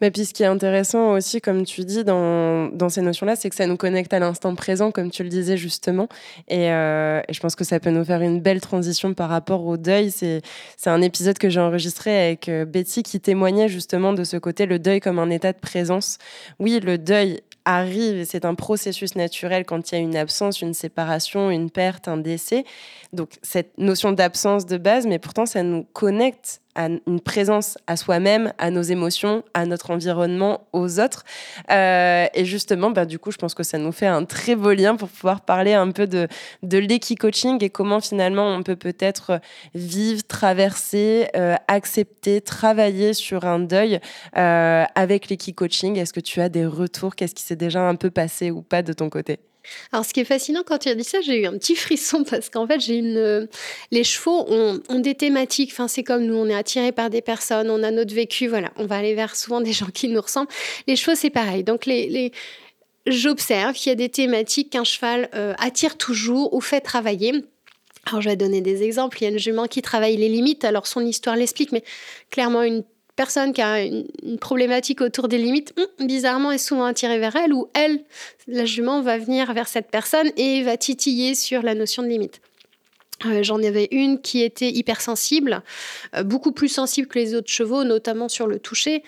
Mais 0.00 0.10
puis 0.10 0.24
ce 0.24 0.34
qui 0.34 0.42
est 0.42 0.46
intéressant 0.46 1.12
aussi, 1.12 1.40
comme 1.40 1.64
tu 1.64 1.84
dis, 1.84 2.04
dans, 2.04 2.88
ces 2.88 3.02
notions-là, 3.02 3.36
c'est 3.36 3.50
que 3.50 3.56
ça 3.56 3.66
nous 3.66 3.76
connecte 3.76 4.12
à 4.12 4.18
l'instant 4.18 4.54
présent, 4.54 4.90
comme 4.90 5.10
tu 5.10 5.22
le 5.22 5.28
disais 5.28 5.56
justement. 5.56 6.08
Et, 6.48 6.70
euh, 6.70 7.20
et, 7.28 7.32
je 7.32 7.40
pense 7.40 7.54
que 7.54 7.64
ça 7.64 7.80
peut 7.80 7.90
nous 7.90 8.04
faire 8.04 8.22
une 8.22 8.40
belle 8.40 8.60
transition 8.60 9.14
par 9.14 9.28
rapport 9.28 9.64
au 9.66 9.76
deuil. 9.76 10.10
C'est 10.10 10.42
un 10.86 11.02
épisode 11.02 11.38
que 11.38 11.48
j'ai 11.48 11.60
enregistré 11.60 12.26
avec 12.26 12.48
euh, 12.48 12.64
Betty 12.64 13.02
qui 13.02 13.20
témoignait 13.20 13.68
justement 13.68 14.12
de 14.12 14.24
ce 14.24 14.36
côté, 14.36 14.66
le 14.66 14.78
deuil 14.78 15.00
comme 15.00 15.18
un 15.18 15.30
état 15.30 15.52
de 15.52 15.58
présence. 15.58 16.18
Oui, 16.58 16.80
le 16.80 16.98
deuil 16.98 17.40
arrive 17.64 18.24
c'est 18.24 18.44
un 18.44 18.54
processus 18.54 19.16
naturel 19.16 19.64
quand 19.64 19.92
il 19.92 19.94
y 19.94 19.98
a 19.98 20.00
une 20.00 20.16
absence, 20.16 20.62
une 20.62 20.74
séparation, 20.74 21.50
une 21.50 21.70
perte, 21.70 22.08
un 22.08 22.16
décès. 22.16 22.64
Donc 23.12 23.30
cette 23.42 23.76
notion 23.78 24.12
d'absence 24.12 24.66
de 24.66 24.76
base, 24.76 25.06
mais 25.06 25.18
pourtant 25.18 25.46
ça 25.46 25.62
nous 25.62 25.84
connecte 25.92 26.59
à 26.74 26.88
une 27.06 27.20
présence 27.20 27.78
à 27.86 27.96
soi-même, 27.96 28.52
à 28.58 28.70
nos 28.70 28.82
émotions, 28.82 29.42
à 29.54 29.66
notre 29.66 29.90
environnement, 29.90 30.66
aux 30.72 31.00
autres. 31.00 31.24
Euh, 31.70 32.26
et 32.34 32.44
justement, 32.44 32.90
bah, 32.90 33.06
du 33.06 33.18
coup, 33.18 33.30
je 33.30 33.38
pense 33.38 33.54
que 33.54 33.62
ça 33.62 33.78
nous 33.78 33.92
fait 33.92 34.06
un 34.06 34.24
très 34.24 34.54
beau 34.54 34.72
lien 34.72 34.96
pour 34.96 35.08
pouvoir 35.08 35.40
parler 35.42 35.74
un 35.74 35.90
peu 35.90 36.06
de, 36.06 36.28
de 36.62 36.78
l'équi-coaching 36.78 37.62
et 37.62 37.70
comment 37.70 38.00
finalement 38.00 38.48
on 38.48 38.62
peut 38.62 38.76
peut-être 38.76 39.40
vivre, 39.74 40.22
traverser, 40.26 41.28
euh, 41.36 41.56
accepter, 41.68 42.40
travailler 42.40 43.14
sur 43.14 43.44
un 43.44 43.58
deuil 43.58 44.00
euh, 44.36 44.84
avec 44.94 45.28
l'équi-coaching. 45.28 45.98
Est-ce 45.98 46.12
que 46.12 46.20
tu 46.20 46.40
as 46.40 46.48
des 46.48 46.66
retours? 46.66 47.16
Qu'est-ce 47.16 47.34
qui 47.34 47.42
s'est 47.42 47.56
déjà 47.56 47.82
un 47.82 47.96
peu 47.96 48.10
passé 48.10 48.50
ou 48.50 48.62
pas 48.62 48.82
de 48.82 48.92
ton 48.92 49.10
côté? 49.10 49.40
Alors, 49.92 50.04
ce 50.04 50.12
qui 50.12 50.20
est 50.20 50.24
fascinant 50.24 50.62
quand 50.64 50.78
tu 50.78 50.88
as 50.88 50.94
dit 50.94 51.04
ça, 51.04 51.20
j'ai 51.20 51.40
eu 51.40 51.46
un 51.46 51.52
petit 51.52 51.76
frisson 51.76 52.24
parce 52.24 52.48
qu'en 52.48 52.66
fait, 52.66 52.80
j'ai 52.80 52.96
une. 52.96 53.16
Euh, 53.16 53.46
les 53.90 54.04
chevaux 54.04 54.46
ont, 54.48 54.80
des 55.00 55.14
thématiques. 55.14 55.70
Enfin, 55.72 55.88
c'est 55.88 56.02
comme 56.02 56.24
nous, 56.24 56.34
on 56.34 56.46
est 56.46 56.54
attiré 56.54 56.92
par 56.92 57.10
des 57.10 57.22
personnes, 57.22 57.70
on 57.70 57.82
a 57.82 57.90
notre 57.90 58.14
vécu. 58.14 58.46
Voilà, 58.46 58.72
on 58.76 58.86
va 58.86 58.96
aller 58.96 59.14
vers 59.14 59.36
souvent 59.36 59.60
des 59.60 59.72
gens 59.72 59.90
qui 59.92 60.08
nous 60.08 60.20
ressemblent. 60.20 60.50
Les 60.86 60.96
chevaux, 60.96 61.16
c'est 61.16 61.30
pareil. 61.30 61.64
Donc, 61.64 61.86
les, 61.86 62.08
les... 62.08 62.32
j'observe 63.06 63.74
qu'il 63.74 63.90
y 63.90 63.92
a 63.92 63.96
des 63.96 64.08
thématiques 64.08 64.70
qu'un 64.70 64.84
cheval 64.84 65.28
euh, 65.34 65.54
attire 65.58 65.96
toujours 65.96 66.54
ou 66.54 66.60
fait 66.60 66.80
travailler. 66.80 67.32
Alors, 68.06 68.22
je 68.22 68.30
vais 68.30 68.36
donner 68.36 68.60
des 68.60 68.82
exemples. 68.82 69.18
Il 69.20 69.24
y 69.24 69.26
a 69.26 69.30
une 69.30 69.38
jument 69.38 69.66
qui 69.66 69.82
travaille 69.82 70.16
les 70.16 70.28
limites. 70.28 70.64
Alors, 70.64 70.86
son 70.86 71.00
histoire 71.00 71.36
l'explique, 71.36 71.72
mais 71.72 71.84
clairement, 72.30 72.62
une 72.62 72.82
personne 73.16 73.52
qui 73.52 73.62
a 73.62 73.82
une, 73.82 74.06
problématique 74.40 75.00
autour 75.00 75.28
des 75.28 75.38
limites, 75.38 75.74
hum, 75.78 76.06
bizarrement, 76.06 76.52
est 76.52 76.58
souvent 76.58 76.84
attirée 76.84 77.18
vers 77.18 77.36
elle, 77.36 77.52
ou 77.52 77.68
elle, 77.74 78.00
la 78.46 78.64
jument, 78.64 79.02
va 79.02 79.18
venir 79.18 79.52
vers 79.52 79.68
cette 79.68 79.90
personne 79.90 80.30
et 80.36 80.62
va 80.62 80.76
titiller 80.76 81.34
sur 81.34 81.62
la 81.62 81.74
notion 81.74 82.02
de 82.02 82.08
limite. 82.08 82.40
Euh, 83.26 83.42
j'en 83.42 83.62
avais 83.62 83.88
une 83.90 84.20
qui 84.20 84.42
était 84.42 84.70
hypersensible, 84.70 85.62
euh, 86.16 86.22
beaucoup 86.22 86.52
plus 86.52 86.68
sensible 86.68 87.06
que 87.06 87.18
les 87.18 87.34
autres 87.34 87.50
chevaux, 87.50 87.84
notamment 87.84 88.28
sur 88.28 88.46
le 88.46 88.58
toucher. 88.58 89.02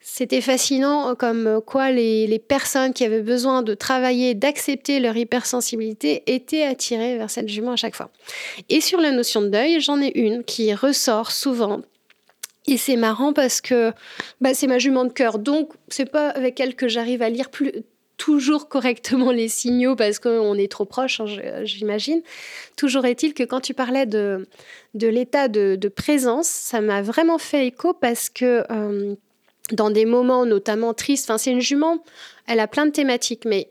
C'était 0.00 0.40
fascinant 0.40 1.16
comme 1.16 1.60
quoi 1.66 1.90
les, 1.90 2.28
les, 2.28 2.38
personnes 2.38 2.92
qui 2.92 3.04
avaient 3.04 3.20
besoin 3.20 3.62
de 3.62 3.74
travailler, 3.74 4.34
d'accepter 4.34 5.00
leur 5.00 5.16
hypersensibilité 5.16 6.22
étaient 6.26 6.62
attirées 6.62 7.18
vers 7.18 7.30
cette 7.30 7.48
jument 7.48 7.72
à 7.72 7.76
chaque 7.76 7.96
fois. 7.96 8.08
Et 8.68 8.80
sur 8.80 9.00
la 9.00 9.10
notion 9.10 9.42
de 9.42 9.48
deuil, 9.48 9.80
j'en 9.80 10.00
ai 10.00 10.16
une 10.16 10.44
qui 10.44 10.72
ressort 10.72 11.32
souvent 11.32 11.82
et 12.68 12.76
c'est 12.76 12.96
marrant 12.96 13.32
parce 13.32 13.60
que 13.60 13.92
bah, 14.40 14.52
c'est 14.52 14.66
ma 14.66 14.78
jument 14.78 15.04
de 15.04 15.12
cœur. 15.12 15.38
Donc, 15.38 15.72
c'est 15.88 16.10
pas 16.10 16.28
avec 16.28 16.60
elle 16.60 16.74
que 16.74 16.86
j'arrive 16.86 17.22
à 17.22 17.30
lire 17.30 17.50
plus, 17.50 17.72
toujours 18.18 18.68
correctement 18.68 19.32
les 19.32 19.48
signaux 19.48 19.96
parce 19.96 20.18
qu'on 20.18 20.54
est 20.54 20.70
trop 20.70 20.84
proche, 20.84 21.20
hein, 21.20 21.64
j'imagine. 21.64 22.20
Toujours 22.76 23.06
est-il 23.06 23.32
que 23.32 23.42
quand 23.42 23.60
tu 23.60 23.72
parlais 23.72 24.04
de, 24.04 24.46
de 24.94 25.08
l'état 25.08 25.48
de, 25.48 25.88
présence, 25.88 26.46
ça 26.46 26.82
m'a 26.82 27.00
vraiment 27.00 27.38
fait 27.38 27.66
écho 27.66 27.94
parce 27.94 28.28
que 28.28 28.64
euh, 28.70 29.14
dans 29.72 29.90
des 29.90 30.04
moments 30.04 30.44
notamment 30.44 30.92
tristes, 30.92 31.32
c'est 31.38 31.50
une 31.50 31.62
jument, 31.62 32.04
elle 32.46 32.60
a 32.60 32.66
plein 32.66 32.84
de 32.84 32.90
thématiques, 32.90 33.46
mais 33.46 33.70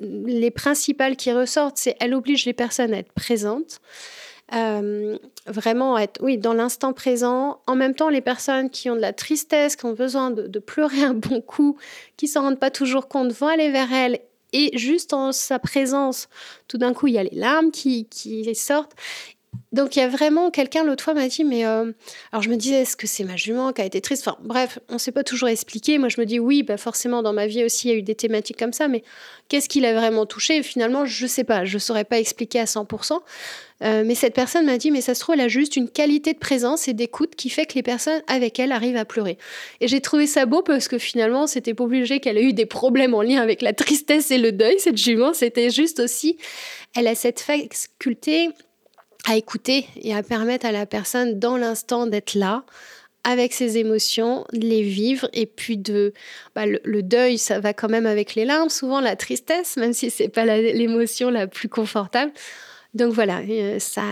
les 0.00 0.50
principales 0.50 1.14
qui 1.14 1.30
ressortent, 1.30 1.76
c'est 1.76 1.96
elle 2.00 2.14
oblige 2.14 2.44
les 2.44 2.52
personnes 2.52 2.92
à 2.92 2.98
être 2.98 3.12
présentes. 3.12 3.80
Euh, 4.54 5.18
vraiment 5.46 5.96
être 5.96 6.20
oui, 6.22 6.36
dans 6.36 6.52
l'instant 6.52 6.92
présent. 6.92 7.60
En 7.66 7.74
même 7.74 7.94
temps, 7.94 8.10
les 8.10 8.20
personnes 8.20 8.70
qui 8.70 8.90
ont 8.90 8.96
de 8.96 9.00
la 9.00 9.12
tristesse, 9.12 9.76
qui 9.76 9.86
ont 9.86 9.94
besoin 9.94 10.30
de, 10.30 10.58
pleurer 10.58 11.02
un 11.02 11.14
bon 11.14 11.40
coup, 11.40 11.78
qui 12.16 12.28
s'en 12.28 12.42
rendent 12.42 12.60
pas 12.60 12.70
toujours 12.70 13.08
compte, 13.08 13.32
vont 13.32 13.48
aller 13.48 13.70
vers 13.70 13.92
elle. 13.92 14.20
Et 14.52 14.76
juste 14.76 15.14
en 15.14 15.32
sa 15.32 15.58
présence, 15.58 16.28
tout 16.68 16.76
d'un 16.76 16.92
coup, 16.92 17.06
il 17.06 17.14
y 17.14 17.18
a 17.18 17.24
les 17.24 17.34
larmes 17.34 17.70
qui, 17.70 18.06
qui 18.06 18.54
sortent. 18.54 18.94
Donc 19.72 19.96
il 19.96 20.00
y 20.00 20.02
a 20.02 20.08
vraiment 20.08 20.50
quelqu'un 20.50 20.84
l'autre 20.84 21.02
fois 21.02 21.14
m'a 21.14 21.28
dit 21.28 21.44
mais 21.44 21.64
euh, 21.64 21.92
alors 22.30 22.42
je 22.42 22.50
me 22.50 22.56
disais 22.56 22.82
est-ce 22.82 22.94
que 22.94 23.06
c'est 23.06 23.24
ma 23.24 23.36
jument 23.36 23.72
qui 23.72 23.80
a 23.80 23.86
été 23.86 24.02
triste? 24.02 24.28
Enfin 24.28 24.36
bref 24.42 24.78
on 24.90 24.94
ne 24.94 24.98
s'est 24.98 25.12
pas 25.12 25.24
toujours 25.24 25.48
expliqué. 25.48 25.96
Moi 25.96 26.10
je 26.10 26.20
me 26.20 26.26
dis 26.26 26.38
oui 26.38 26.62
bah 26.62 26.76
forcément 26.76 27.22
dans 27.22 27.32
ma 27.32 27.46
vie 27.46 27.64
aussi 27.64 27.88
il 27.88 27.90
y 27.90 27.94
a 27.94 27.96
eu 27.96 28.02
des 28.02 28.14
thématiques 28.14 28.58
comme 28.58 28.74
ça 28.74 28.88
mais 28.88 29.02
qu'est-ce 29.48 29.70
qui 29.70 29.80
l'a 29.80 29.94
vraiment 29.94 30.26
touché 30.26 30.62
finalement 30.62 31.06
je 31.06 31.24
ne 31.24 31.28
sais 31.28 31.44
pas. 31.44 31.64
Je 31.64 31.78
saurais 31.78 32.04
pas 32.04 32.18
expliquer 32.18 32.60
à 32.60 32.64
100% 32.64 33.20
euh, 33.82 34.04
mais 34.06 34.14
cette 34.14 34.34
personne 34.34 34.66
m'a 34.66 34.76
dit 34.76 34.90
mais 34.90 35.00
ça 35.00 35.14
se 35.14 35.20
trouve 35.20 35.36
elle 35.36 35.40
a 35.40 35.48
juste 35.48 35.76
une 35.76 35.88
qualité 35.88 36.34
de 36.34 36.38
présence 36.38 36.86
et 36.86 36.92
d'écoute 36.92 37.34
qui 37.34 37.48
fait 37.48 37.64
que 37.64 37.74
les 37.74 37.82
personnes 37.82 38.22
avec 38.26 38.60
elle 38.60 38.72
arrivent 38.72 38.98
à 38.98 39.06
pleurer. 39.06 39.38
Et 39.80 39.88
j'ai 39.88 40.02
trouvé 40.02 40.26
ça 40.26 40.44
beau 40.44 40.60
parce 40.62 40.86
que 40.86 40.98
finalement 40.98 41.46
c'était 41.46 41.72
pas 41.72 41.84
obligé 41.84 42.20
qu'elle 42.20 42.36
ait 42.36 42.44
eu 42.44 42.52
des 42.52 42.66
problèmes 42.66 43.14
en 43.14 43.22
lien 43.22 43.40
avec 43.40 43.62
la 43.62 43.72
tristesse 43.72 44.30
et 44.30 44.38
le 44.38 44.52
deuil 44.52 44.78
cette 44.78 44.98
jument. 44.98 45.32
C'était 45.32 45.70
juste 45.70 45.98
aussi 45.98 46.36
elle 46.94 47.06
a 47.06 47.14
cette 47.14 47.40
faculté 47.40 48.50
à 49.28 49.36
écouter 49.36 49.86
et 49.96 50.14
à 50.14 50.22
permettre 50.22 50.66
à 50.66 50.72
la 50.72 50.86
personne 50.86 51.38
dans 51.38 51.56
l'instant 51.56 52.06
d'être 52.06 52.34
là 52.34 52.64
avec 53.24 53.52
ses 53.52 53.78
émotions, 53.78 54.44
de 54.52 54.66
les 54.66 54.82
vivre 54.82 55.28
et 55.32 55.46
puis 55.46 55.76
de 55.76 56.12
bah, 56.56 56.66
le, 56.66 57.02
deuil, 57.02 57.38
ça 57.38 57.60
va 57.60 57.72
quand 57.72 57.88
même 57.88 58.06
avec 58.06 58.34
les 58.34 58.44
larmes, 58.44 58.68
souvent 58.68 59.00
la 59.00 59.14
tristesse, 59.14 59.76
même 59.76 59.92
si 59.92 60.10
c'est 60.10 60.28
pas 60.28 60.44
l'émotion 60.44 61.30
la, 61.30 61.46
plus 61.46 61.68
confortable. 61.68 62.32
Donc 62.94 63.14
voilà, 63.14 63.40
euh, 63.48 63.78
ça, 63.78 64.02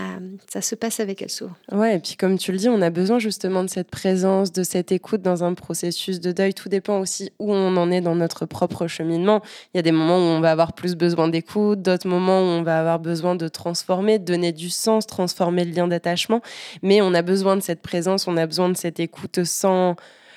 ça 0.51 0.61
se 0.61 0.73
passe 0.73 0.99
avec 0.99 1.21
elle 1.21 1.29
souvent. 1.29 1.53
Ouais, 1.71 1.97
et 1.97 1.99
puis 1.99 2.15
comme 2.15 2.39
tu 2.39 2.51
le 2.51 2.57
dis, 2.57 2.67
on 2.67 2.81
a 2.81 2.89
besoin 2.89 3.19
justement 3.19 3.63
de 3.63 3.69
cette 3.69 3.91
présence, 3.91 4.51
de 4.51 4.63
cette 4.63 4.91
écoute 4.91 5.21
dans 5.21 5.43
un 5.43 5.53
processus 5.53 6.19
de 6.19 6.31
deuil. 6.31 6.55
Tout 6.55 6.67
dépend 6.67 6.99
aussi 6.99 7.31
où 7.37 7.53
on 7.53 7.77
en 7.77 7.91
est 7.91 8.01
dans 8.01 8.15
notre 8.15 8.47
propre 8.47 8.87
cheminement. 8.87 9.41
Il 9.73 9.77
y 9.77 9.79
a 9.79 9.83
des 9.83 9.91
moments 9.91 10.17
où 10.17 10.21
on 10.21 10.39
va 10.41 10.51
avoir 10.51 10.73
plus 10.73 10.95
besoin 10.95 11.27
d'écoute, 11.27 11.83
d'autres 11.83 12.07
moments 12.07 12.41
où 12.41 12.45
on 12.45 12.63
va 12.63 12.79
avoir 12.79 12.99
besoin 12.99 13.35
de 13.35 13.47
transformer, 13.47 14.17
de 14.17 14.25
donner 14.25 14.51
du 14.51 14.71
sens, 14.71 15.05
transformer 15.05 15.63
le 15.63 15.73
lien 15.73 15.87
d'attachement. 15.87 16.41
Mais 16.81 17.01
on 17.03 17.13
a 17.13 17.21
besoin 17.21 17.55
de 17.55 17.61
cette 17.61 17.83
présence, 17.83 18.27
on 18.27 18.35
a 18.35 18.47
besoin 18.47 18.69
de 18.69 18.77
cette 18.77 18.99
écoute 18.99 19.43
sans 19.43 19.95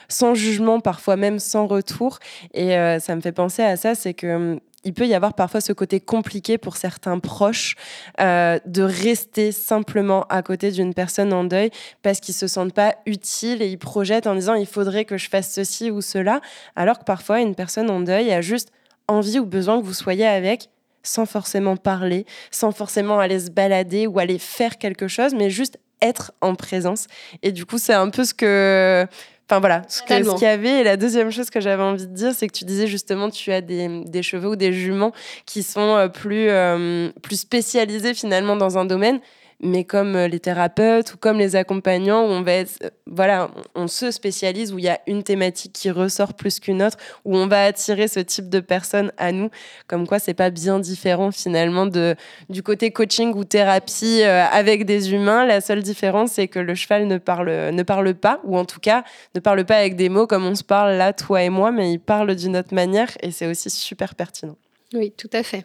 sans 0.08 0.34
jugement, 0.34 0.80
parfois 0.80 1.16
même 1.16 1.38
sans 1.38 1.66
retour. 1.66 2.18
Et 2.52 2.76
euh, 2.76 2.98
ça 3.00 3.16
me 3.16 3.22
fait 3.22 3.32
penser 3.32 3.62
à 3.62 3.78
ça, 3.78 3.94
c'est 3.94 4.12
que 4.12 4.34
hum, 4.34 4.60
il 4.84 4.94
peut 4.94 5.06
y 5.06 5.14
avoir 5.14 5.34
parfois 5.34 5.60
ce 5.60 5.72
côté 5.72 6.00
compliqué 6.00 6.58
pour 6.58 6.76
certains 6.76 7.18
proches 7.18 7.76
euh, 8.20 8.58
de 8.66 8.82
rester 8.82 9.52
simplement 9.52 10.24
à 10.28 10.42
côté 10.42 10.70
d'une 10.70 10.94
personne 10.94 11.32
en 11.32 11.44
deuil 11.44 11.70
parce 12.02 12.20
qu'ils 12.20 12.34
se 12.34 12.46
sentent 12.46 12.74
pas 12.74 12.94
utiles 13.06 13.62
et 13.62 13.68
ils 13.68 13.78
projettent 13.78 14.26
en 14.26 14.34
disant 14.34 14.54
il 14.54 14.66
faudrait 14.66 15.04
que 15.04 15.16
je 15.16 15.28
fasse 15.28 15.50
ceci 15.50 15.90
ou 15.90 16.00
cela, 16.00 16.40
alors 16.76 16.98
que 16.98 17.04
parfois 17.04 17.40
une 17.40 17.54
personne 17.54 17.90
en 17.90 18.00
deuil 18.00 18.32
a 18.32 18.40
juste 18.40 18.70
envie 19.08 19.38
ou 19.38 19.46
besoin 19.46 19.80
que 19.80 19.84
vous 19.84 19.94
soyez 19.94 20.26
avec 20.26 20.68
sans 21.02 21.26
forcément 21.26 21.76
parler, 21.76 22.24
sans 22.50 22.72
forcément 22.72 23.18
aller 23.20 23.38
se 23.38 23.50
balader 23.50 24.06
ou 24.06 24.18
aller 24.18 24.38
faire 24.38 24.78
quelque 24.78 25.06
chose, 25.06 25.34
mais 25.34 25.50
juste 25.50 25.78
être 26.00 26.32
en 26.40 26.54
présence. 26.54 27.06
Et 27.42 27.52
du 27.52 27.66
coup, 27.66 27.78
c'est 27.78 27.94
un 27.94 28.10
peu 28.10 28.24
ce 28.24 28.34
que 28.34 29.06
Enfin 29.48 29.60
voilà, 29.60 29.82
ce 29.88 30.02
qu'il 30.02 30.42
y 30.42 30.46
avait. 30.46 30.80
Et 30.80 30.84
la 30.84 30.96
deuxième 30.96 31.30
chose 31.30 31.50
que 31.50 31.60
j'avais 31.60 31.82
envie 31.82 32.06
de 32.06 32.14
dire, 32.14 32.32
c'est 32.34 32.46
que 32.46 32.52
tu 32.52 32.64
disais 32.64 32.86
justement, 32.86 33.28
tu 33.28 33.52
as 33.52 33.60
des, 33.60 34.02
des 34.04 34.22
chevaux 34.22 34.52
ou 34.52 34.56
des 34.56 34.72
juments 34.72 35.12
qui 35.44 35.62
sont 35.62 35.96
euh, 35.96 36.08
plus, 36.08 36.48
euh, 36.48 37.10
plus 37.22 37.40
spécialisés 37.40 38.14
finalement 38.14 38.56
dans 38.56 38.78
un 38.78 38.86
domaine 38.86 39.20
mais 39.64 39.84
comme 39.84 40.14
euh, 40.14 40.28
les 40.28 40.38
thérapeutes 40.38 41.14
ou 41.14 41.16
comme 41.16 41.38
les 41.38 41.56
accompagnants, 41.56 42.22
on 42.22 42.42
va 42.42 42.52
euh, 42.52 42.64
voilà, 43.06 43.50
on 43.74 43.88
se 43.88 44.10
spécialise, 44.10 44.72
où 44.72 44.78
il 44.78 44.84
y 44.84 44.88
a 44.88 45.00
une 45.06 45.22
thématique 45.22 45.72
qui 45.72 45.90
ressort 45.90 46.34
plus 46.34 46.60
qu'une 46.60 46.82
autre, 46.82 46.98
où 47.24 47.36
on 47.36 47.46
va 47.46 47.64
attirer 47.64 48.06
ce 48.06 48.20
type 48.20 48.48
de 48.48 48.60
personnes 48.60 49.10
à 49.16 49.32
nous, 49.32 49.50
comme 49.88 50.06
quoi 50.06 50.18
c'est 50.18 50.34
pas 50.34 50.50
bien 50.50 50.78
différent 50.78 51.30
finalement 51.32 51.86
de, 51.86 52.14
du 52.50 52.62
côté 52.62 52.90
coaching 52.90 53.34
ou 53.34 53.44
thérapie 53.44 54.22
euh, 54.22 54.44
avec 54.44 54.84
des 54.84 55.12
humains. 55.12 55.46
La 55.46 55.60
seule 55.60 55.82
différence, 55.82 56.32
c'est 56.32 56.48
que 56.48 56.58
le 56.58 56.74
cheval 56.74 57.06
ne 57.06 57.18
parle, 57.18 57.50
ne 57.50 57.82
parle 57.82 58.14
pas, 58.14 58.40
ou 58.44 58.58
en 58.58 58.66
tout 58.66 58.80
cas 58.80 59.02
ne 59.34 59.40
parle 59.40 59.64
pas 59.64 59.76
avec 59.76 59.96
des 59.96 60.10
mots 60.10 60.26
comme 60.26 60.44
on 60.44 60.54
se 60.54 60.64
parle 60.64 60.92
là, 60.96 61.12
toi 61.12 61.42
et 61.42 61.50
moi, 61.50 61.72
mais 61.72 61.92
il 61.92 61.98
parle 61.98 62.34
d'une 62.36 62.56
autre 62.56 62.74
manière, 62.74 63.08
et 63.22 63.30
c'est 63.30 63.46
aussi 63.46 63.70
super 63.70 64.14
pertinent. 64.14 64.56
Oui, 64.92 65.12
tout 65.16 65.30
à 65.32 65.42
fait 65.42 65.64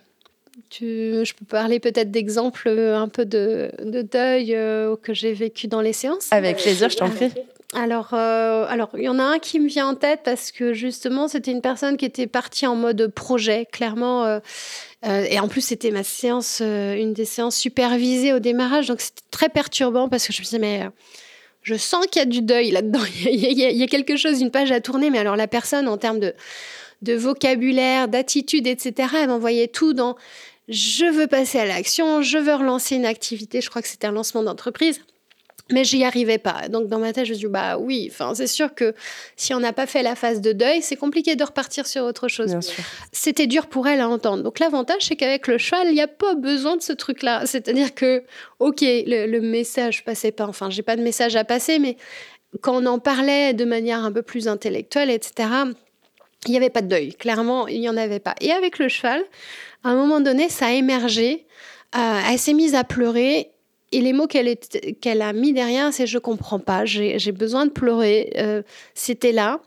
je 0.72 1.34
peux 1.34 1.46
parler 1.46 1.80
peut-être 1.80 2.12
d'exemples 2.12 2.68
euh, 2.68 2.98
un 2.98 3.08
peu 3.08 3.26
de, 3.26 3.72
deuil 3.82 4.56
euh, 4.56 4.96
que 5.02 5.14
j'ai 5.14 5.34
vécu 5.34 5.68
dans 5.68 5.82
les 5.82 5.94
séances? 5.94 6.28
Avec 6.32 6.58
plaisir, 6.58 6.90
je 6.90 6.98
t'en 6.98 7.10
prie. 7.10 7.32
Alors, 7.74 8.14
euh, 8.14 8.66
alors, 8.68 8.90
il 8.98 9.04
y 9.04 9.10
en 9.10 9.20
a 9.20 9.24
un 9.24 9.40
qui 9.40 9.60
me 9.60 9.68
vient 9.68 9.88
en 9.88 9.96
tête 9.96 10.22
parce 10.24 10.52
que 10.52 10.74
justement, 10.74 11.28
c'était 11.28 11.52
une 11.52 11.62
personne 11.62 11.98
qui 11.98 12.06
était 12.06 12.28
partie 12.28 12.66
en 12.66 12.76
mode 12.76 13.08
projet, 13.08 13.68
clairement. 13.72 14.40
et 15.04 15.40
en 15.40 15.48
plus, 15.48 15.62
c'était 15.62 15.92
ma 15.92 16.04
séance, 16.04 16.62
une 16.62 17.14
des 17.14 17.26
séances 17.26 17.56
supervisées 17.56 18.34
au 18.34 18.40
démarrage. 18.40 18.88
Donc, 18.88 19.02
c'était 19.02 19.22
très 19.30 19.50
perturbant 19.50 20.10
parce 20.10 20.26
que 20.26 20.34
je 20.34 20.40
me 20.40 20.44
disais, 20.46 20.60
mais 20.60 20.90
je 21.62 21.76
sens 21.76 22.08
qu'il 22.08 22.20
y 22.20 22.24
a 22.24 22.26
du 22.26 22.42
deuil 22.42 22.72
là-dedans. 22.72 23.02
il, 23.26 23.36
y 23.36 23.84
a, 23.84 23.88
quelque 23.88 24.16
chose, 24.16 24.42
une 24.42 24.52
page 24.52 24.72
à 24.72 24.82
tourner. 24.82 25.12
Mais 25.12 25.20
alors, 25.20 25.36
la 25.36 25.48
personne, 25.48 25.88
en 25.88 25.98
termes 25.98 26.20
de, 26.20 26.34
de 27.02 27.14
vocabulaire, 27.14 28.08
d'attitude, 28.08 28.68
etc., 28.68 29.10
elle 29.22 29.30
m'envoyait 29.30 29.68
tout 29.68 29.94
dans 29.94 30.16
je 30.70 31.06
veux 31.06 31.28
passer 31.28 31.58
à 31.60 31.66
l'action, 31.66 32.22
je 32.22 32.38
veux 32.38 32.54
relancer 32.54 32.96
une 32.96 33.06
activité, 33.06 33.60
je 33.60 33.70
crois 33.70 33.82
que 33.82 33.88
c'était 33.88 34.08
un 34.08 34.12
lancement 34.12 34.44
d'entreprise. 34.44 35.02
Mais 35.72 35.84
j'y 35.84 36.04
arrivais 36.04 36.40
pas. 36.40 36.68
Donc 36.68 36.88
dans 36.88 36.98
ma 36.98 37.14
tête, 37.14 37.26
je 37.26 37.32
me 37.32 37.38
suis 37.38 37.46
dit, 37.46 37.52
bah 37.52 37.78
oui, 37.78 38.08
enfin, 38.12 38.34
c'est 38.34 38.48
sûr 38.48 38.74
que 38.74 38.96
si 39.36 39.54
on 39.54 39.60
n'a 39.60 39.72
pas 39.72 39.86
fait 39.86 40.02
la 40.02 40.16
phase 40.16 40.42
de 40.42 40.52
deuil, 40.52 40.82
c'est 40.82 40.96
compliqué 40.96 41.36
de 41.36 41.44
repartir 41.44 41.86
sur 41.86 42.06
autre 42.06 42.28
chose. 42.28 42.56
C'était 43.12 43.46
dur 43.46 43.68
pour 43.68 43.88
elle 43.88 44.02
à 44.02 44.10
entendre. 44.10 44.42
Donc 44.42 44.58
l'avantage, 44.58 45.06
c'est 45.06 45.16
qu'avec 45.16 45.48
le 45.48 45.60
cheval, 45.60 45.88
il 45.90 45.94
n'y 45.94 46.02
a 46.02 46.08
pas 46.08 46.34
besoin 46.34 46.76
de 46.76 46.82
ce 46.82 46.92
truc-là. 46.92 47.46
C'est-à-dire 47.46 47.94
que, 47.94 48.24
ok, 48.58 48.82
le, 48.82 49.28
le, 49.28 49.42
message 49.42 50.04
passait 50.04 50.32
pas, 50.32 50.48
enfin, 50.48 50.72
j'ai 50.72 50.82
pas 50.82 50.96
de 50.96 51.04
message 51.04 51.36
à 51.36 51.44
passer, 51.44 51.78
mais 51.78 51.98
quand 52.62 52.82
on 52.82 52.86
en 52.88 52.98
parlait 52.98 53.54
de 53.54 53.66
manière 53.66 54.04
un 54.04 54.12
peu 54.12 54.24
plus 54.24 54.48
intellectuelle, 54.48 55.12
etc., 55.12 55.50
il 56.46 56.52
n'y 56.52 56.58
avait 56.58 56.70
pas 56.70 56.82
de 56.82 56.88
deuil. 56.88 57.14
Clairement, 57.14 57.68
il 57.68 57.80
n'y 57.82 57.90
en 57.90 57.98
avait 57.98 58.20
pas. 58.20 58.36
Et 58.42 58.52
avec 58.52 58.80
le 58.80 58.88
cheval, 58.88 59.24
à 59.84 59.90
un 59.90 59.96
moment 59.96 60.22
donné, 60.22 60.50
ça 60.50 60.68
a 60.68 60.72
émergé. 60.72 61.46
Euh, 61.96 62.20
elle 62.30 62.40
s'est 62.40 62.54
mise 62.54 62.76
à 62.76 62.84
pleurer. 62.84 63.52
Et 63.92 64.02
les 64.02 64.14
mots 64.14 64.28
qu'elle 64.28 65.22
a 65.22 65.34
mis 65.34 65.54
derrière, 65.54 65.92
c'est 65.92 66.06
je 66.06 66.20
comprends 66.20 66.60
pas, 66.60 66.86
j'ai 66.86 67.32
besoin 67.32 67.66
de 67.66 67.72
pleurer. 67.72 68.32
Euh, 68.38 68.62
c'était 68.94 69.32
là. 69.32 69.62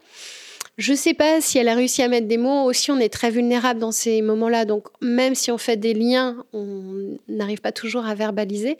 Je 0.77 0.93
ne 0.93 0.97
sais 0.97 1.13
pas 1.13 1.41
si 1.41 1.57
elle 1.57 1.67
a 1.67 1.75
réussi 1.75 2.01
à 2.01 2.07
mettre 2.07 2.27
des 2.27 2.37
mots. 2.37 2.63
Aussi, 2.63 2.89
on 2.89 2.99
est 2.99 3.11
très 3.11 3.29
vulnérable 3.29 3.79
dans 3.79 3.91
ces 3.91 4.21
moments-là. 4.21 4.65
Donc, 4.65 4.87
même 5.01 5.35
si 5.35 5.51
on 5.51 5.57
fait 5.57 5.77
des 5.77 5.93
liens, 5.93 6.45
on 6.53 7.17
n'arrive 7.27 7.61
pas 7.61 7.73
toujours 7.73 8.05
à 8.05 8.15
verbaliser. 8.15 8.77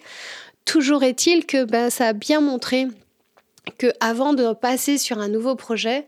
Toujours 0.65 1.03
est-il 1.03 1.45
que 1.45 1.65
ben, 1.65 1.89
ça 1.89 2.08
a 2.08 2.13
bien 2.13 2.39
montré 2.39 2.88
que 3.77 3.88
avant 3.99 4.34
de 4.34 4.53
passer 4.53 4.97
sur 4.97 5.19
un 5.19 5.27
nouveau 5.27 5.56
projet, 5.56 6.08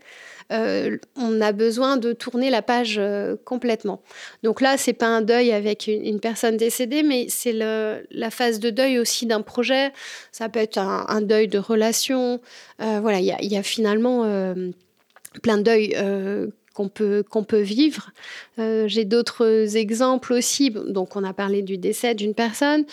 euh, 0.52 0.98
on 1.16 1.42
a 1.42 1.52
besoin 1.52 1.98
de 1.98 2.14
tourner 2.14 2.50
la 2.50 2.62
page 2.62 2.98
euh, 3.00 3.36
complètement. 3.46 4.02
Donc 4.44 4.62
là, 4.62 4.78
c'est 4.78 4.94
pas 4.94 5.08
un 5.08 5.22
deuil 5.22 5.52
avec 5.52 5.88
une, 5.88 6.20
personne 6.20 6.58
décédée, 6.58 7.04
mais 7.04 7.28
c'est 7.30 7.54
la 7.54 8.30
phase 8.30 8.60
de 8.60 8.70
deuil 8.70 9.00
aussi 9.00 9.26
d'un 9.26 9.42
projet. 9.42 9.92
Ça 10.32 10.50
peut 10.50 10.60
être 10.60 10.78
un, 10.78 11.22
deuil 11.22 11.48
de 11.48 11.58
relation. 11.58 12.40
Euh, 12.82 13.00
voilà, 13.02 13.20
il 13.20 13.26
y, 13.26 13.58
a, 13.58 13.64
finalement 13.64 14.24
plein 15.42 15.58
de 15.58 15.64
deuils 15.64 15.96
qu'on 16.74 16.90
peut, 16.90 17.24
qu'on 17.28 17.44
peut 17.44 17.62
vivre. 17.62 18.12
J'ai 18.58 19.06
d'autres 19.06 19.78
exemples 19.78 20.34
aussi. 20.34 20.70
Donc, 20.70 21.16
on 21.16 21.24
a 21.24 21.34
parlé 21.34 21.64
du 21.64 21.78
décès 21.78 22.14
d'une 22.14 22.36
personne 22.36 22.86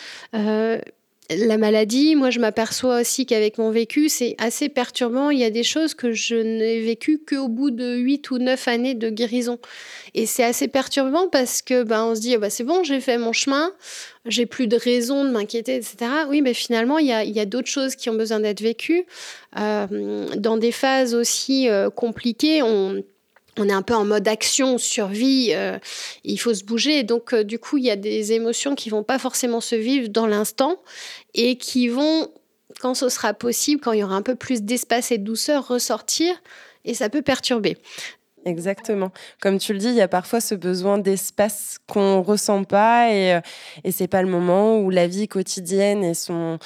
la 1.37 1.57
maladie, 1.57 2.15
moi 2.15 2.29
je 2.29 2.39
m'aperçois 2.39 3.01
aussi 3.01 3.25
qu'avec 3.25 3.57
mon 3.57 3.71
vécu, 3.71 4.09
c'est 4.09 4.35
assez 4.37 4.69
perturbant. 4.69 5.29
Il 5.29 5.39
y 5.39 5.43
a 5.43 5.49
des 5.49 5.63
choses 5.63 5.93
que 5.93 6.11
je 6.11 6.35
n'ai 6.35 6.81
vécues 6.81 7.19
qu'au 7.19 7.47
bout 7.47 7.71
de 7.71 7.95
8 7.95 8.31
ou 8.31 8.37
9 8.37 8.67
années 8.67 8.93
de 8.93 9.09
guérison. 9.09 9.59
Et 10.13 10.25
c'est 10.25 10.43
assez 10.43 10.67
perturbant 10.67 11.27
parce 11.27 11.61
que 11.61 11.83
ben, 11.83 12.03
on 12.05 12.15
se 12.15 12.21
dit, 12.21 12.37
bah, 12.37 12.49
c'est 12.49 12.63
bon, 12.63 12.83
j'ai 12.83 12.99
fait 12.99 13.17
mon 13.17 13.33
chemin, 13.33 13.71
j'ai 14.25 14.45
plus 14.45 14.67
de 14.67 14.77
raison 14.77 15.23
de 15.25 15.29
m'inquiéter, 15.29 15.75
etc. 15.75 15.95
Oui, 16.29 16.41
mais 16.41 16.53
finalement, 16.53 16.97
il 16.97 17.07
y 17.07 17.39
a, 17.39 17.45
d'autres 17.45 17.69
choses 17.69 17.95
qui 17.95 18.09
ont 18.09 18.15
besoin 18.15 18.39
d'être 18.39 18.61
vécues. 18.61 19.05
Euh, 19.59 20.27
dans 20.37 20.57
des 20.57 20.71
phases 20.71 21.13
aussi 21.13 21.69
euh, 21.69 21.89
compliquées, 21.89 22.61
on 22.63 23.03
on 23.57 23.69
est 23.69 23.73
un 23.73 23.81
peu 23.81 23.93
en 23.93 24.05
mode 24.05 24.27
action, 24.27 24.77
survie, 24.77 25.51
euh, 25.53 25.77
il 26.23 26.37
faut 26.37 26.53
se 26.53 26.63
bouger. 26.63 27.03
Donc, 27.03 27.33
euh, 27.33 27.43
du 27.43 27.59
coup, 27.59 27.77
il 27.77 27.85
y 27.85 27.91
a 27.91 27.95
des 27.95 28.33
émotions 28.33 28.75
qui 28.75 28.89
vont 28.89 29.03
pas 29.03 29.19
forcément 29.19 29.61
se 29.61 29.75
vivre 29.75 30.09
dans 30.09 30.27
l'instant 30.27 30.81
et 31.33 31.57
qui 31.57 31.87
vont, 31.87 32.31
quand 32.79 32.93
ce 32.93 33.09
sera 33.09 33.33
possible, 33.33 33.81
quand 33.81 33.91
il 33.91 33.99
y 33.99 34.03
aura 34.03 34.15
un 34.15 34.21
peu 34.21 34.35
plus 34.35 34.63
d'espace 34.63 35.11
et 35.11 35.17
de 35.17 35.23
douceur, 35.23 35.67
ressortir 35.67 36.35
et 36.85 36.93
ça 36.93 37.09
peut 37.09 37.21
perturber. 37.21 37.77
Exactement. 38.45 39.11
Comme 39.41 39.57
tu 39.57 39.71
le 39.71 39.79
dis, 39.79 39.87
il 39.87 39.95
y 39.95 40.01
a 40.01 40.09
parfois 40.09 40.41
ce 40.41 40.53
besoin 40.53 40.97
d'espace 40.97 41.77
qu'on 41.87 42.21
ressent 42.21 42.65
pas 42.65 43.09
et, 43.09 43.35
euh, 43.35 43.41
et 43.85 43.91
c'est 43.91 44.07
pas 44.07 44.21
le 44.21 44.27
moment 44.27 44.79
où 44.79 44.89
la 44.89 45.07
vie 45.07 45.29
quotidienne 45.29 46.03
et 46.03 46.13
son 46.13 46.59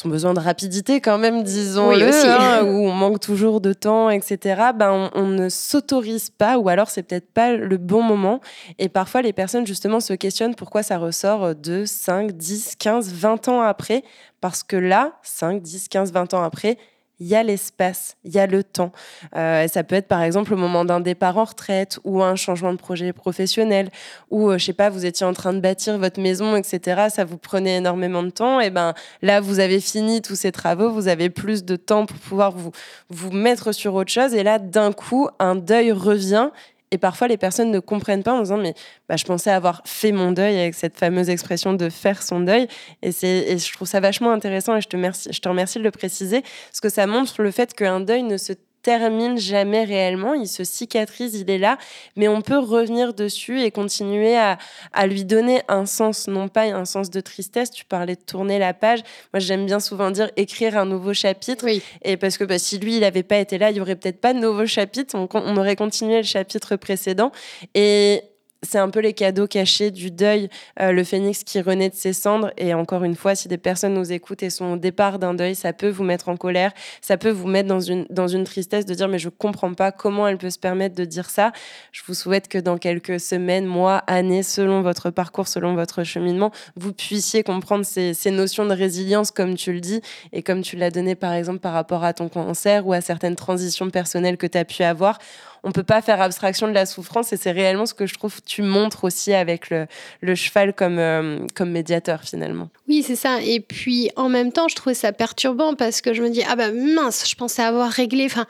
son 0.00 0.08
besoin 0.08 0.32
de 0.32 0.40
rapidité 0.40 1.02
quand 1.02 1.18
même, 1.18 1.42
disons-le, 1.42 2.10
hein, 2.24 2.62
où 2.64 2.88
on 2.88 2.92
manque 2.92 3.20
toujours 3.20 3.60
de 3.60 3.74
temps, 3.74 4.08
etc., 4.08 4.70
ben 4.74 5.10
on, 5.14 5.26
ne 5.26 5.50
s'autorise 5.50 6.30
pas, 6.30 6.56
ou 6.56 6.70
alors 6.70 6.88
c'est 6.88 7.02
peut-être 7.02 7.30
pas 7.30 7.52
le 7.52 7.76
bon 7.76 8.02
moment. 8.02 8.40
Et 8.78 8.88
parfois, 8.88 9.20
les 9.20 9.34
personnes, 9.34 9.66
justement, 9.66 10.00
se 10.00 10.14
questionnent 10.14 10.54
pourquoi 10.54 10.82
ça 10.82 10.96
ressort 10.96 11.54
de 11.54 11.84
5, 11.84 12.32
10, 12.32 12.76
15, 12.76 13.12
20 13.12 13.48
ans 13.48 13.60
après. 13.60 14.02
Parce 14.40 14.62
que 14.62 14.76
là, 14.76 15.18
5, 15.22 15.60
10, 15.60 15.88
15, 15.88 16.12
20 16.12 16.32
ans 16.32 16.42
après, 16.42 16.78
il 17.20 17.26
y 17.26 17.34
a 17.34 17.42
l'espace, 17.42 18.16
il 18.24 18.32
y 18.32 18.38
a 18.38 18.46
le 18.46 18.64
temps. 18.64 18.92
Euh, 19.36 19.68
ça 19.68 19.84
peut 19.84 19.94
être 19.94 20.08
par 20.08 20.22
exemple 20.22 20.54
au 20.54 20.56
moment 20.56 20.84
d'un 20.84 21.00
départ 21.00 21.36
en 21.36 21.44
retraite 21.44 22.00
ou 22.04 22.22
un 22.22 22.34
changement 22.34 22.72
de 22.72 22.78
projet 22.78 23.12
professionnel 23.12 23.90
ou 24.30 24.50
euh, 24.50 24.58
je 24.58 24.64
sais 24.64 24.72
pas, 24.72 24.88
vous 24.88 25.04
étiez 25.04 25.26
en 25.26 25.34
train 25.34 25.52
de 25.52 25.60
bâtir 25.60 25.98
votre 25.98 26.20
maison, 26.20 26.56
etc. 26.56 27.08
Ça 27.10 27.24
vous 27.24 27.36
prenait 27.36 27.76
énormément 27.76 28.22
de 28.22 28.30
temps. 28.30 28.58
Et 28.60 28.70
ben 28.70 28.94
là, 29.20 29.40
vous 29.40 29.60
avez 29.60 29.80
fini 29.80 30.22
tous 30.22 30.34
ces 30.34 30.50
travaux, 30.50 30.90
vous 30.90 31.08
avez 31.08 31.30
plus 31.30 31.64
de 31.64 31.76
temps 31.76 32.06
pour 32.06 32.16
pouvoir 32.16 32.52
vous 32.52 32.72
vous 33.10 33.30
mettre 33.30 33.72
sur 33.72 33.94
autre 33.94 34.10
chose. 34.10 34.34
Et 34.34 34.42
là, 34.42 34.58
d'un 34.58 34.92
coup, 34.92 35.28
un 35.38 35.54
deuil 35.56 35.92
revient 35.92 36.50
et 36.90 36.98
parfois, 36.98 37.28
les 37.28 37.36
personnes 37.36 37.70
ne 37.70 37.78
comprennent 37.78 38.22
pas 38.22 38.32
en 38.32 38.42
disant 38.42 38.56
Mais 38.56 38.74
bah, 39.08 39.16
je 39.16 39.24
pensais 39.24 39.50
avoir 39.50 39.82
fait 39.84 40.12
mon 40.12 40.32
deuil 40.32 40.58
avec 40.58 40.74
cette 40.74 40.96
fameuse 40.96 41.30
expression 41.30 41.72
de 41.72 41.88
faire 41.88 42.22
son 42.22 42.40
deuil. 42.40 42.66
Et, 43.02 43.10
et 43.22 43.58
je 43.58 43.72
trouve 43.72 43.86
ça 43.86 44.00
vachement 44.00 44.32
intéressant 44.32 44.76
et 44.76 44.80
je 44.80 44.88
te, 44.88 44.96
je 44.96 45.40
te 45.40 45.48
remercie 45.48 45.78
de 45.78 45.84
le 45.84 45.90
préciser 45.90 46.42
parce 46.42 46.80
que 46.80 46.88
ça 46.88 47.06
montre 47.06 47.42
le 47.42 47.50
fait 47.50 47.74
qu'un 47.74 48.00
deuil 48.00 48.24
ne 48.24 48.36
se 48.36 48.54
termine 48.82 49.38
jamais 49.38 49.84
réellement, 49.84 50.34
il 50.34 50.48
se 50.48 50.64
cicatrise, 50.64 51.34
il 51.34 51.50
est 51.50 51.58
là, 51.58 51.78
mais 52.16 52.28
on 52.28 52.40
peut 52.40 52.58
revenir 52.58 53.14
dessus 53.14 53.60
et 53.60 53.70
continuer 53.70 54.36
à, 54.36 54.58
à, 54.92 55.06
lui 55.06 55.24
donner 55.24 55.62
un 55.68 55.86
sens, 55.86 56.28
non 56.28 56.48
pas 56.48 56.62
un 56.62 56.84
sens 56.84 57.10
de 57.10 57.20
tristesse. 57.20 57.70
Tu 57.70 57.84
parlais 57.84 58.16
de 58.16 58.20
tourner 58.20 58.58
la 58.58 58.74
page. 58.74 59.00
Moi, 59.32 59.40
j'aime 59.40 59.66
bien 59.66 59.80
souvent 59.80 60.10
dire 60.10 60.30
écrire 60.36 60.76
un 60.78 60.86
nouveau 60.86 61.14
chapitre. 61.14 61.64
Oui. 61.64 61.82
Et 62.02 62.16
parce 62.16 62.38
que 62.38 62.44
bah, 62.44 62.58
si 62.58 62.78
lui, 62.78 62.94
il 62.94 63.00
n'avait 63.00 63.22
pas 63.22 63.38
été 63.38 63.58
là, 63.58 63.70
il 63.70 63.76
y 63.76 63.80
aurait 63.80 63.96
peut-être 63.96 64.20
pas 64.20 64.32
de 64.32 64.38
nouveau 64.38 64.66
chapitre. 64.66 65.14
On, 65.16 65.28
on 65.32 65.56
aurait 65.56 65.76
continué 65.76 66.18
le 66.18 66.22
chapitre 66.22 66.76
précédent. 66.76 67.32
Et 67.74 68.22
c'est 68.62 68.78
un 68.78 68.90
peu 68.90 69.00
les 69.00 69.14
cadeaux 69.14 69.46
cachés 69.46 69.90
du 69.90 70.10
deuil, 70.10 70.50
euh, 70.80 70.92
le 70.92 71.02
phénix 71.02 71.44
qui 71.44 71.60
renaît 71.60 71.88
de 71.88 71.94
ses 71.94 72.12
cendres. 72.12 72.52
Et 72.58 72.74
encore 72.74 73.04
une 73.04 73.16
fois, 73.16 73.34
si 73.34 73.48
des 73.48 73.58
personnes 73.58 73.94
nous 73.94 74.12
écoutent 74.12 74.42
et 74.42 74.50
sont 74.50 74.72
au 74.72 74.76
départ 74.76 75.18
d'un 75.18 75.34
deuil, 75.34 75.54
ça 75.54 75.72
peut 75.72 75.88
vous 75.88 76.04
mettre 76.04 76.28
en 76.28 76.36
colère, 76.36 76.72
ça 77.00 77.16
peut 77.16 77.30
vous 77.30 77.48
mettre 77.48 77.68
dans 77.68 77.80
une, 77.80 78.06
dans 78.10 78.28
une 78.28 78.44
tristesse 78.44 78.84
de 78.84 78.94
dire 78.94 79.08
mais 79.08 79.18
je 79.18 79.30
comprends 79.30 79.72
pas 79.72 79.92
comment 79.92 80.28
elle 80.28 80.36
peut 80.36 80.50
se 80.50 80.58
permettre 80.58 80.94
de 80.94 81.04
dire 81.04 81.30
ça. 81.30 81.52
Je 81.92 82.02
vous 82.06 82.14
souhaite 82.14 82.48
que 82.48 82.58
dans 82.58 82.76
quelques 82.76 83.18
semaines, 83.18 83.66
mois, 83.66 83.98
années, 84.06 84.42
selon 84.42 84.82
votre 84.82 85.10
parcours, 85.10 85.48
selon 85.48 85.74
votre 85.74 86.04
cheminement, 86.04 86.50
vous 86.76 86.92
puissiez 86.92 87.42
comprendre 87.42 87.84
ces, 87.84 88.12
ces 88.14 88.30
notions 88.30 88.66
de 88.66 88.74
résilience 88.74 89.30
comme 89.30 89.54
tu 89.54 89.72
le 89.72 89.80
dis 89.80 90.02
et 90.32 90.42
comme 90.42 90.60
tu 90.62 90.76
l'as 90.76 90.90
donné 90.90 91.14
par 91.14 91.32
exemple 91.32 91.60
par 91.60 91.72
rapport 91.72 92.04
à 92.04 92.12
ton 92.12 92.28
cancer 92.28 92.86
ou 92.86 92.92
à 92.92 93.00
certaines 93.00 93.36
transitions 93.36 93.88
personnelles 93.90 94.36
que 94.36 94.46
tu 94.46 94.58
as 94.58 94.64
pu 94.64 94.82
avoir 94.82 95.18
on 95.62 95.72
peut 95.72 95.82
pas 95.82 96.02
faire 96.02 96.20
abstraction 96.20 96.68
de 96.68 96.72
la 96.72 96.86
souffrance 96.86 97.32
et 97.32 97.36
c'est 97.36 97.50
réellement 97.50 97.86
ce 97.86 97.94
que 97.94 98.06
je 98.06 98.14
trouve 98.14 98.40
tu 98.42 98.62
montres 98.62 99.04
aussi 99.04 99.32
avec 99.32 99.70
le, 99.70 100.34
cheval 100.34 100.74
comme, 100.74 100.98
euh, 100.98 101.38
comme 101.54 101.70
médiateur 101.70 102.22
finalement. 102.22 102.68
Oui, 102.88 103.02
c'est 103.02 103.16
ça. 103.16 103.42
Et 103.42 103.60
puis 103.60 104.10
en 104.16 104.28
même 104.28 104.52
temps, 104.52 104.68
je 104.68 104.76
trouvais 104.76 104.94
ça 104.94 105.12
perturbant 105.12 105.74
parce 105.74 106.00
que 106.00 106.14
je 106.14 106.22
me 106.22 106.30
dis, 106.30 106.42
ah 106.48 106.56
bah 106.56 106.72
mince, 106.72 107.28
je 107.28 107.34
pensais 107.34 107.62
avoir 107.62 107.90
réglé. 107.90 108.24
Enfin, 108.24 108.46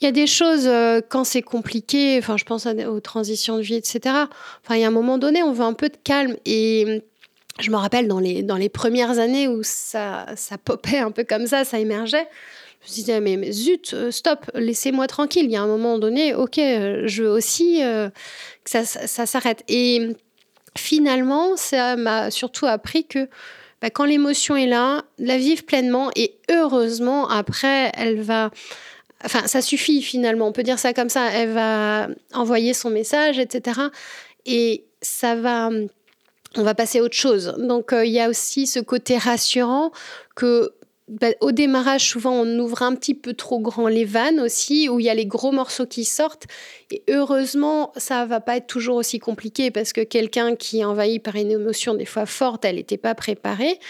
il 0.00 0.04
y 0.04 0.08
a 0.08 0.12
des 0.12 0.26
choses 0.26 0.66
euh, 0.66 1.00
quand 1.08 1.24
c'est 1.24 1.42
compliqué, 1.42 2.18
enfin, 2.18 2.36
je 2.36 2.44
pense 2.44 2.66
aux 2.66 3.00
transitions 3.00 3.56
de 3.56 3.62
vie, 3.62 3.76
etc. 3.76 4.00
Enfin, 4.64 4.74
il 4.74 4.80
y 4.80 4.84
a 4.84 4.88
un 4.88 4.90
moment 4.92 5.18
donné, 5.18 5.42
on 5.42 5.52
veut 5.52 5.64
un 5.64 5.74
peu 5.74 5.88
de 5.88 5.96
calme 6.02 6.36
et 6.44 7.02
je 7.60 7.70
me 7.70 7.76
rappelle 7.76 8.08
dans 8.08 8.18
les, 8.18 8.42
dans 8.42 8.56
les 8.56 8.68
premières 8.68 9.18
années 9.18 9.46
où 9.46 9.62
ça, 9.62 10.26
ça 10.36 10.58
popait 10.58 10.98
un 10.98 11.10
peu 11.10 11.24
comme 11.24 11.46
ça, 11.46 11.64
ça 11.64 11.78
émergeait. 11.78 12.26
Je 12.84 12.90
me 12.90 12.94
disais, 12.94 13.20
mais, 13.20 13.52
zut, 13.52 13.94
euh, 13.94 14.10
stop, 14.10 14.50
laissez-moi 14.54 15.06
tranquille. 15.06 15.44
Il 15.44 15.52
y 15.52 15.56
a 15.56 15.62
un 15.62 15.68
moment 15.68 15.98
donné, 15.98 16.34
ok, 16.34 16.58
euh, 16.58 17.02
je 17.06 17.22
veux 17.22 17.30
aussi 17.30 17.82
euh, 17.82 18.08
que 18.64 18.70
ça, 18.70 18.84
ça, 18.84 19.24
s'arrête. 19.24 19.62
Et 19.68 20.16
finalement, 20.76 21.56
ça 21.56 21.96
m'a 21.96 22.30
surtout 22.32 22.66
appris 22.66 23.06
que 23.06 23.28
bah, 23.80 23.90
quand 23.90 24.04
l'émotion 24.04 24.56
est 24.56 24.66
là, 24.66 25.04
la 25.18 25.38
vivre 25.38 25.62
pleinement 25.64 26.10
et 26.16 26.34
heureusement, 26.50 27.28
après, 27.28 27.92
elle 27.96 28.20
va. 28.20 28.50
Enfin, 29.24 29.46
ça 29.46 29.62
suffit 29.62 30.02
finalement, 30.02 30.48
on 30.48 30.52
peut 30.52 30.64
dire 30.64 30.80
ça 30.80 30.92
comme 30.92 31.08
ça. 31.08 31.30
Elle 31.32 31.52
va 31.52 32.08
envoyer 32.34 32.74
son 32.74 32.90
message, 32.90 33.38
etc. 33.38 33.80
Et 34.44 34.84
ça 35.00 35.36
va 35.36 35.70
on 36.56 36.64
va 36.64 36.74
passer 36.74 36.98
à 36.98 37.02
autre 37.02 37.16
chose. 37.16 37.54
Donc 37.58 37.92
il 37.92 38.10
y 38.10 38.20
a 38.20 38.28
aussi 38.28 38.66
ce 38.66 38.78
côté 38.80 39.16
rassurant 39.16 39.92
que 40.34 40.74
bah, 41.08 41.28
au 41.40 41.50
démarrage, 41.50 42.08
souvent, 42.08 42.32
on 42.32 42.58
ouvre 42.58 42.82
un 42.82 42.94
petit 42.94 43.14
peu 43.14 43.34
trop 43.34 43.58
grand 43.58 43.88
les 43.88 44.04
vannes 44.04 44.38
aussi, 44.38 44.88
où 44.88 45.00
il 45.00 45.06
y 45.06 45.10
a 45.10 45.14
les 45.14 45.26
gros 45.26 45.50
morceaux 45.50 45.86
qui 45.86 46.04
sortent. 46.04 46.46
Et 46.90 47.02
heureusement, 47.10 47.92
ça 47.96 48.24
va 48.24 48.40
pas 48.40 48.56
être 48.56 48.68
toujours 48.68 48.96
aussi 48.96 49.18
compliqué 49.18 49.70
parce 49.70 49.92
que 49.92 50.00
quelqu'un 50.00 50.54
qui 50.54 50.80
est 50.80 50.84
envahi 50.84 51.18
par 51.18 51.34
une 51.34 51.50
émotion 51.50 51.94
des 51.94 52.06
fois 52.06 52.24
forte, 52.24 52.64
elle 52.64 52.76
n'était 52.76 52.98
pas 52.98 53.14
préparée. 53.14 53.80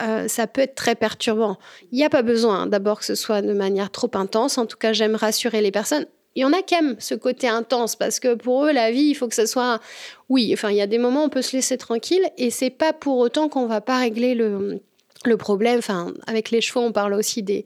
Euh, 0.00 0.28
ça 0.28 0.46
peut 0.46 0.60
être 0.60 0.74
très 0.74 0.94
perturbant. 0.94 1.58
Il 1.92 1.98
n'y 1.98 2.04
a 2.04 2.10
pas 2.10 2.22
besoin 2.22 2.66
d'abord 2.66 3.00
que 3.00 3.04
ce 3.04 3.14
soit 3.14 3.42
de 3.42 3.52
manière 3.52 3.90
trop 3.90 4.10
intense. 4.14 4.56
En 4.56 4.66
tout 4.66 4.76
cas, 4.76 4.92
j'aime 4.92 5.16
rassurer 5.16 5.60
les 5.60 5.72
personnes. 5.72 6.06
Il 6.36 6.42
y 6.42 6.44
en 6.44 6.52
a 6.52 6.62
qui 6.62 6.74
aiment 6.74 6.96
ce 6.98 7.14
côté 7.14 7.46
intense 7.48 7.94
parce 7.94 8.18
que 8.18 8.34
pour 8.34 8.64
eux, 8.66 8.72
la 8.72 8.90
vie, 8.90 9.04
il 9.10 9.14
faut 9.14 9.28
que 9.28 9.36
ce 9.36 9.46
soit. 9.46 9.80
Oui, 10.28 10.50
enfin, 10.52 10.70
il 10.70 10.76
y 10.76 10.80
a 10.80 10.86
des 10.86 10.98
moments 10.98 11.22
où 11.22 11.26
on 11.26 11.28
peut 11.28 11.42
se 11.42 11.54
laisser 11.54 11.78
tranquille 11.78 12.24
et 12.38 12.50
c'est 12.50 12.70
pas 12.70 12.92
pour 12.92 13.18
autant 13.18 13.48
qu'on 13.48 13.66
va 13.66 13.80
pas 13.80 13.98
régler 13.98 14.34
le, 14.34 14.80
le 15.28 15.36
problème, 15.36 15.78
enfin, 15.78 16.12
avec 16.26 16.50
les 16.50 16.60
chevaux, 16.60 16.80
on 16.80 16.92
parle 16.92 17.14
aussi 17.14 17.42
des, 17.42 17.64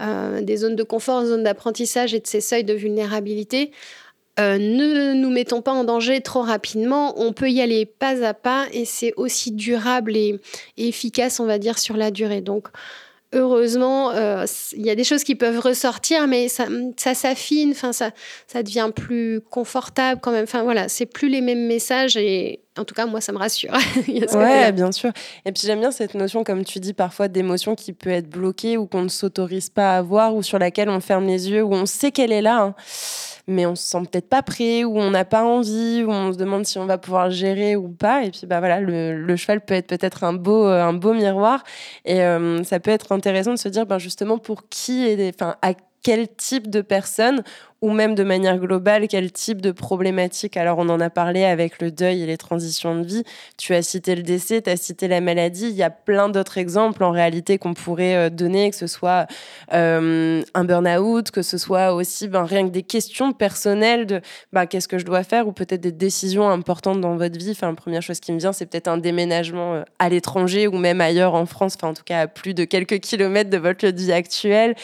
euh, 0.00 0.40
des 0.42 0.56
zones 0.58 0.76
de 0.76 0.82
confort, 0.82 1.24
zones 1.24 1.44
d'apprentissage 1.44 2.14
et 2.14 2.20
de 2.20 2.26
ces 2.26 2.40
seuils 2.40 2.64
de 2.64 2.74
vulnérabilité. 2.74 3.72
Euh, 4.38 4.58
ne 4.58 5.12
nous 5.12 5.30
mettons 5.30 5.60
pas 5.60 5.72
en 5.72 5.84
danger 5.84 6.20
trop 6.20 6.42
rapidement. 6.42 7.20
On 7.20 7.32
peut 7.32 7.50
y 7.50 7.60
aller 7.60 7.84
pas 7.84 8.24
à 8.24 8.32
pas 8.32 8.66
et 8.72 8.84
c'est 8.84 9.12
aussi 9.16 9.50
durable 9.52 10.16
et, 10.16 10.40
et, 10.76 10.88
efficace, 10.88 11.40
on 11.40 11.46
va 11.46 11.58
dire, 11.58 11.78
sur 11.78 11.96
la 11.96 12.10
durée. 12.10 12.40
Donc, 12.40 12.68
heureusement, 13.32 14.10
euh, 14.10 14.44
il 14.72 14.84
y 14.84 14.90
a 14.90 14.94
des 14.94 15.04
choses 15.04 15.24
qui 15.24 15.34
peuvent 15.34 15.58
ressortir, 15.58 16.26
mais 16.26 16.48
ça, 16.48 16.66
ça 16.96 17.14
s'affine, 17.14 17.70
enfin 17.70 17.92
ça, 17.92 18.10
ça 18.46 18.62
devient 18.62 18.90
plus 18.94 19.40
confortable 19.50 20.20
quand 20.20 20.32
même. 20.32 20.44
Enfin 20.44 20.62
voilà, 20.62 20.88
c'est 20.88 21.06
plus 21.06 21.28
les 21.28 21.40
mêmes 21.40 21.66
messages 21.66 22.16
et 22.16 22.60
en 22.78 22.84
tout 22.84 22.94
cas 22.94 23.06
moi 23.06 23.20
ça 23.20 23.32
me 23.32 23.38
rassure. 23.38 23.72
ouais, 24.34 24.72
bien 24.72 24.92
sûr. 24.92 25.10
Et 25.44 25.52
puis 25.52 25.62
j'aime 25.66 25.80
bien 25.80 25.90
cette 25.90 26.14
notion, 26.14 26.44
comme 26.44 26.64
tu 26.64 26.80
dis 26.80 26.92
parfois, 26.92 27.28
d'émotion 27.28 27.74
qui 27.74 27.92
peut 27.92 28.10
être 28.10 28.28
bloquée 28.28 28.76
ou 28.76 28.86
qu'on 28.86 29.02
ne 29.02 29.08
s'autorise 29.08 29.70
pas 29.70 29.96
à 29.96 30.02
voir 30.02 30.34
ou 30.34 30.42
sur 30.42 30.58
laquelle 30.58 30.88
on 30.88 31.00
ferme 31.00 31.26
les 31.26 31.50
yeux 31.50 31.62
ou 31.62 31.74
on 31.74 31.86
sait 31.86 32.10
qu'elle 32.10 32.32
est 32.32 32.42
là. 32.42 32.60
Hein 32.60 32.74
mais 33.50 33.66
on 33.66 33.74
se 33.74 33.82
sent 33.82 34.02
peut-être 34.10 34.28
pas 34.28 34.42
prêt 34.42 34.84
ou 34.84 34.98
on 34.98 35.10
n'a 35.10 35.24
pas 35.24 35.44
envie 35.44 36.02
ou 36.04 36.10
on 36.10 36.32
se 36.32 36.38
demande 36.38 36.64
si 36.64 36.78
on 36.78 36.86
va 36.86 36.98
pouvoir 36.98 37.30
gérer 37.30 37.76
ou 37.76 37.88
pas. 37.88 38.24
Et 38.24 38.30
puis 38.30 38.46
bah 38.46 38.60
voilà, 38.60 38.80
le, 38.80 39.36
cheval 39.36 39.60
peut 39.60 39.74
être 39.74 39.86
peut-être 39.86 40.24
un 40.24 40.32
beau, 40.32 40.66
euh, 40.66 40.82
un 40.82 40.92
beau 40.92 41.12
miroir 41.12 41.62
et 42.04 42.22
euh, 42.22 42.62
ça 42.64 42.80
peut 42.80 42.90
être 42.90 43.12
intéressant 43.12 43.52
de 43.52 43.58
se 43.58 43.68
dire 43.68 43.86
ben 43.86 43.98
justement 43.98 44.38
pour 44.38 44.68
qui 44.68 45.06
et 45.06 45.30
enfin 45.34 45.56
à 45.62 45.74
quel 46.02 46.28
type 46.28 46.70
de 46.70 46.80
personne 46.80 47.42
ou 47.82 47.90
même 47.92 48.14
de 48.14 48.22
manière 48.22 48.58
globale, 48.58 49.08
quel 49.08 49.32
type 49.32 49.62
de 49.62 49.72
problématique? 49.72 50.56
Alors, 50.58 50.78
on 50.78 50.88
en 50.90 51.00
a 51.00 51.08
parlé 51.08 51.44
avec 51.44 51.80
le 51.80 51.90
deuil 51.90 52.22
et 52.22 52.26
les 52.26 52.36
transitions 52.36 53.00
de 53.00 53.06
vie. 53.06 53.24
Tu 53.56 53.74
as 53.74 53.82
cité 53.82 54.14
le 54.14 54.22
décès, 54.22 54.60
tu 54.60 54.68
as 54.68 54.76
cité 54.76 55.08
la 55.08 55.22
maladie. 55.22 55.68
Il 55.70 55.76
y 55.76 55.82
a 55.82 55.88
plein 55.88 56.28
d'autres 56.28 56.58
exemples 56.58 57.02
en 57.02 57.10
réalité 57.10 57.56
qu'on 57.56 57.72
pourrait 57.72 58.16
euh, 58.16 58.30
donner, 58.30 58.70
que 58.70 58.76
ce 58.76 58.86
soit 58.86 59.26
euh, 59.72 60.42
un 60.52 60.64
burn-out, 60.64 61.30
que 61.30 61.40
ce 61.40 61.56
soit 61.56 61.94
aussi 61.94 62.28
ben, 62.28 62.44
rien 62.44 62.66
que 62.66 62.72
des 62.72 62.82
questions 62.82 63.32
personnelles 63.32 64.06
de 64.06 64.20
ben, 64.52 64.66
qu'est-ce 64.66 64.88
que 64.88 64.98
je 64.98 65.06
dois 65.06 65.22
faire? 65.22 65.48
Ou 65.48 65.52
peut-être 65.52 65.80
des 65.80 65.92
décisions 65.92 66.50
importantes 66.50 67.00
dans 67.00 67.16
votre 67.16 67.38
vie. 67.38 67.52
Enfin, 67.52 67.74
première 67.74 68.02
chose 68.02 68.20
qui 68.20 68.32
me 68.32 68.38
vient, 68.38 68.52
c'est 68.52 68.66
peut-être 68.66 68.88
un 68.88 68.98
déménagement 68.98 69.76
euh, 69.76 69.82
à 69.98 70.10
l'étranger 70.10 70.66
ou 70.66 70.76
même 70.76 71.00
ailleurs 71.00 71.34
en 71.34 71.46
France, 71.46 71.76
enfin, 71.76 71.88
en 71.88 71.94
tout 71.94 72.04
cas 72.04 72.20
à 72.20 72.26
plus 72.26 72.52
de 72.52 72.64
quelques 72.64 73.00
kilomètres 73.00 73.48
de 73.48 73.58
votre 73.58 73.86
lieu 73.86 73.92
vie 73.92 74.12
actuel, 74.12 74.74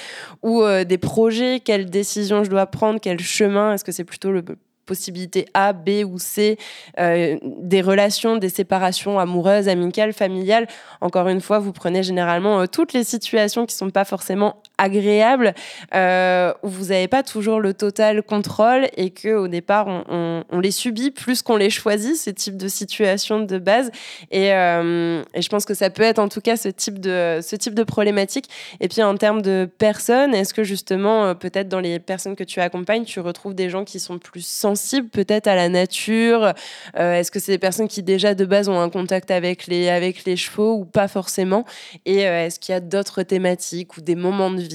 ou 0.43 0.63
des 0.87 0.99
projets, 0.99 1.61
quelles 1.61 1.89
décisions 1.89 2.43
je 2.43 2.51
dois 2.51 2.67
prendre? 2.67 2.86
Quel 2.95 3.21
chemin 3.21 3.73
Est-ce 3.73 3.85
que 3.85 3.93
c'est 3.93 4.05
plutôt 4.05 4.33
le 4.33 4.43
possibilité 4.87 5.47
A, 5.53 5.73
B 5.73 6.05
ou 6.07 6.19
C, 6.19 6.57
euh, 6.99 7.37
des 7.43 7.83
relations, 7.83 8.37
des 8.37 8.49
séparations 8.49 9.19
amoureuses, 9.19 9.69
amicales, 9.69 10.13
familiales. 10.13 10.67
Encore 11.01 11.29
une 11.29 11.41
fois, 11.41 11.59
vous 11.59 11.73
prenez 11.73 12.03
généralement 12.03 12.61
euh, 12.61 12.67
toutes 12.67 12.93
les 12.95 13.05
situations 13.05 13.67
qui 13.67 13.75
sont 13.75 13.91
pas 13.91 14.05
forcément 14.05 14.63
agréables, 14.79 15.55
euh, 15.95 16.53
où 16.63 16.69
vous 16.69 16.87
n'avez 16.87 17.09
pas 17.09 17.23
toujours 17.23 17.61
le 17.61 17.75
total 17.75 18.23
contrôle 18.23 18.89
et 18.97 19.11
que 19.11 19.35
au 19.35 19.49
départ 19.49 19.87
on, 19.89 20.45
les 20.61 20.71
subit 20.71 21.11
plus 21.11 21.43
qu'on 21.43 21.57
les 21.57 21.71
choisit 21.71 22.17
ces 22.17 22.33
types 22.33 22.57
de 22.57 22.69
situations 22.69 23.41
de 23.41 23.59
base. 23.59 23.91
Et, 24.31 24.47
et, 24.47 25.43
je 25.43 25.49
pense 25.49 25.65
que 25.65 25.75
ça 25.75 25.91
peut 25.91 26.03
être 26.03 26.19
en 26.19 26.29
tout 26.29 26.41
cas 26.41 26.57
ce 26.57 26.69
type 26.69 26.99
de 26.99 27.41
ce 27.43 27.57
type 27.57 27.75
de 27.75 27.85
problématique. 27.85 28.49
Et 28.81 28.89
puis 28.89 29.03
en 29.03 29.17
termes 29.17 29.43
de 29.43 29.69
personnes, 29.79 30.35
est-ce 30.35 30.55
que 30.55 30.65
justement 30.65 31.35
peut-être 31.35 31.69
dans 31.69 31.81
les 31.81 31.99
personnes 31.99 32.37
que 32.37 32.45
tu 32.45 32.61
accompagnes, 32.61 33.05
tu 33.05 33.21
retrouves 33.21 33.55
des 33.55 33.71
gens 33.71 33.85
qui 33.85 34.01
sont 34.01 34.19
plus 34.19 34.47
sensibles 34.47 35.09
peut-être 35.09 35.47
à 35.47 35.55
la 35.55 35.69
nature? 35.69 36.53
Euh, 36.99 37.15
Est-ce 37.15 37.31
que 37.31 37.39
c'est 37.39 37.53
des 37.53 37.59
personnes 37.59 37.89
qui 37.89 38.03
déjà 38.03 38.35
de 38.35 38.45
base 38.45 38.69
ont 38.69 38.81
un 38.81 38.91
contact 38.91 39.31
avec 39.31 39.67
les, 39.67 39.89
avec 39.89 40.25
les 40.25 40.37
chevaux 40.37 40.75
ou 40.75 40.85
pas 40.85 41.09
forcément? 41.09 41.65
Et 42.05 42.27
euh, 42.27 42.47
est-ce 42.47 42.61
qu'il 42.61 42.73
y 42.73 42.77
a 42.77 42.81
d'autres 42.81 43.23
thématiques 43.23 43.97
ou 43.97 44.01
des 44.01 44.15
moments 44.15 44.51
de 44.51 44.66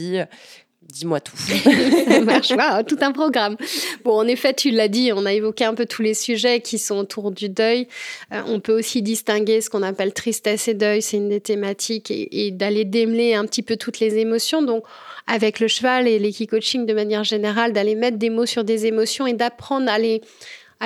Dis-moi 0.92 1.20
tout. 1.22 1.36
marche, 2.26 2.54
tout 2.88 2.98
un 3.02 3.12
programme. 3.12 3.56
Bon, 4.04 4.14
en 4.14 4.28
effet, 4.28 4.54
tu 4.54 4.72
l'as 4.72 4.88
dit, 4.88 5.12
on 5.14 5.26
a 5.26 5.34
évoqué 5.34 5.64
un 5.64 5.76
peu 5.76 5.86
tous 5.86 6.02
les 6.02 6.16
sujets 6.16 6.60
qui 6.60 6.80
sont 6.80 6.96
autour 6.96 7.32
du 7.32 7.50
deuil. 7.50 7.88
Euh, 8.34 8.42
on 8.48 8.60
peut 8.60 8.78
aussi 8.78 9.02
distinguer 9.02 9.62
ce 9.62 9.70
qu'on 9.70 9.84
appelle 9.84 10.12
tristesse 10.12 10.68
et 10.68 10.74
deuil, 10.74 11.02
c'est 11.02 11.18
une 11.18 11.30
des 11.30 11.40
thématiques, 11.40 12.12
et, 12.12 12.52
d'aller 12.52 12.84
démêler 12.84 13.36
un 13.36 13.46
petit 13.46 13.62
peu 13.62 13.78
toutes 13.78 14.00
les 14.00 14.18
émotions. 14.18 14.64
Donc, 14.64 14.84
avec 15.28 15.60
le 15.60 15.68
cheval 15.68 16.08
et 16.08 16.18
l'équi-coaching 16.18 16.86
de 16.86 16.94
manière 16.94 17.24
générale, 17.24 17.74
d'aller 17.74 17.96
mettre 17.96 18.18
des 18.18 18.32
mots 18.32 18.48
sur 18.48 18.64
des 18.64 18.88
émotions 18.88 19.28
et 19.28 19.34
d'apprendre 19.34 19.90
à 19.90 20.00
les, 20.00 20.22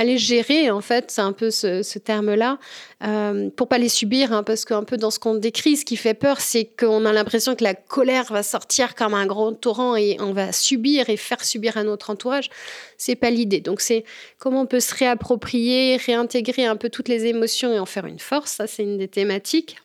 les 0.03 0.17
gérer, 0.17 0.69
en 0.71 0.81
fait, 0.81 1.09
c'est 1.09 1.21
un 1.21 1.31
peu 1.31 1.51
ce, 1.51 1.97
terme-là, 1.97 2.59
euh, 3.03 3.49
pour 3.55 3.67
pas 3.67 3.77
les 3.77 3.89
subir, 3.89 4.33
hein, 4.33 4.43
parce 4.43 4.65
qu'un 4.65 4.83
peu 4.83 4.97
dans 4.97 5.11
ce 5.11 5.19
qu'on 5.19 5.35
décrit, 5.35 5.77
ce 5.77 5.85
qui 5.85 5.95
fait 5.95 6.13
peur, 6.13 6.41
c'est 6.41 6.65
qu'on 6.65 7.05
a 7.05 7.13
l'impression 7.13 7.55
que 7.55 7.63
la 7.63 7.73
colère 7.73 8.25
va 8.31 8.43
sortir 8.43 8.95
comme 8.95 9.13
un 9.13 9.25
grand 9.25 9.53
torrent 9.53 9.95
et 9.95 10.17
on 10.19 10.33
va 10.33 10.51
subir 10.51 11.09
et 11.09 11.17
faire 11.17 11.43
subir 11.43 11.77
à 11.77 11.83
notre 11.83 12.09
entourage. 12.09 12.49
C'est 12.97 13.15
pas 13.15 13.29
l'idée. 13.29 13.61
Donc 13.61 13.81
c'est 13.81 14.03
comment 14.37 14.61
on 14.61 14.65
peut 14.65 14.79
se 14.79 14.93
réapproprier, 14.93 15.97
réintégrer 15.97 16.65
un 16.65 16.75
peu 16.75 16.89
toutes 16.89 17.07
les 17.07 17.25
émotions 17.25 17.73
et 17.73 17.79
en 17.79 17.85
faire 17.85 18.05
une 18.05 18.19
force. 18.19 18.51
Ça, 18.53 18.67
c'est 18.67 18.83
une 18.83 18.97
des 18.97 19.07
thématiques. 19.07 19.77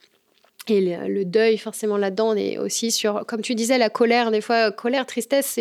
Et 0.70 0.80
le, 0.80 1.24
deuil, 1.24 1.59
forcément, 1.59 1.96
là-dedans, 1.96 2.35
est 2.35 2.59
aussi 2.59 2.90
sur, 2.92 3.24
comme 3.26 3.42
tu 3.42 3.54
disais, 3.54 3.76
la 3.76 3.90
colère. 3.90 4.30
Des 4.30 4.40
fois, 4.40 4.70
colère, 4.70 5.04
tristesse, 5.04 5.59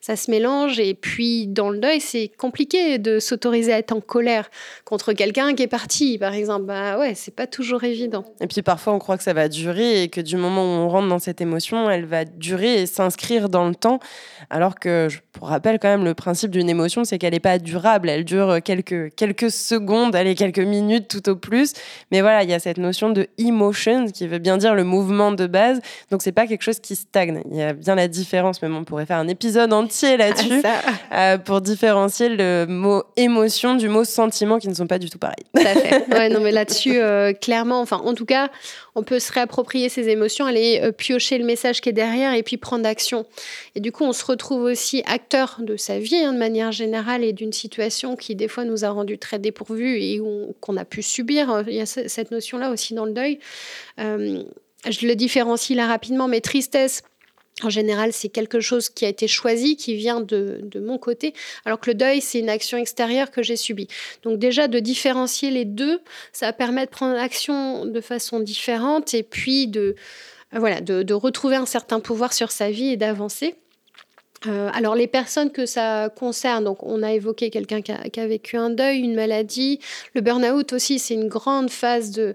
ça 0.00 0.16
se 0.16 0.30
mélange. 0.30 0.80
Et 0.80 0.94
puis, 0.94 1.46
dans 1.46 1.70
le 1.70 1.78
deuil, 1.78 2.00
c'est 2.00 2.28
compliqué 2.36 2.98
de 2.98 3.20
s'autoriser 3.20 3.72
à 3.72 3.78
être 3.78 3.92
en 3.92 4.00
colère 4.00 4.50
contre 4.84 5.12
quelqu'un 5.12 5.54
qui 5.54 5.62
est 5.62 5.68
parti, 5.68 6.18
par 6.18 6.34
exemple. 6.34 6.64
Bah 6.64 6.98
ouais, 6.98 7.14
c'est 7.14 7.34
pas 7.34 7.46
toujours 7.46 7.84
évident. 7.84 8.24
Et 8.40 8.48
puis, 8.48 8.62
parfois, 8.62 8.92
on 8.92 8.98
croit 8.98 9.16
que 9.16 9.22
ça 9.22 9.32
va 9.32 9.48
durer 9.48 10.02
et 10.02 10.08
que 10.08 10.20
du 10.20 10.36
moment 10.36 10.64
où 10.64 10.78
on 10.80 10.88
rentre 10.88 11.08
dans 11.08 11.20
cette 11.20 11.40
émotion, 11.40 11.88
elle 11.88 12.06
va 12.06 12.24
durer 12.24 12.82
et 12.82 12.86
s'inscrire 12.86 13.48
dans 13.48 13.68
le 13.68 13.74
temps. 13.74 14.00
Alors 14.50 14.74
que, 14.74 15.06
je 15.08 15.18
vous 15.38 15.46
rappelle 15.46 15.78
quand 15.78 15.88
même, 15.88 16.04
le 16.04 16.14
principe 16.14 16.50
d'une 16.50 16.68
émotion, 16.68 17.04
c'est 17.04 17.18
qu'elle 17.18 17.34
n'est 17.34 17.40
pas 17.40 17.58
durable. 17.58 18.08
Elle 18.08 18.24
dure 18.24 18.60
quelques, 18.64 19.14
quelques 19.14 19.50
secondes, 19.50 20.16
allez, 20.16 20.34
quelques 20.34 20.58
minutes 20.58 21.06
tout 21.08 21.28
au 21.28 21.36
plus. 21.36 21.74
Mais 22.10 22.20
voilà, 22.20 22.42
il 22.42 22.50
y 22.50 22.54
a 22.54 22.58
cette 22.58 22.78
notion 22.78 23.10
de 23.10 23.28
emotion 23.38 24.06
qui 24.06 24.26
veut 24.26 24.39
bien 24.40 24.56
dire 24.56 24.74
le 24.74 24.84
mouvement 24.84 25.32
de 25.32 25.46
base. 25.46 25.80
Donc 26.10 26.22
c'est 26.22 26.32
pas 26.32 26.46
quelque 26.46 26.62
chose 26.62 26.80
qui 26.80 26.96
stagne. 26.96 27.42
Il 27.50 27.56
y 27.56 27.62
a 27.62 27.72
bien 27.72 27.94
la 27.94 28.08
différence, 28.08 28.60
même 28.62 28.76
on 28.76 28.84
pourrait 28.84 29.06
faire 29.06 29.18
un 29.18 29.28
épisode 29.28 29.72
entier 29.72 30.16
là-dessus 30.16 30.62
euh, 31.12 31.38
pour 31.38 31.60
différencier 31.60 32.28
le 32.28 32.66
mot 32.66 33.04
émotion 33.16 33.74
du 33.74 33.88
mot 33.88 34.04
sentiment 34.04 34.58
qui 34.58 34.68
ne 34.68 34.74
sont 34.74 34.86
pas 34.86 34.98
du 34.98 35.10
tout 35.10 35.18
pareils. 35.18 35.44
Tout 35.54 35.62
à 35.62 35.74
fait. 35.74 36.06
Ouais, 36.10 36.28
non 36.28 36.40
mais 36.40 36.52
là-dessus, 36.52 36.96
euh, 36.96 37.32
clairement, 37.32 37.80
enfin 37.80 38.00
en 38.04 38.14
tout 38.14 38.26
cas, 38.26 38.50
on 38.94 39.02
peut 39.02 39.18
se 39.18 39.32
réapproprier 39.32 39.88
ses 39.88 40.08
émotions, 40.08 40.46
aller 40.46 40.80
euh, 40.82 40.92
piocher 40.92 41.38
le 41.38 41.44
message 41.44 41.80
qui 41.80 41.88
est 41.88 41.92
derrière 41.92 42.34
et 42.34 42.42
puis 42.42 42.56
prendre 42.56 42.86
action. 42.86 43.26
Et 43.74 43.80
du 43.80 43.92
coup, 43.92 44.04
on 44.04 44.12
se 44.12 44.24
retrouve 44.24 44.62
aussi 44.62 45.02
acteur 45.06 45.58
de 45.60 45.76
sa 45.76 45.98
vie 45.98 46.16
hein, 46.16 46.32
de 46.32 46.38
manière 46.38 46.72
générale 46.72 47.24
et 47.24 47.32
d'une 47.32 47.52
situation 47.52 48.16
qui 48.16 48.34
des 48.34 48.48
fois 48.48 48.64
nous 48.64 48.84
a 48.84 48.90
rendu 48.90 49.18
très 49.18 49.38
dépourvus 49.38 49.96
et 49.96 50.20
qu'on 50.60 50.76
a 50.76 50.84
pu 50.84 51.02
subir. 51.02 51.64
Il 51.68 51.74
y 51.74 51.80
a 51.80 51.86
cette 51.86 52.30
notion-là 52.30 52.70
aussi 52.70 52.94
dans 52.94 53.04
le 53.04 53.12
deuil. 53.12 53.38
Euh, 53.98 54.19
je 54.88 55.06
le 55.06 55.14
différencie 55.14 55.76
là 55.76 55.86
rapidement, 55.86 56.28
mais 56.28 56.40
tristesse, 56.40 57.02
en 57.62 57.70
général, 57.70 58.12
c'est 58.12 58.28
quelque 58.28 58.60
chose 58.60 58.88
qui 58.88 59.04
a 59.04 59.08
été 59.08 59.28
choisi, 59.28 59.76
qui 59.76 59.94
vient 59.94 60.20
de, 60.20 60.80
mon 60.80 60.98
côté, 60.98 61.34
alors 61.64 61.78
que 61.78 61.90
le 61.90 61.94
deuil, 61.94 62.20
c'est 62.20 62.38
une 62.38 62.48
action 62.48 62.78
extérieure 62.78 63.30
que 63.30 63.42
j'ai 63.42 63.56
subie. 63.56 63.88
Donc 64.22 64.38
déjà, 64.38 64.68
de 64.68 64.78
différencier 64.78 65.50
les 65.50 65.64
deux, 65.64 66.00
ça 66.32 66.52
permet 66.52 66.86
de 66.86 66.90
prendre 66.90 67.18
action 67.18 67.84
de 67.84 68.00
façon 68.00 68.40
différente 68.40 69.14
et 69.14 69.22
puis 69.22 69.66
de, 69.66 69.94
voilà, 70.52 70.80
de, 70.80 71.12
retrouver 71.12 71.56
un 71.56 71.66
certain 71.66 72.00
pouvoir 72.00 72.32
sur 72.32 72.50
sa 72.50 72.70
vie 72.70 72.88
et 72.88 72.96
d'avancer. 72.96 73.56
Euh, 74.46 74.70
alors 74.72 74.94
les 74.94 75.06
personnes 75.06 75.50
que 75.50 75.66
ça 75.66 76.08
concerne, 76.08 76.64
donc 76.64 76.82
on 76.82 77.02
a 77.02 77.12
évoqué 77.12 77.50
quelqu'un 77.50 77.82
qui, 77.82 77.92
qui 78.10 78.20
a, 78.20 78.26
vécu 78.26 78.56
un 78.56 78.70
deuil, 78.70 79.00
une 79.00 79.14
maladie, 79.14 79.80
le 80.14 80.22
burn-out 80.22 80.72
aussi, 80.72 80.98
c'est 80.98 81.12
une 81.12 81.28
grande 81.28 81.68
phase 81.68 82.10
de, 82.10 82.34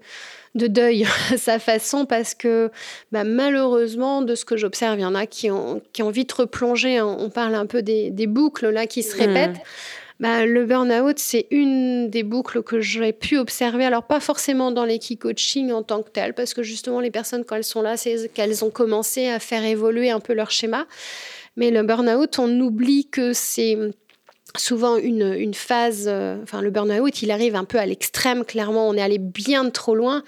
de 0.55 0.67
deuil 0.67 1.05
à 1.31 1.37
sa 1.37 1.59
façon 1.59 2.05
parce 2.05 2.33
que 2.33 2.71
bah, 3.11 3.23
malheureusement, 3.23 4.21
de 4.21 4.35
ce 4.35 4.45
que 4.45 4.57
j'observe, 4.57 4.97
il 4.99 5.03
y 5.03 5.05
en 5.05 5.15
a 5.15 5.25
qui 5.25 5.51
ont, 5.51 5.81
qui 5.93 6.01
ont 6.01 6.09
vite 6.09 6.31
replongé. 6.31 6.97
Hein. 6.97 7.17
On 7.19 7.29
parle 7.29 7.55
un 7.55 7.65
peu 7.65 7.81
des, 7.81 8.11
boucles 8.27 8.69
là 8.69 8.87
qui 8.87 9.03
se 9.03 9.15
hmm. 9.15 9.19
répètent. 9.19 9.61
Bah, 10.21 10.45
le 10.45 10.65
burn-out, 10.65 11.19
c'est 11.19 11.45
une 11.51 12.09
des 12.09 12.23
boucles 12.23 12.63
que 12.63 12.79
j'aurais 12.79 13.11
pu 13.11 13.37
observer. 13.37 13.83
Alors, 13.83 14.03
pas 14.03 14.21
forcément 14.21 14.71
dans 14.71 14.85
l'équipe 14.85 15.19
coaching 15.19 15.73
en 15.73 15.83
tant 15.83 16.03
que 16.03 16.09
tel, 16.09 16.33
parce 16.33 16.53
que 16.53 16.63
justement, 16.63 17.01
les 17.01 17.11
personnes, 17.11 17.43
quand 17.43 17.57
elles 17.57 17.65
sont 17.65 17.81
là, 17.81 17.97
c'est 17.97 18.31
qu'elles 18.33 18.63
ont 18.63 18.69
commencé 18.69 19.27
à 19.27 19.39
faire 19.39 19.65
évoluer 19.65 20.11
un 20.11 20.21
peu 20.21 20.33
leur 20.33 20.51
schéma. 20.51 20.87
Mais 21.57 21.69
le 21.69 21.83
burn-out, 21.83 22.39
on 22.39 22.59
oublie 22.61 23.07
que 23.07 23.33
c'est 23.33 23.77
souvent 24.59 24.97
une, 24.97 25.33
une 25.33 25.53
phase, 25.53 26.05
euh, 26.07 26.41
enfin 26.43 26.61
le 26.61 26.71
burn-out, 26.71 27.21
il 27.21 27.31
arrive 27.31 27.55
un 27.55 27.65
peu 27.65 27.77
à 27.77 27.85
l'extrême, 27.85 28.43
clairement, 28.45 28.87
on 28.87 28.93
est 28.95 29.01
allé 29.01 29.17
bien 29.17 29.69
trop 29.69 29.95
loin. 29.95 30.23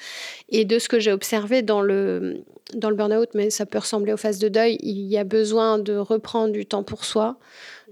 Et 0.50 0.66
de 0.66 0.80
ce 0.80 0.90
que 0.90 1.00
j'ai 1.00 1.12
observé 1.12 1.62
dans 1.62 1.82
le, 1.82 2.44
dans 2.74 2.90
le 2.90 2.96
burn-out, 2.96 3.30
mais 3.34 3.50
ça 3.50 3.66
peut 3.66 3.80
ressembler 3.80 4.13
aux 4.13 4.18
phases 4.18 4.40
de 4.40 4.50
deuil, 4.50 4.78
il 4.82 5.02
y 5.08 5.18
a 5.18 5.24
besoin 5.24 5.80
de 5.80 5.96
reprendre 5.96 6.54
du 6.54 6.66
temps 6.66 6.84
pour 6.84 7.06
soi, 7.06 7.38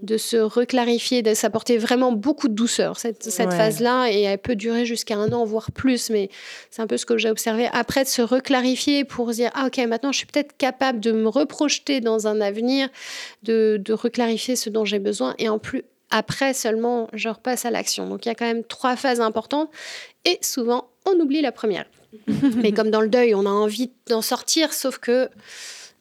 de 0.01 0.17
se 0.17 0.35
reclarifier, 0.35 1.21
de 1.21 1.33
s'apporter 1.33 1.77
vraiment 1.77 2.11
beaucoup 2.11 2.49
de 2.49 2.53
douceur, 2.53 2.99
cette, 2.99 3.23
cette 3.23 3.53
phase-là, 3.53 4.09
et 4.11 4.23
elle 4.23 4.37
peut 4.37 4.55
durer 4.55 4.85
jusqu'à 4.85 5.15
un 5.15 5.31
an, 5.31 5.45
voire 5.45 5.71
plus, 5.71 6.09
mais 6.09 6.29
c'est 6.69 6.81
un 6.81 6.87
peu 6.87 6.97
ce 6.97 7.05
que 7.05 7.17
j'ai 7.17 7.29
observé. 7.29 7.69
Après, 7.71 8.03
de 8.03 8.09
se 8.09 8.21
reclarifier 8.21 9.05
pour 9.05 9.29
se 9.29 9.35
dire, 9.35 9.51
ah 9.53 9.67
ok, 9.67 9.77
maintenant 9.87 10.11
je 10.11 10.17
suis 10.17 10.27
peut-être 10.27 10.57
capable 10.57 10.99
de 10.99 11.13
me 11.13 11.29
reprojeter 11.29 12.01
dans 12.01 12.27
un 12.27 12.41
avenir, 12.41 12.89
de, 13.43 13.81
de 13.83 13.93
reclarifier 13.93 14.57
ce 14.57 14.69
dont 14.69 14.83
j'ai 14.83 14.99
besoin, 14.99 15.33
et 15.39 15.47
en 15.47 15.59
plus, 15.59 15.83
après 16.15 16.53
seulement, 16.53 17.09
je 17.11 17.27
repasse 17.27 17.65
à 17.65 17.71
l'action. 17.71 18.07
Donc 18.07 18.25
il 18.25 18.29
y 18.29 18.31
a 18.31 18.35
quand 18.35 18.45
même 18.45 18.63
trois 18.63 18.95
phases 18.95 19.19
importantes 19.19 19.69
et 20.23 20.39
souvent, 20.41 20.87
on 21.05 21.19
oublie 21.19 21.41
la 21.41 21.51
première. 21.51 21.85
Mais 22.55 22.71
comme 22.71 22.89
dans 22.89 23.01
le 23.01 23.09
deuil, 23.09 23.35
on 23.35 23.45
a 23.45 23.49
envie 23.49 23.91
d'en 24.07 24.21
sortir, 24.21 24.71
sauf 24.71 24.97
que 24.97 25.29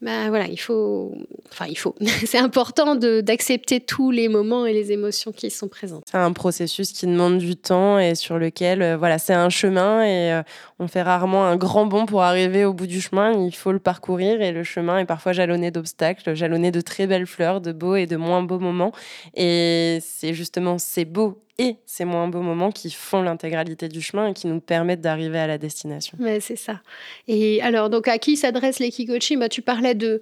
bah 0.02 0.28
voilà, 0.28 0.46
il 0.48 0.59
faut, 0.59 1.14
enfin 1.50 1.66
il 1.66 1.76
faut, 1.76 1.94
c'est 2.26 2.38
important 2.38 2.94
d'accepter 2.94 3.80
tous 3.80 4.11
les 4.11 4.28
moments 4.28 4.66
et 4.66 4.72
les 4.72 4.92
émotions 4.92 5.33
qui 5.33 5.50
sont 5.50 5.68
présentes. 5.68 6.04
C'est 6.11 6.18
un 6.18 6.33
processus 6.33 6.92
qui 6.92 7.07
demande 7.07 7.38
du 7.38 7.57
temps 7.57 7.98
et 7.98 8.14
sur 8.14 8.38
lequel, 8.38 8.83
euh, 8.83 8.96
voilà, 8.96 9.18
c'est 9.18 9.33
un 9.33 9.48
chemin 9.48 10.02
et 10.02 10.33
euh, 10.33 10.42
on 10.78 10.88
fait 10.88 11.02
rarement 11.02 11.46
un 11.46 11.57
grand 11.57 11.87
bond 11.87 12.07
pour 12.07 12.22
arriver 12.22 12.64
au 12.64 12.74
bout 12.74 12.87
du 12.87 13.00
chemin. 13.00 13.33
Il 13.33 13.54
faut 13.54 13.72
le 13.72 13.78
parcourir 13.78 14.42
et 14.42 14.52
le 14.52 14.64
chemin 14.64 14.98
est 14.98 15.07
parfois 15.07 15.33
jalonné 15.33 15.70
d'obstacles, 15.70 16.35
jalonné 16.35 16.70
de 16.70 16.80
très 16.80 17.07
belles 17.07 17.26
fleurs, 17.26 17.61
de 17.61 17.72
beaux 17.72 17.96
et 17.96 18.07
de 18.07 18.16
moins 18.16 18.42
beaux 18.42 18.59
moments. 18.59 18.92
Et 19.35 20.00
c'est 20.02 20.35
justement 20.35 20.78
ces 20.78 21.04
beaux 21.04 21.43
et 21.58 21.76
ces 21.86 22.04
moins 22.04 22.28
beaux 22.28 22.40
moments 22.40 22.72
qui 22.72 22.90
font 22.90 23.22
l'intégralité 23.22 23.88
du 23.88 24.02
chemin 24.02 24.28
et 24.28 24.34
qui 24.34 24.46
nous 24.46 24.60
permettent 24.60 25.00
d'arriver 25.00 25.38
à 25.38 25.46
la 25.46 25.58
destination. 25.58 26.16
Mais 26.20 26.40
c'est 26.40 26.56
ça. 26.56 26.80
Et 27.28 27.62
alors, 27.62 27.90
donc, 27.90 28.08
à 28.08 28.18
qui 28.18 28.36
s'adresse 28.36 28.80
l'Ekikochi 28.80 29.36
bah, 29.36 29.48
Tu 29.48 29.62
parlais 29.62 29.94
de 29.94 30.20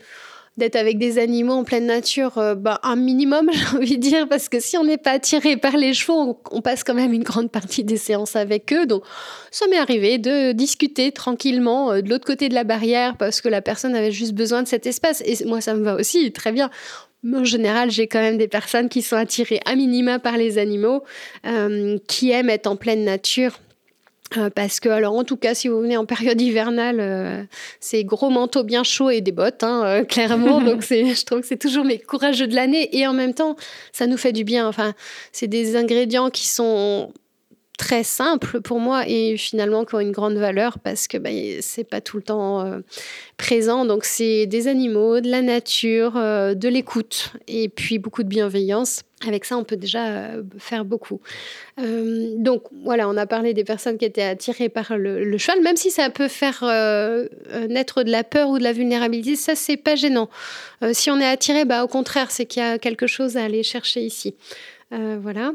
d'être 0.59 0.77
avec 0.77 0.99
des 0.99 1.19
animaux 1.19 1.55
en 1.55 1.65
pleine 1.65 1.87
nature, 1.87 2.37
euh, 2.37 2.55
bah, 2.55 2.79
un 2.83 2.97
minimum, 2.97 3.49
j'ai 3.53 3.77
envie 3.77 3.97
de 3.97 4.03
dire, 4.03 4.29
parce 4.29 4.49
que 4.49 4.61
si 4.61 4.77
on 4.77 4.85
n'est 4.85 4.99
pas 4.99 5.13
attiré 5.13 5.57
par 5.57 5.77
les 5.77 5.95
chevaux, 5.95 6.39
on, 6.51 6.61
passe 6.61 6.85
quand 6.85 6.95
même 6.95 7.13
une 7.13 7.23
grande 7.23 7.51
partie 7.51 7.85
des 7.85 7.97
séances 7.97 8.37
avec 8.37 8.73
eux. 8.73 8.87
Donc, 8.87 9.03
ça 9.51 9.67
m'est 9.69 9.79
arrivé 9.79 10.19
de 10.19 10.53
discuter 10.53 11.11
tranquillement 11.13 11.93
euh, 11.93 12.03
de 12.03 12.11
l'autre 12.11 12.27
côté 12.27 12.49
de 12.49 12.55
la 12.55 12.65
barrière 12.65 13.17
parce 13.17 13.41
que 13.41 13.49
la 13.49 13.63
personne 13.63 13.95
avait 13.95 14.13
juste 14.13 14.35
besoin 14.35 14.63
de 14.63 14.69
cet 14.69 14.87
espace. 14.87 15.23
Et 15.25 15.45
moi, 15.47 15.61
ça 15.61 15.75
me 15.75 15.83
va 15.83 15.95
aussi 15.95 16.31
très 16.33 16.53
bien. 16.53 16.71
Mais 17.23 17.39
en 17.39 17.45
général, 17.45 17.91
j'ai 17.91 18.09
quand 18.09 18.21
même 18.21 18.39
des 18.39 18.49
personnes 18.49 18.89
qui 18.89 19.03
sont 19.03 19.17
attirées 19.17 19.61
à 19.65 19.77
minima 19.77 20.19
par 20.19 20.37
les 20.37 20.59
animaux, 20.59 21.05
euh, 21.47 21.99
qui 22.09 22.31
aiment 22.31 22.51
être 22.51 22.67
en 22.67 22.77
pleine 22.77 23.05
nature. 23.05 23.59
Euh, 24.39 24.49
parce 24.49 24.81
que, 24.81 24.89
alors 24.89 25.15
en 25.15 25.25
tout 25.25 25.37
cas, 25.37 25.55
si 25.55 25.69
vous 25.69 25.81
venez 25.81 25.97
en 25.97 26.07
période 26.07 26.41
hivernale, 26.41 27.01
euh, 27.01 27.43
c'est 27.81 28.03
gros 28.03 28.31
manteau 28.31 28.65
bien 28.65 28.83
chaud 28.83 29.11
et 29.11 29.21
des 29.21 29.31
bottes, 29.31 29.63
hein, 29.63 30.05
clairement. 30.05 30.61
Donc, 30.65 30.83
je 30.83 31.25
trouve 31.25 31.43
que 31.43 31.47
c'est 31.47 31.59
toujours 31.59 31.85
mes 31.85 31.99
courageux 31.99 32.47
de 32.47 32.55
l'année. 32.55 32.97
Et 32.97 33.07
en 33.07 33.13
même 33.13 33.35
temps, 33.35 33.57
ça 33.93 34.07
nous 34.07 34.17
fait 34.17 34.33
du 34.33 34.45
bien. 34.45 34.67
Enfin, 34.67 34.95
c'est 35.33 35.49
des 35.49 35.77
ingrédients 35.77 36.31
qui 36.31 36.47
sont 36.47 37.13
très 37.79 38.05
simple 38.05 38.61
pour 38.61 38.79
moi 38.79 39.05
et 39.09 39.37
finalement 39.37 39.85
qui 39.85 39.95
ont 39.95 40.01
une 40.01 40.13
grande 40.13 40.37
valeur 40.37 40.79
parce 40.79 41.09
que 41.09 41.17
ben, 41.19 41.59
c'est 41.61 41.85
pas 41.85 42.01
tout 42.01 42.17
le 42.19 42.23
temps 42.23 42.61
euh, 42.61 42.81
présent. 43.37 43.85
Donc 43.85 44.05
c'est 44.05 44.47
des 44.47 44.69
animaux, 44.69 45.21
de 45.21 45.31
la 45.31 45.43
nature, 45.43 46.17
euh, 46.17 46.55
de 46.55 46.69
l'écoute 46.69 47.33
et 47.49 47.69
puis 47.69 47.99
beaucoup 47.99 48.23
de 48.23 48.29
bienveillance. 48.29 49.03
Avec 49.27 49.45
ça, 49.45 49.57
on 49.57 49.65
peut 49.65 49.77
déjà 49.77 50.07
euh, 50.07 50.43
faire 50.59 50.85
beaucoup. 50.85 51.21
donc 51.79 52.65
voilà, 52.85 53.09
on 53.09 53.17
a 53.17 53.27
parlé 53.27 53.55
des 53.55 53.65
personnes 53.65 53.97
qui 53.97 54.05
étaient 54.05 54.23
attirées 54.23 54.69
par 54.69 54.97
le, 54.97 55.39
cheval, 55.39 55.63
même 55.63 55.77
si 55.77 55.91
ça 55.91 56.11
peut 56.11 56.29
faire 56.29 56.65
naître 57.69 58.03
de 58.03 58.11
la 58.11 58.25
peur 58.25 58.51
ou 58.51 58.59
de 58.59 58.65
la 58.65 58.73
vulnérabilité, 58.73 59.37
ça 59.37 59.55
c'est 59.55 59.77
pas 59.77 59.95
gênant. 59.95 60.29
si 60.93 61.11
on 61.11 61.21
est 61.21 61.27
attiré, 61.27 61.65
bah, 61.65 61.85
au 61.85 61.89
contraire, 61.89 62.31
c'est 62.31 62.47
qu'il 62.47 62.63
y 62.63 62.67
a 62.67 62.79
quelque 62.79 63.07
chose 63.07 63.37
à 63.37 63.45
aller 63.45 63.63
chercher 63.63 64.03
ici. 64.03 64.35
voilà 64.91 65.53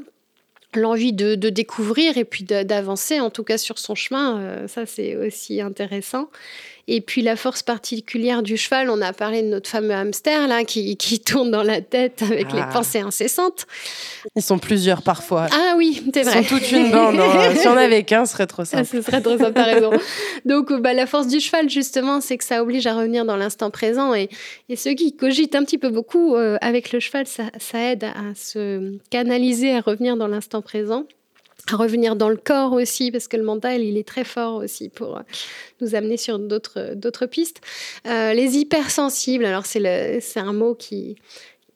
l'envie 0.78 1.14
de, 1.14 1.36
découvrir 1.36 2.18
et 2.18 2.26
puis 2.26 2.44
d'avancer, 2.44 3.20
en 3.20 3.30
tout 3.30 3.44
cas 3.44 3.58
sur 3.58 3.80
son 3.80 3.96
chemin. 3.96 4.40
Euh, 4.40 4.68
ça, 4.68 4.86
c'est 4.86 5.16
aussi 5.16 5.62
intéressant. 5.62 6.30
Et 6.90 7.02
puis 7.02 7.22
la 7.22 7.36
force 7.36 7.64
particulière 7.64 8.44
du 8.44 8.56
cheval, 8.56 8.90
on 8.90 9.02
a 9.02 9.12
parlé 9.12 9.42
de 9.42 9.48
notre 9.48 9.70
fameux 9.70 9.94
hamster 9.94 10.48
là 10.48 10.64
qui, 10.64 10.96
qui 10.96 11.20
tourne 11.24 11.52
dans 11.52 11.64
la 11.64 11.82
tête 11.82 12.22
avec 12.22 12.54
les 12.54 12.62
ah. 12.62 12.70
pensées 12.72 13.00
incessantes. 13.00 13.68
Ils 14.36 14.42
sont 14.42 14.58
plusieurs 14.58 15.02
parfois. 15.02 15.48
Ah 15.52 15.74
oui, 15.76 16.02
c'est 16.14 16.24
vrai. 16.24 16.42
Ils 16.42 16.48
sont 16.48 16.56
toute 16.56 16.72
une 16.72 16.90
bande. 16.90 17.20
Hein. 17.20 17.56
si 17.60 17.68
on 17.68 17.76
avait 17.76 18.04
qu'un, 18.04 18.26
ce 18.26 18.34
serait 18.34 18.48
trop 18.48 18.64
simple. 18.64 18.86
ce 18.86 19.02
serait 19.02 19.22
trop 19.22 19.38
simple, 19.38 19.60
raison. 19.60 19.92
Donc 20.46 20.72
bah, 20.72 20.94
la 20.94 21.06
force 21.06 21.28
du 21.28 21.40
cheval 21.42 21.70
justement, 21.70 22.22
c'est 22.22 22.38
que 22.38 22.46
ça 22.46 22.62
oblige 22.62 22.88
à 22.88 22.96
revenir 22.96 23.26
dans 23.26 23.36
l'instant 23.36 23.70
présent 23.70 24.14
et, 24.14 24.30
et, 24.70 24.76
ceux 24.78 24.94
qui 24.94 25.16
cogitent 25.16 25.56
un 25.56 25.64
petit 25.64 25.78
peu 25.78 25.90
beaucoup 25.90 26.36
euh, 26.36 26.58
avec 26.62 26.94
le 26.94 27.00
cheval, 27.00 27.28
ça, 27.28 27.44
ça 27.60 27.80
aide 27.80 28.06
à 28.06 28.34
se 28.36 28.98
canaliser, 29.10 29.76
à 29.76 29.82
revenir 29.82 30.16
dans 30.16 30.28
l'instant 30.28 30.62
présent 30.62 31.06
revenir 31.72 32.16
dans 32.16 32.30
le 32.30 32.38
corps 32.38 32.74
aussi, 32.74 33.12
parce 33.12 33.28
que 33.28 33.38
le 33.38 33.44
mental, 33.44 33.82
il 33.82 33.98
est 33.98 34.08
très 34.08 34.24
fort 34.24 34.56
aussi 34.56 34.90
pour 34.90 35.18
euh, 35.18 35.22
nous 35.82 35.96
amener 35.96 36.18
sur 36.18 36.40
d'autres, 36.40 36.94
d'autres 36.96 37.26
pistes. 37.26 37.62
Euh, 38.06 38.34
les 38.34 38.58
hypersensibles, 38.58 39.46
alors 39.46 39.66
c'est, 39.66 39.80
le, 39.80 40.20
c'est 40.22 40.40
un 40.40 40.54
mot 40.54 40.76
qui, 40.76 41.16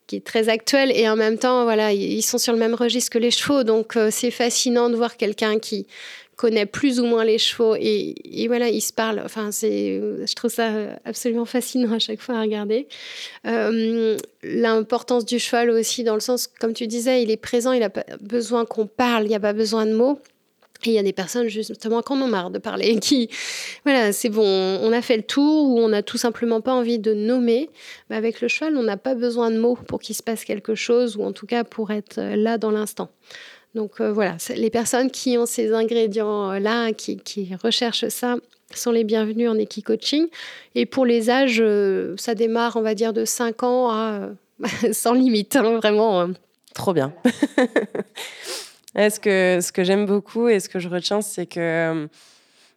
qui 0.08 0.18
est 0.18 0.26
très 0.26 0.50
actuel 0.50 0.92
et 0.94 1.08
en 1.08 1.16
même 1.16 1.38
temps, 1.38 1.64
voilà, 1.64 1.94
ils 1.94 2.22
sont 2.22 2.38
sur 2.38 2.54
le 2.54 2.60
même 2.60 2.74
registre 2.74 3.12
que 3.12 3.18
les 3.18 3.32
chevaux, 3.32 3.64
donc 3.64 3.96
euh, 3.96 4.10
c'est 4.12 4.32
fascinant 4.32 4.90
de 4.90 4.96
voir 4.96 5.16
quelqu'un 5.18 5.58
qui 5.58 5.88
connaît 6.36 6.66
plus 6.66 7.00
ou 7.00 7.06
moins 7.06 7.24
les 7.24 7.38
chevaux 7.38 7.76
et, 7.76 8.48
voilà, 8.48 8.70
il 8.70 8.82
se 8.82 8.94
parle. 8.94 9.22
Enfin, 9.24 9.52
c'est, 9.52 10.02
je 10.26 10.34
trouve 10.34 10.52
ça 10.52 10.72
absolument 11.06 11.46
fascinant 11.46 11.94
à 11.94 12.00
chaque 12.00 12.20
fois 12.20 12.36
à 12.36 12.42
regarder. 12.42 12.88
Euh, 13.46 14.18
l'importance 14.42 15.26
du 15.26 15.40
cheval 15.40 15.70
aussi, 15.70 16.04
dans 16.04 16.16
le 16.16 16.20
sens, 16.20 16.48
comme 16.48 16.74
tu 16.74 16.88
disais, 16.88 17.22
il 17.22 17.32
est 17.32 17.38
présent, 17.38 17.74
il 17.74 17.84
a 17.84 17.90
pas 17.90 18.06
besoin 18.22 18.66
qu'on 18.66 18.88
parle, 18.88 19.26
il 19.26 19.30
n'y 19.30 19.36
a 19.36 19.40
pas 19.40 19.54
besoin 19.54 19.86
de 19.86 19.94
mots. 19.94 20.20
Et 20.84 20.90
il 20.90 20.94
y 20.94 20.98
a 20.98 21.04
des 21.04 21.14
personnes 21.14 21.48
justement 21.48 22.02
qui 22.02 22.12
en 22.12 22.22
ont 22.22 22.28
marre 22.28 22.50
de 22.50 22.58
parler, 22.58 23.00
qui, 23.00 23.30
voilà, 23.86 24.12
c'est 24.12 24.30
bon, 24.30 24.44
on 24.82 24.92
a 24.92 25.02
fait 25.04 25.18
le 25.18 25.24
tour 25.24 25.70
ou 25.70 25.80
on 25.80 25.90
n'a 25.90 26.02
tout 26.02 26.18
simplement 26.18 26.60
pas 26.60 26.74
envie 26.74 26.98
de 26.98 27.14
nommer. 27.14 27.70
Mais 28.10 28.16
avec 28.16 28.42
le 28.42 28.48
cheval, 28.48 28.76
on 28.78 28.84
n'a 28.84 28.98
pas 28.98 29.14
besoin 29.14 29.52
de 29.52 29.60
mots 29.60 29.78
pour 29.88 30.00
qu'il 30.00 30.16
se 30.16 30.24
passe 30.24 30.44
quelque 30.44 30.74
chose 30.74 31.18
ou 31.18 31.24
en 31.24 31.34
tout 31.34 31.46
cas 31.46 31.64
pour 31.64 31.92
être 31.92 32.20
là 32.20 32.58
dans 32.58 32.72
l'instant. 32.72 33.12
Donc 33.76 34.02
euh, 34.02 34.12
voilà, 34.12 34.38
les 34.56 34.70
personnes 34.70 35.10
qui 35.10 35.38
ont 35.38 35.46
ces 35.46 35.74
ingrédients-là, 35.74 36.92
qui, 36.94 37.50
recherchent 37.64 38.10
ça, 38.10 38.36
sont 38.74 38.92
les 38.92 39.04
bienvenues 39.04 39.48
en 39.48 39.58
équi-coaching. 39.58 40.28
Et 40.76 40.86
pour 40.86 41.06
les 41.06 41.30
âges, 41.30 41.62
euh, 41.62 42.16
ça 42.18 42.36
démarre, 42.36 42.76
on 42.76 42.82
va 42.82 42.96
dire, 42.96 43.14
de 43.14 43.26
5 43.26 43.64
ans 43.64 43.92
à 43.92 44.30
sans 44.92 45.14
limite, 45.14 45.56
hein, 45.56 45.78
vraiment. 45.78 46.28
Trop 46.74 46.94
bien. 46.94 47.14
ce 48.96 49.20
que, 49.20 49.60
ce 49.62 49.72
que 49.72 49.84
j'aime 49.84 50.06
beaucoup 50.06 50.48
et 50.48 50.60
ce 50.60 50.70
que 50.70 50.80
je 50.80 50.88
retiens, 50.88 51.22
c'est 51.22 51.46
que 51.46 52.08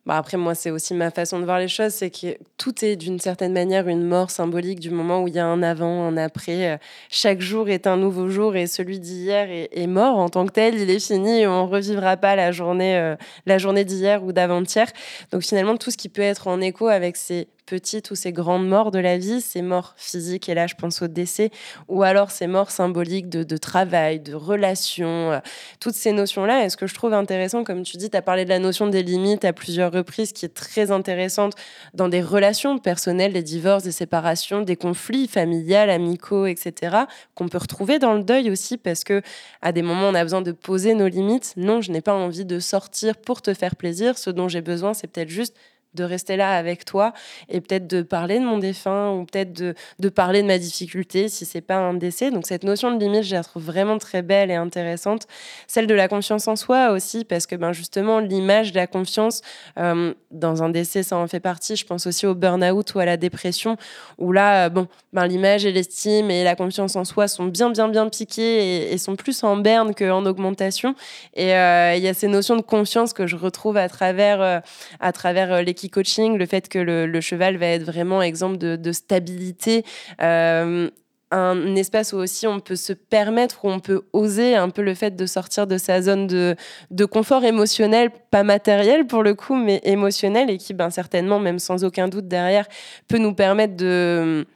bah, 0.06 0.18
après, 0.18 0.36
moi, 0.36 0.54
c'est 0.54 0.70
aussi 0.70 0.92
ma 0.94 1.10
façon 1.10 1.38
de 1.40 1.44
voir 1.44 1.58
les 1.58 1.68
choses, 1.68 1.92
c'est 1.92 2.10
que 2.10 2.36
tout 2.58 2.84
est 2.84 2.96
d'une 2.96 3.18
certaine 3.18 3.52
manière 3.52 3.88
une 3.88 4.04
mort 4.04 4.30
symbolique 4.30 4.80
du 4.80 4.90
moment 4.90 5.22
où 5.22 5.28
il 5.28 5.34
y 5.34 5.38
a 5.38 5.46
un 5.46 5.62
avant, 5.62 6.06
un 6.06 6.16
après. 6.16 6.78
Chaque 7.08 7.40
jour 7.40 7.68
est 7.68 7.86
un 7.86 7.96
nouveau 7.96 8.28
jour 8.28 8.54
et 8.56 8.66
celui 8.66 9.00
d'hier 9.00 9.48
est, 9.50 9.86
mort 9.86 10.18
en 10.18 10.28
tant 10.28 10.46
que 10.46 10.52
tel, 10.52 10.74
il 10.74 10.90
est 10.90 10.98
fini 10.98 11.46
on 11.46 11.66
revivra 11.66 12.16
pas 12.16 12.36
la 12.36 12.52
journée, 12.52 12.96
euh, 12.96 13.16
la 13.46 13.58
journée 13.58 13.84
d'hier 13.84 14.24
ou 14.24 14.32
d'avant-hier. 14.32 14.88
Donc 15.30 15.42
finalement, 15.42 15.76
tout 15.76 15.90
ce 15.90 15.96
qui 15.96 16.08
peut 16.08 16.22
être 16.22 16.48
en 16.48 16.60
écho 16.60 16.88
avec 16.88 17.16
ces 17.16 17.48
petites 17.66 18.10
ou 18.10 18.14
ces 18.14 18.32
grandes 18.32 18.68
morts 18.68 18.90
de 18.90 18.98
la 18.98 19.18
vie, 19.18 19.40
ces 19.40 19.62
morts 19.62 19.94
physiques, 19.96 20.48
et 20.48 20.54
là 20.54 20.66
je 20.66 20.74
pense 20.74 21.02
au 21.02 21.08
décès, 21.08 21.50
ou 21.88 22.02
alors 22.02 22.30
ces 22.30 22.46
morts 22.46 22.70
symboliques 22.70 23.28
de, 23.28 23.56
travail, 23.56 24.20
de 24.20 24.34
relations, 24.34 25.32
euh, 25.32 25.38
toutes 25.80 25.94
ces 25.94 26.12
notions-là. 26.12 26.64
Et 26.64 26.68
ce 26.68 26.76
que 26.76 26.86
je 26.86 26.94
trouve 26.94 27.14
intéressant, 27.14 27.64
comme 27.64 27.82
tu 27.82 27.96
dis, 27.96 28.10
tu 28.10 28.16
as 28.16 28.22
parlé 28.22 28.44
de 28.44 28.50
la 28.50 28.58
notion 28.58 28.86
des 28.86 29.02
limites 29.02 29.44
à 29.44 29.52
plusieurs 29.52 29.92
reprises, 29.92 30.32
qui 30.32 30.44
est 30.44 30.54
très 30.54 30.90
intéressante 30.90 31.54
dans 31.94 32.08
des 32.08 32.22
relations 32.22 32.78
personnelles, 32.78 33.32
des 33.32 33.42
divorces, 33.42 33.84
des 33.84 33.92
séparations, 33.92 34.62
des 34.62 34.76
conflits 34.76 35.28
familiales, 35.28 35.90
amicaux, 35.90 36.46
etc., 36.46 36.96
qu'on 37.34 37.48
peut 37.48 37.58
retrouver 37.58 37.98
dans 37.98 38.14
le 38.14 38.22
deuil 38.22 38.50
aussi, 38.50 38.76
parce 38.76 39.04
que 39.04 39.22
à 39.62 39.72
des 39.72 39.82
moments 39.82 40.08
on 40.08 40.14
a 40.14 40.22
besoin 40.22 40.42
de 40.42 40.52
poser 40.52 40.94
nos 40.94 41.08
limites. 41.08 41.54
Non, 41.56 41.80
je 41.80 41.90
n'ai 41.90 42.00
pas 42.00 42.14
envie 42.14 42.44
de 42.44 42.58
sortir 42.58 43.16
pour 43.16 43.42
te 43.42 43.54
faire 43.54 43.76
plaisir. 43.76 44.18
Ce 44.18 44.30
dont 44.30 44.48
j'ai 44.48 44.60
besoin, 44.60 44.94
c'est 44.94 45.06
peut-être 45.06 45.28
juste 45.28 45.54
de 45.94 46.04
rester 46.04 46.36
là 46.36 46.56
avec 46.56 46.84
toi 46.84 47.12
et 47.48 47.60
peut-être 47.60 47.86
de 47.86 48.02
parler 48.02 48.38
de 48.38 48.44
mon 48.44 48.58
défunt 48.58 49.12
ou 49.12 49.24
peut-être 49.24 49.52
de, 49.52 49.74
de, 49.98 50.08
parler 50.08 50.42
de 50.42 50.46
ma 50.46 50.58
difficulté 50.58 51.28
si 51.28 51.44
c'est 51.44 51.60
pas 51.60 51.76
un 51.76 51.94
décès. 51.94 52.30
Donc 52.30 52.46
cette 52.46 52.64
notion 52.64 52.92
de 52.92 52.98
limite, 52.98 53.22
je 53.22 53.34
la 53.34 53.42
trouve 53.42 53.64
vraiment 53.64 53.98
très 53.98 54.22
belle 54.22 54.50
et 54.50 54.54
intéressante. 54.54 55.26
Celle 55.66 55.86
de 55.86 55.94
la 55.94 56.08
confiance 56.08 56.48
en 56.48 56.56
soi 56.56 56.90
aussi, 56.90 57.24
parce 57.24 57.46
que 57.46 57.56
ben 57.56 57.72
justement 57.72 58.18
l'image 58.18 58.72
de 58.72 58.76
la 58.76 58.86
confiance 58.86 59.42
euh, 59.78 60.14
dans 60.30 60.62
un 60.62 60.68
décès, 60.68 61.02
ça 61.02 61.16
en 61.16 61.26
fait 61.26 61.40
partie. 61.40 61.76
Je 61.76 61.86
pense 61.86 62.06
aussi 62.06 62.26
au 62.26 62.34
burn-out 62.34 62.94
ou 62.94 62.98
à 62.98 63.04
la 63.04 63.16
dépression, 63.16 63.76
où 64.18 64.32
là, 64.32 64.66
euh, 64.66 64.68
bon, 64.68 64.88
ben, 65.12 65.26
l'image 65.26 65.64
et 65.64 65.72
l'estime 65.72 66.30
et 66.30 66.44
la 66.44 66.56
confiance 66.56 66.96
en 66.96 67.04
soi 67.04 67.28
sont 67.28 67.46
bien, 67.46 67.70
bien, 67.70 67.88
bien 67.88 68.08
piquées 68.08 68.92
et, 68.92 68.98
sont 68.98 69.16
plus 69.16 69.44
en 69.44 69.56
berne 69.56 69.94
qu'en 69.94 70.24
augmentation. 70.26 70.94
Et 71.34 71.54
euh, 71.54 71.94
il 71.96 72.02
y 72.02 72.08
a 72.08 72.14
ces 72.14 72.28
notions 72.28 72.56
de 72.56 72.62
confiance 72.62 73.12
que 73.12 73.26
je 73.26 73.36
retrouve 73.36 73.76
à 73.76 73.88
travers, 73.88 74.62
à 75.00 75.12
travers 75.12 75.62
l'équipe 75.62 75.83
coaching, 75.90 76.36
le 76.36 76.46
fait 76.46 76.68
que 76.68 76.78
le, 76.78 77.20
cheval 77.20 77.56
va 77.56 77.66
être 77.66 77.84
vraiment 77.84 78.22
exemple 78.22 78.58
de, 78.58 78.92
stabilité. 78.92 79.84
Euh, 80.20 80.90
un 81.30 81.74
espace 81.74 82.12
où 82.12 82.16
aussi 82.16 82.46
on 82.46 82.60
peut 82.60 82.76
se 82.76 82.92
permettre, 82.92 83.64
où 83.64 83.68
on 83.68 83.80
peut 83.80 84.02
oser 84.12 84.54
un 84.54 84.68
peu 84.68 84.82
le 84.82 84.94
fait 84.94 85.16
de 85.16 85.26
sortir 85.26 85.66
de 85.66 85.78
sa 85.78 86.00
zone 86.00 86.26
de, 86.26 87.04
confort 87.04 87.44
émotionnel, 87.44 88.10
pas 88.30 88.44
matériel 88.44 89.06
pour 89.06 89.22
le 89.22 89.34
coup, 89.34 89.56
mais 89.56 89.80
émotionnel, 89.84 90.50
et 90.50 90.58
qui 90.58 90.74
ben, 90.74 90.90
certainement, 90.90 91.40
même 91.40 91.58
sans 91.58 91.84
aucun 91.84 92.08
doute 92.08 92.28
derrière, 92.28 92.66
peut 93.08 93.18
nous 93.18 93.34
permettre 93.34 93.76
de 93.76 94.46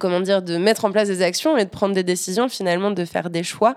comment 0.00 0.20
dire, 0.20 0.42
de 0.42 0.56
mettre 0.56 0.84
en 0.84 0.92
place 0.92 1.08
des 1.08 1.22
actions 1.22 1.56
et 1.56 1.64
de 1.64 1.70
prendre 1.70 1.94
des 1.94 2.02
décisions, 2.02 2.48
finalement, 2.48 2.90
de 2.90 3.04
faire 3.04 3.30
des 3.30 3.42
choix. 3.42 3.74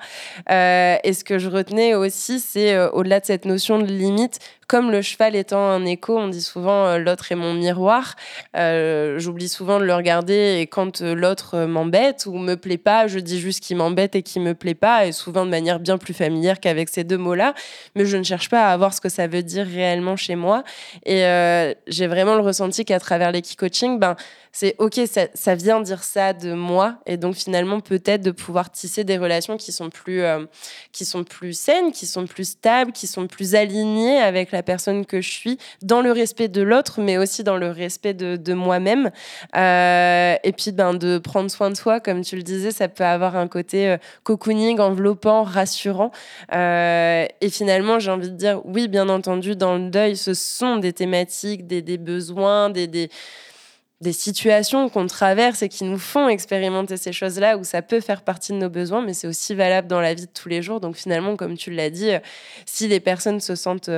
Euh, 0.50 0.96
et 1.04 1.14
ce 1.14 1.24
que 1.24 1.38
je 1.38 1.50
retenais 1.50 1.96
aussi, 1.96 2.40
c'est 2.40 2.74
euh, 2.74 2.90
au-delà 2.92 3.20
de 3.20 3.26
cette 3.26 3.46
notion 3.46 3.80
de 3.80 3.86
limite, 3.86 4.40
comme 4.68 4.92
le 4.92 5.02
cheval 5.02 5.36
étant 5.36 5.62
un 5.62 5.86
écho, 5.86 6.18
on 6.18 6.28
dit 6.28 6.42
souvent 6.42 6.88
euh, 6.88 6.98
l'autre 6.98 7.32
est 7.32 7.36
mon 7.36 7.54
miroir. 7.54 8.16
Euh, 8.58 9.18
j'oublie 9.18 9.48
souvent 9.48 9.80
de 9.80 9.86
le 9.86 9.96
regarder 9.96 10.58
et 10.60 10.68
quand 10.68 11.02
euh, 11.02 11.16
l'autre 11.16 11.66
m'embête 11.66 12.26
ou 12.26 12.38
me 12.38 12.56
plaît 12.56 12.78
pas, 12.78 13.08
je 13.08 13.20
dis 13.20 13.40
juste 13.40 13.64
qu'il 13.64 13.78
m'embête 13.78 14.16
et 14.16 14.24
qu'il 14.24 14.42
me 14.42 14.54
plaît 14.54 14.76
pas, 14.76 15.06
et 15.06 15.14
souvent 15.14 15.46
de 15.46 15.52
manière 15.52 15.80
bien 15.80 15.98
plus 15.98 16.14
familière 16.14 16.60
qu'avec 16.60 16.90
ces 16.90 17.06
deux 17.06 17.18
mots-là. 17.18 17.54
Mais 17.96 18.06
je 18.06 18.18
ne 18.18 18.24
cherche 18.24 18.50
pas 18.50 18.70
à 18.70 18.76
voir 18.76 18.94
ce 18.94 19.00
que 19.00 19.10
ça 19.10 19.28
veut 19.28 19.44
dire 19.44 19.66
réellement 19.66 20.18
chez 20.18 20.36
moi. 20.36 20.64
Et 21.06 21.24
j'ai 21.88 22.08
vraiment 22.08 22.36
le 22.36 22.42
ressenti 22.42 22.84
qu'à 22.84 23.00
travers 23.00 23.32
l'équi-coaching, 23.32 24.00
ben, 24.00 24.16
c'est 24.52 24.76
ok, 24.80 25.02
ça, 25.10 25.28
ça, 25.34 25.56
vient 25.56 25.82
dire 25.82 26.04
ça 26.04 26.34
de 26.34 26.54
moi, 26.54 26.96
et 27.06 27.18
donc 27.18 27.36
finalement 27.36 27.80
peut-être 27.80 28.22
de 28.22 28.32
pouvoir 28.32 28.72
tisser 28.72 29.04
des 29.04 29.18
relations 29.18 29.58
qui 29.58 29.72
sont 29.72 29.90
plus, 29.90 30.24
qui 30.92 31.06
sont 31.06 31.24
plus 31.24 31.58
saines, 31.58 31.92
qui 31.92 32.06
sont 32.06 32.26
plus 32.26 32.50
stables, 32.50 32.92
qui 32.92 33.08
sont 33.08 33.28
plus 33.28 33.56
alignées 33.56 34.18
avec 34.18 34.52
la 34.52 34.57
la 34.58 34.64
personne 34.64 35.06
que 35.06 35.22
je 35.22 35.30
suis, 35.30 35.60
dans 35.84 36.02
le 36.02 36.12
respect 36.12 36.48
de 36.48 36.64
l'autre, 36.64 37.00
mais 37.00 37.20
aussi 37.20 37.44
dans 37.44 37.58
le 37.58 37.70
respect 37.70 38.16
de, 38.16 38.54
moi-même. 38.54 39.12
Euh, 39.56 40.36
et 40.44 40.52
puis 40.52 40.72
ben, 40.72 40.96
de 40.96 41.20
prendre 41.20 41.52
soin 41.52 41.70
de 41.70 41.76
soi, 41.76 42.00
comme 42.00 42.22
tu 42.22 42.36
le 42.36 42.42
disais, 42.42 42.72
ça 42.72 42.88
peut 42.88 43.06
avoir 43.06 43.36
un 43.36 43.48
côté 43.48 43.88
euh, 43.88 43.98
cocooning, 44.24 44.80
enveloppant, 44.80 45.44
rassurant. 45.44 46.12
Euh, 46.54 47.28
et 47.40 47.50
finalement, 47.50 48.00
j'ai 48.00 48.10
envie 48.10 48.32
de 48.32 48.36
dire, 48.36 48.62
oui, 48.66 48.88
bien 48.88 49.10
entendu, 49.10 49.56
dans 49.56 49.76
le 49.76 49.90
deuil, 49.92 50.18
ce 50.18 50.34
sont 50.34 50.78
des 50.78 50.94
thématiques, 50.94 51.68
des, 51.68 51.84
des 51.84 52.00
besoins, 52.00 52.72
des, 52.72 52.88
des 52.88 53.10
des 54.02 54.14
situations 54.14 54.90
qu'on 54.90 55.08
traverse 55.08 55.64
et 55.64 55.70
qui 55.70 55.84
nous 55.84 55.98
font 55.98 56.28
expérimenter 56.30 56.98
ces 56.98 57.12
choses-là 57.12 57.58
où 57.58 57.64
ça 57.64 57.82
peut 57.82 58.00
faire 58.00 58.22
partie 58.22 58.52
de 58.52 58.58
nos 58.58 58.70
besoins, 58.70 59.02
mais 59.02 59.14
c'est 59.14 59.28
aussi 59.28 59.56
valable 59.56 59.88
dans 59.88 60.02
la 60.02 60.14
vie 60.14 60.28
de 60.28 60.32
tous 60.32 60.50
les 60.50 60.62
jours. 60.62 60.80
Donc 60.80 60.96
finalement, 60.96 61.36
comme 61.36 61.58
tu 61.58 61.72
l'as 61.72 61.90
dit, 61.90 62.12
si 62.66 62.88
les 62.88 63.00
personnes 63.00 63.40
se 63.40 63.56
sentent 63.56 63.90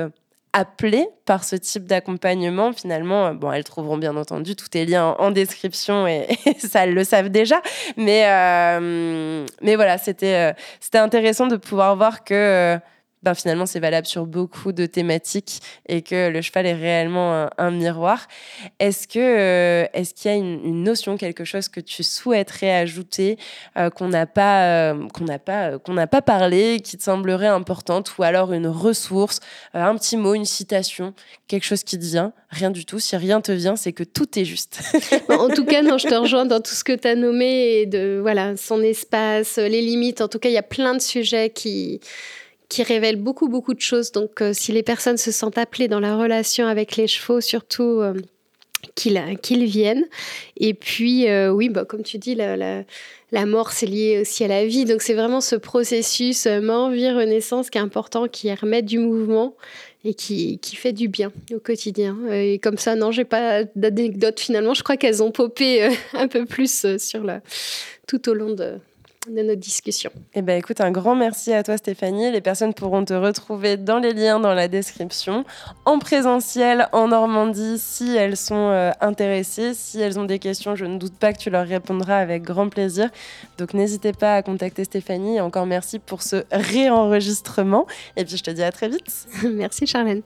appelées 0.52 1.08
par 1.26 1.44
ce 1.44 1.56
type 1.56 1.84
d'accompagnement, 1.84 2.72
finalement, 2.72 3.26
euh, 3.26 3.32
bon, 3.34 3.52
elles 3.52 3.64
trouveront 3.64 3.98
bien 3.98 4.16
entendu 4.16 4.56
tout 4.56 4.66
est 4.76 4.84
lié 4.84 4.98
en, 4.98 5.30
description 5.30 6.06
et, 6.06 6.26
ça, 6.58 6.84
elles 6.84 6.94
le 6.94 7.04
savent 7.04 7.28
déjà. 7.28 7.62
Mais, 7.96 8.24
euh, 8.26 9.46
mais 9.62 9.76
voilà, 9.76 9.98
c'était 9.98 10.50
euh, 10.50 10.52
c'était 10.80 10.98
intéressant 10.98 11.46
de 11.46 11.56
pouvoir 11.56 11.96
voir 11.96 12.24
que 12.24 12.78
ben 13.22 13.34
finalement 13.34 13.66
c'est 13.66 13.80
valable 13.80 14.06
sur 14.06 14.26
beaucoup 14.26 14.72
de 14.72 14.86
thématiques 14.86 15.60
et 15.88 16.02
que 16.02 16.30
le 16.30 16.40
cheval 16.40 16.66
est 16.66 16.74
réellement 16.74 17.48
un, 17.58 17.70
miroir. 17.70 18.26
Est-ce 18.78 19.06
que 19.06 19.18
euh, 19.18 19.86
est-ce 19.92 20.14
qu'il 20.14 20.30
y 20.30 20.34
a 20.34 20.36
une, 20.36 20.82
notion, 20.82 21.16
quelque 21.16 21.44
chose 21.44 21.68
que 21.68 21.80
tu 21.80 22.02
souhaiterais 22.02 22.72
ajouter 22.72 23.38
euh, 23.76 23.90
qu'on 23.90 24.08
n'a 24.08 24.26
pas 24.26 24.64
euh, 24.64 25.08
qu'on 25.08 25.24
n'a 25.24 25.38
pas 25.38 25.78
qu'on 25.78 25.94
n'a 25.94 26.06
pas 26.06 26.22
parlé, 26.22 26.80
qui 26.82 26.96
te 26.96 27.02
semblerait 27.02 27.46
importante, 27.46 28.16
ou 28.18 28.22
alors 28.22 28.52
une 28.52 28.66
ressource, 28.66 29.40
un 29.74 29.94
petit 29.96 30.16
mot, 30.16 30.34
une 30.34 30.44
citation, 30.44 31.14
quelque 31.46 31.64
chose 31.64 31.84
qui 31.84 31.98
te 31.98 32.04
vient? 32.04 32.32
Rien 32.48 32.70
du 32.70 32.84
tout. 32.84 32.98
Si 32.98 33.16
rien 33.16 33.40
te 33.40 33.52
vient, 33.52 33.76
c'est 33.76 33.92
que 33.92 34.02
tout 34.02 34.38
est 34.38 34.44
juste. 34.44 34.80
en 35.28 35.48
tout 35.48 35.64
cas, 35.64 35.82
non, 35.82 35.98
je 35.98 36.08
te 36.08 36.14
rejoins 36.14 36.46
dans 36.46 36.60
tout 36.60 36.74
ce 36.74 36.82
que 36.82 36.92
tu 36.92 37.06
as 37.06 37.14
nommé 37.14 37.80
et 37.80 37.86
de 37.86 38.18
voilà 38.20 38.56
son 38.56 38.82
espace, 38.82 39.56
les 39.56 39.82
limites. 39.82 40.20
En 40.20 40.28
tout 40.28 40.38
cas, 40.38 40.48
il 40.48 40.54
y 40.54 40.58
a 40.58 40.62
plein 40.62 40.94
de 40.94 41.00
sujets 41.00 41.50
qui 41.50 42.00
qui 42.70 42.84
révèle 42.84 43.16
beaucoup, 43.16 43.48
beaucoup 43.48 43.74
de 43.74 43.80
choses. 43.80 44.12
Donc, 44.12 44.40
euh, 44.40 44.52
si 44.54 44.72
les 44.72 44.84
personnes 44.84 45.18
se 45.18 45.32
sentent 45.32 45.58
appelées 45.58 45.88
dans 45.88 46.00
la 46.00 46.16
relation 46.16 46.66
avec 46.66 46.96
les 46.96 47.08
chevaux, 47.08 47.42
surtout 47.42 48.00
euh, 48.00 48.14
qu'ils 48.94 49.64
viennent. 49.64 50.06
Et 50.56 50.72
puis, 50.72 51.28
euh, 51.28 51.50
oui, 51.50 51.68
bah, 51.68 51.84
comme 51.84 52.04
tu 52.04 52.16
dis, 52.16 52.36
la, 52.36 52.56
la, 52.56 53.46
mort, 53.46 53.72
c'est 53.72 53.86
lié 53.86 54.20
aussi 54.20 54.44
à 54.44 54.48
la 54.48 54.64
vie. 54.64 54.84
Donc, 54.84 55.02
c'est 55.02 55.14
vraiment 55.14 55.40
ce 55.40 55.56
processus 55.56 56.46
mort-vie, 56.46 57.10
renaissance 57.10 57.70
qui 57.70 57.78
est 57.78 57.82
important, 57.82 58.28
qui 58.28 58.54
remet 58.54 58.82
du 58.82 58.98
mouvement 58.98 59.56
et 60.04 60.14
qui, 60.14 60.60
qui, 60.60 60.76
fait 60.76 60.92
du 60.92 61.08
bien 61.08 61.32
au 61.52 61.58
quotidien. 61.58 62.16
Et 62.32 62.60
comme 62.60 62.78
ça, 62.78 62.94
non, 62.94 63.10
j'ai 63.10 63.24
pas 63.24 63.64
d'anecdotes 63.74 64.38
finalement. 64.38 64.74
Je 64.74 64.84
crois 64.84 64.96
qu'elles 64.96 65.24
ont 65.24 65.32
popé 65.32 65.88
un 66.14 66.28
peu 66.28 66.46
plus 66.46 66.86
sur 66.98 67.24
la, 67.24 67.42
tout 68.06 68.28
au 68.28 68.34
long 68.34 68.54
de, 68.54 68.78
de 69.28 69.42
notre 69.42 69.60
discussion. 69.60 70.10
Eh 70.32 70.40
ben, 70.40 70.58
écoute, 70.58 70.80
un 70.80 70.90
grand 70.90 71.14
merci 71.14 71.52
à 71.52 71.62
toi 71.62 71.76
Stéphanie. 71.76 72.30
Les 72.32 72.40
personnes 72.40 72.72
pourront 72.72 73.04
te 73.04 73.12
retrouver 73.12 73.76
dans 73.76 73.98
les 73.98 74.14
liens 74.14 74.40
dans 74.40 74.54
la 74.54 74.66
description, 74.66 75.44
en 75.84 75.98
présentiel 75.98 76.88
en 76.92 77.08
Normandie 77.08 77.78
si 77.78 78.16
elles 78.16 78.38
sont 78.38 78.70
euh, 78.70 78.92
intéressées. 79.02 79.74
Si 79.74 80.00
elles 80.00 80.18
ont 80.18 80.24
des 80.24 80.38
questions, 80.38 80.74
je 80.74 80.86
ne 80.86 80.96
doute 80.96 81.14
pas 81.14 81.34
que 81.34 81.38
tu 81.38 81.50
leur 81.50 81.66
répondras 81.66 82.16
avec 82.16 82.42
grand 82.44 82.70
plaisir. 82.70 83.10
Donc 83.58 83.74
n'hésitez 83.74 84.12
pas 84.12 84.36
à 84.36 84.42
contacter 84.42 84.84
Stéphanie. 84.84 85.38
encore 85.38 85.66
merci 85.66 85.98
pour 85.98 86.22
ce 86.22 86.44
réenregistrement. 86.50 87.86
Et 88.16 88.24
puis 88.24 88.38
je 88.38 88.42
te 88.42 88.50
dis 88.50 88.62
à 88.62 88.72
très 88.72 88.88
vite. 88.88 89.26
merci 89.44 89.86
Charlène. 89.86 90.22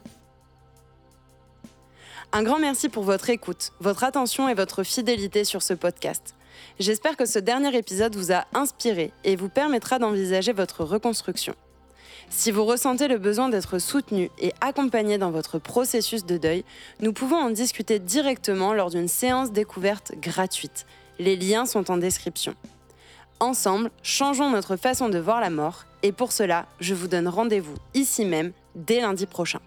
Un 2.33 2.45
grand 2.45 2.61
merci 2.61 2.89
pour 2.89 3.03
votre 3.03 3.29
écoute, 3.29 3.73
votre 3.81 4.05
attention 4.05 4.49
et 4.49 4.55
votre 4.55 4.85
fidélité 4.85 5.43
sur 5.43 5.63
ce 5.63 5.75
podcast. 5.75 6.35
J'espère 6.81 7.17
que 7.17 7.25
ce 7.25 7.39
dernier 7.39 7.77
épisode 7.77 8.17
vous 8.17 8.33
a 8.33 8.47
inspiré 8.53 9.13
et 9.23 9.37
vous 9.37 9.49
permettra 9.49 10.01
d'envisager 10.01 10.53
votre 10.53 10.83
reconstruction. 10.83 11.55
Si 12.31 12.51
vous 12.51 12.65
ressentez 12.65 13.07
le 13.07 13.19
besoin 13.19 13.49
d'être 13.49 13.79
soutenu 13.79 14.29
et 14.41 14.53
accompagné 14.61 15.17
dans 15.17 15.31
votre 15.31 15.61
processus 15.61 16.25
de 16.25 16.37
deuil, 16.37 16.65
nous 17.01 17.13
pouvons 17.13 17.37
en 17.37 17.51
discuter 17.51 18.01
directement 18.01 18.73
lors 18.73 18.91
d'une 18.91 19.09
séance 19.09 19.53
découverte 19.53 20.13
gratuite. 20.21 20.87
Les 21.21 21.37
liens 21.37 21.65
sont 21.65 21.93
en 21.93 21.97
description. 21.97 22.55
Ensemble, 23.39 23.91
changeons 24.03 24.51
notre 24.51 24.75
façon 24.75 25.09
de 25.09 25.19
voir 25.19 25.41
la 25.41 25.51
mort 25.51 25.85
et 26.03 26.11
pour 26.11 26.33
cela, 26.33 26.67
je 26.81 26.95
vous 26.95 27.07
donne 27.07 27.29
rendez-vous 27.29 27.75
ici 27.95 28.25
même 28.25 28.53
dès 28.75 29.01
lundi 29.01 29.27
prochain. 29.27 29.61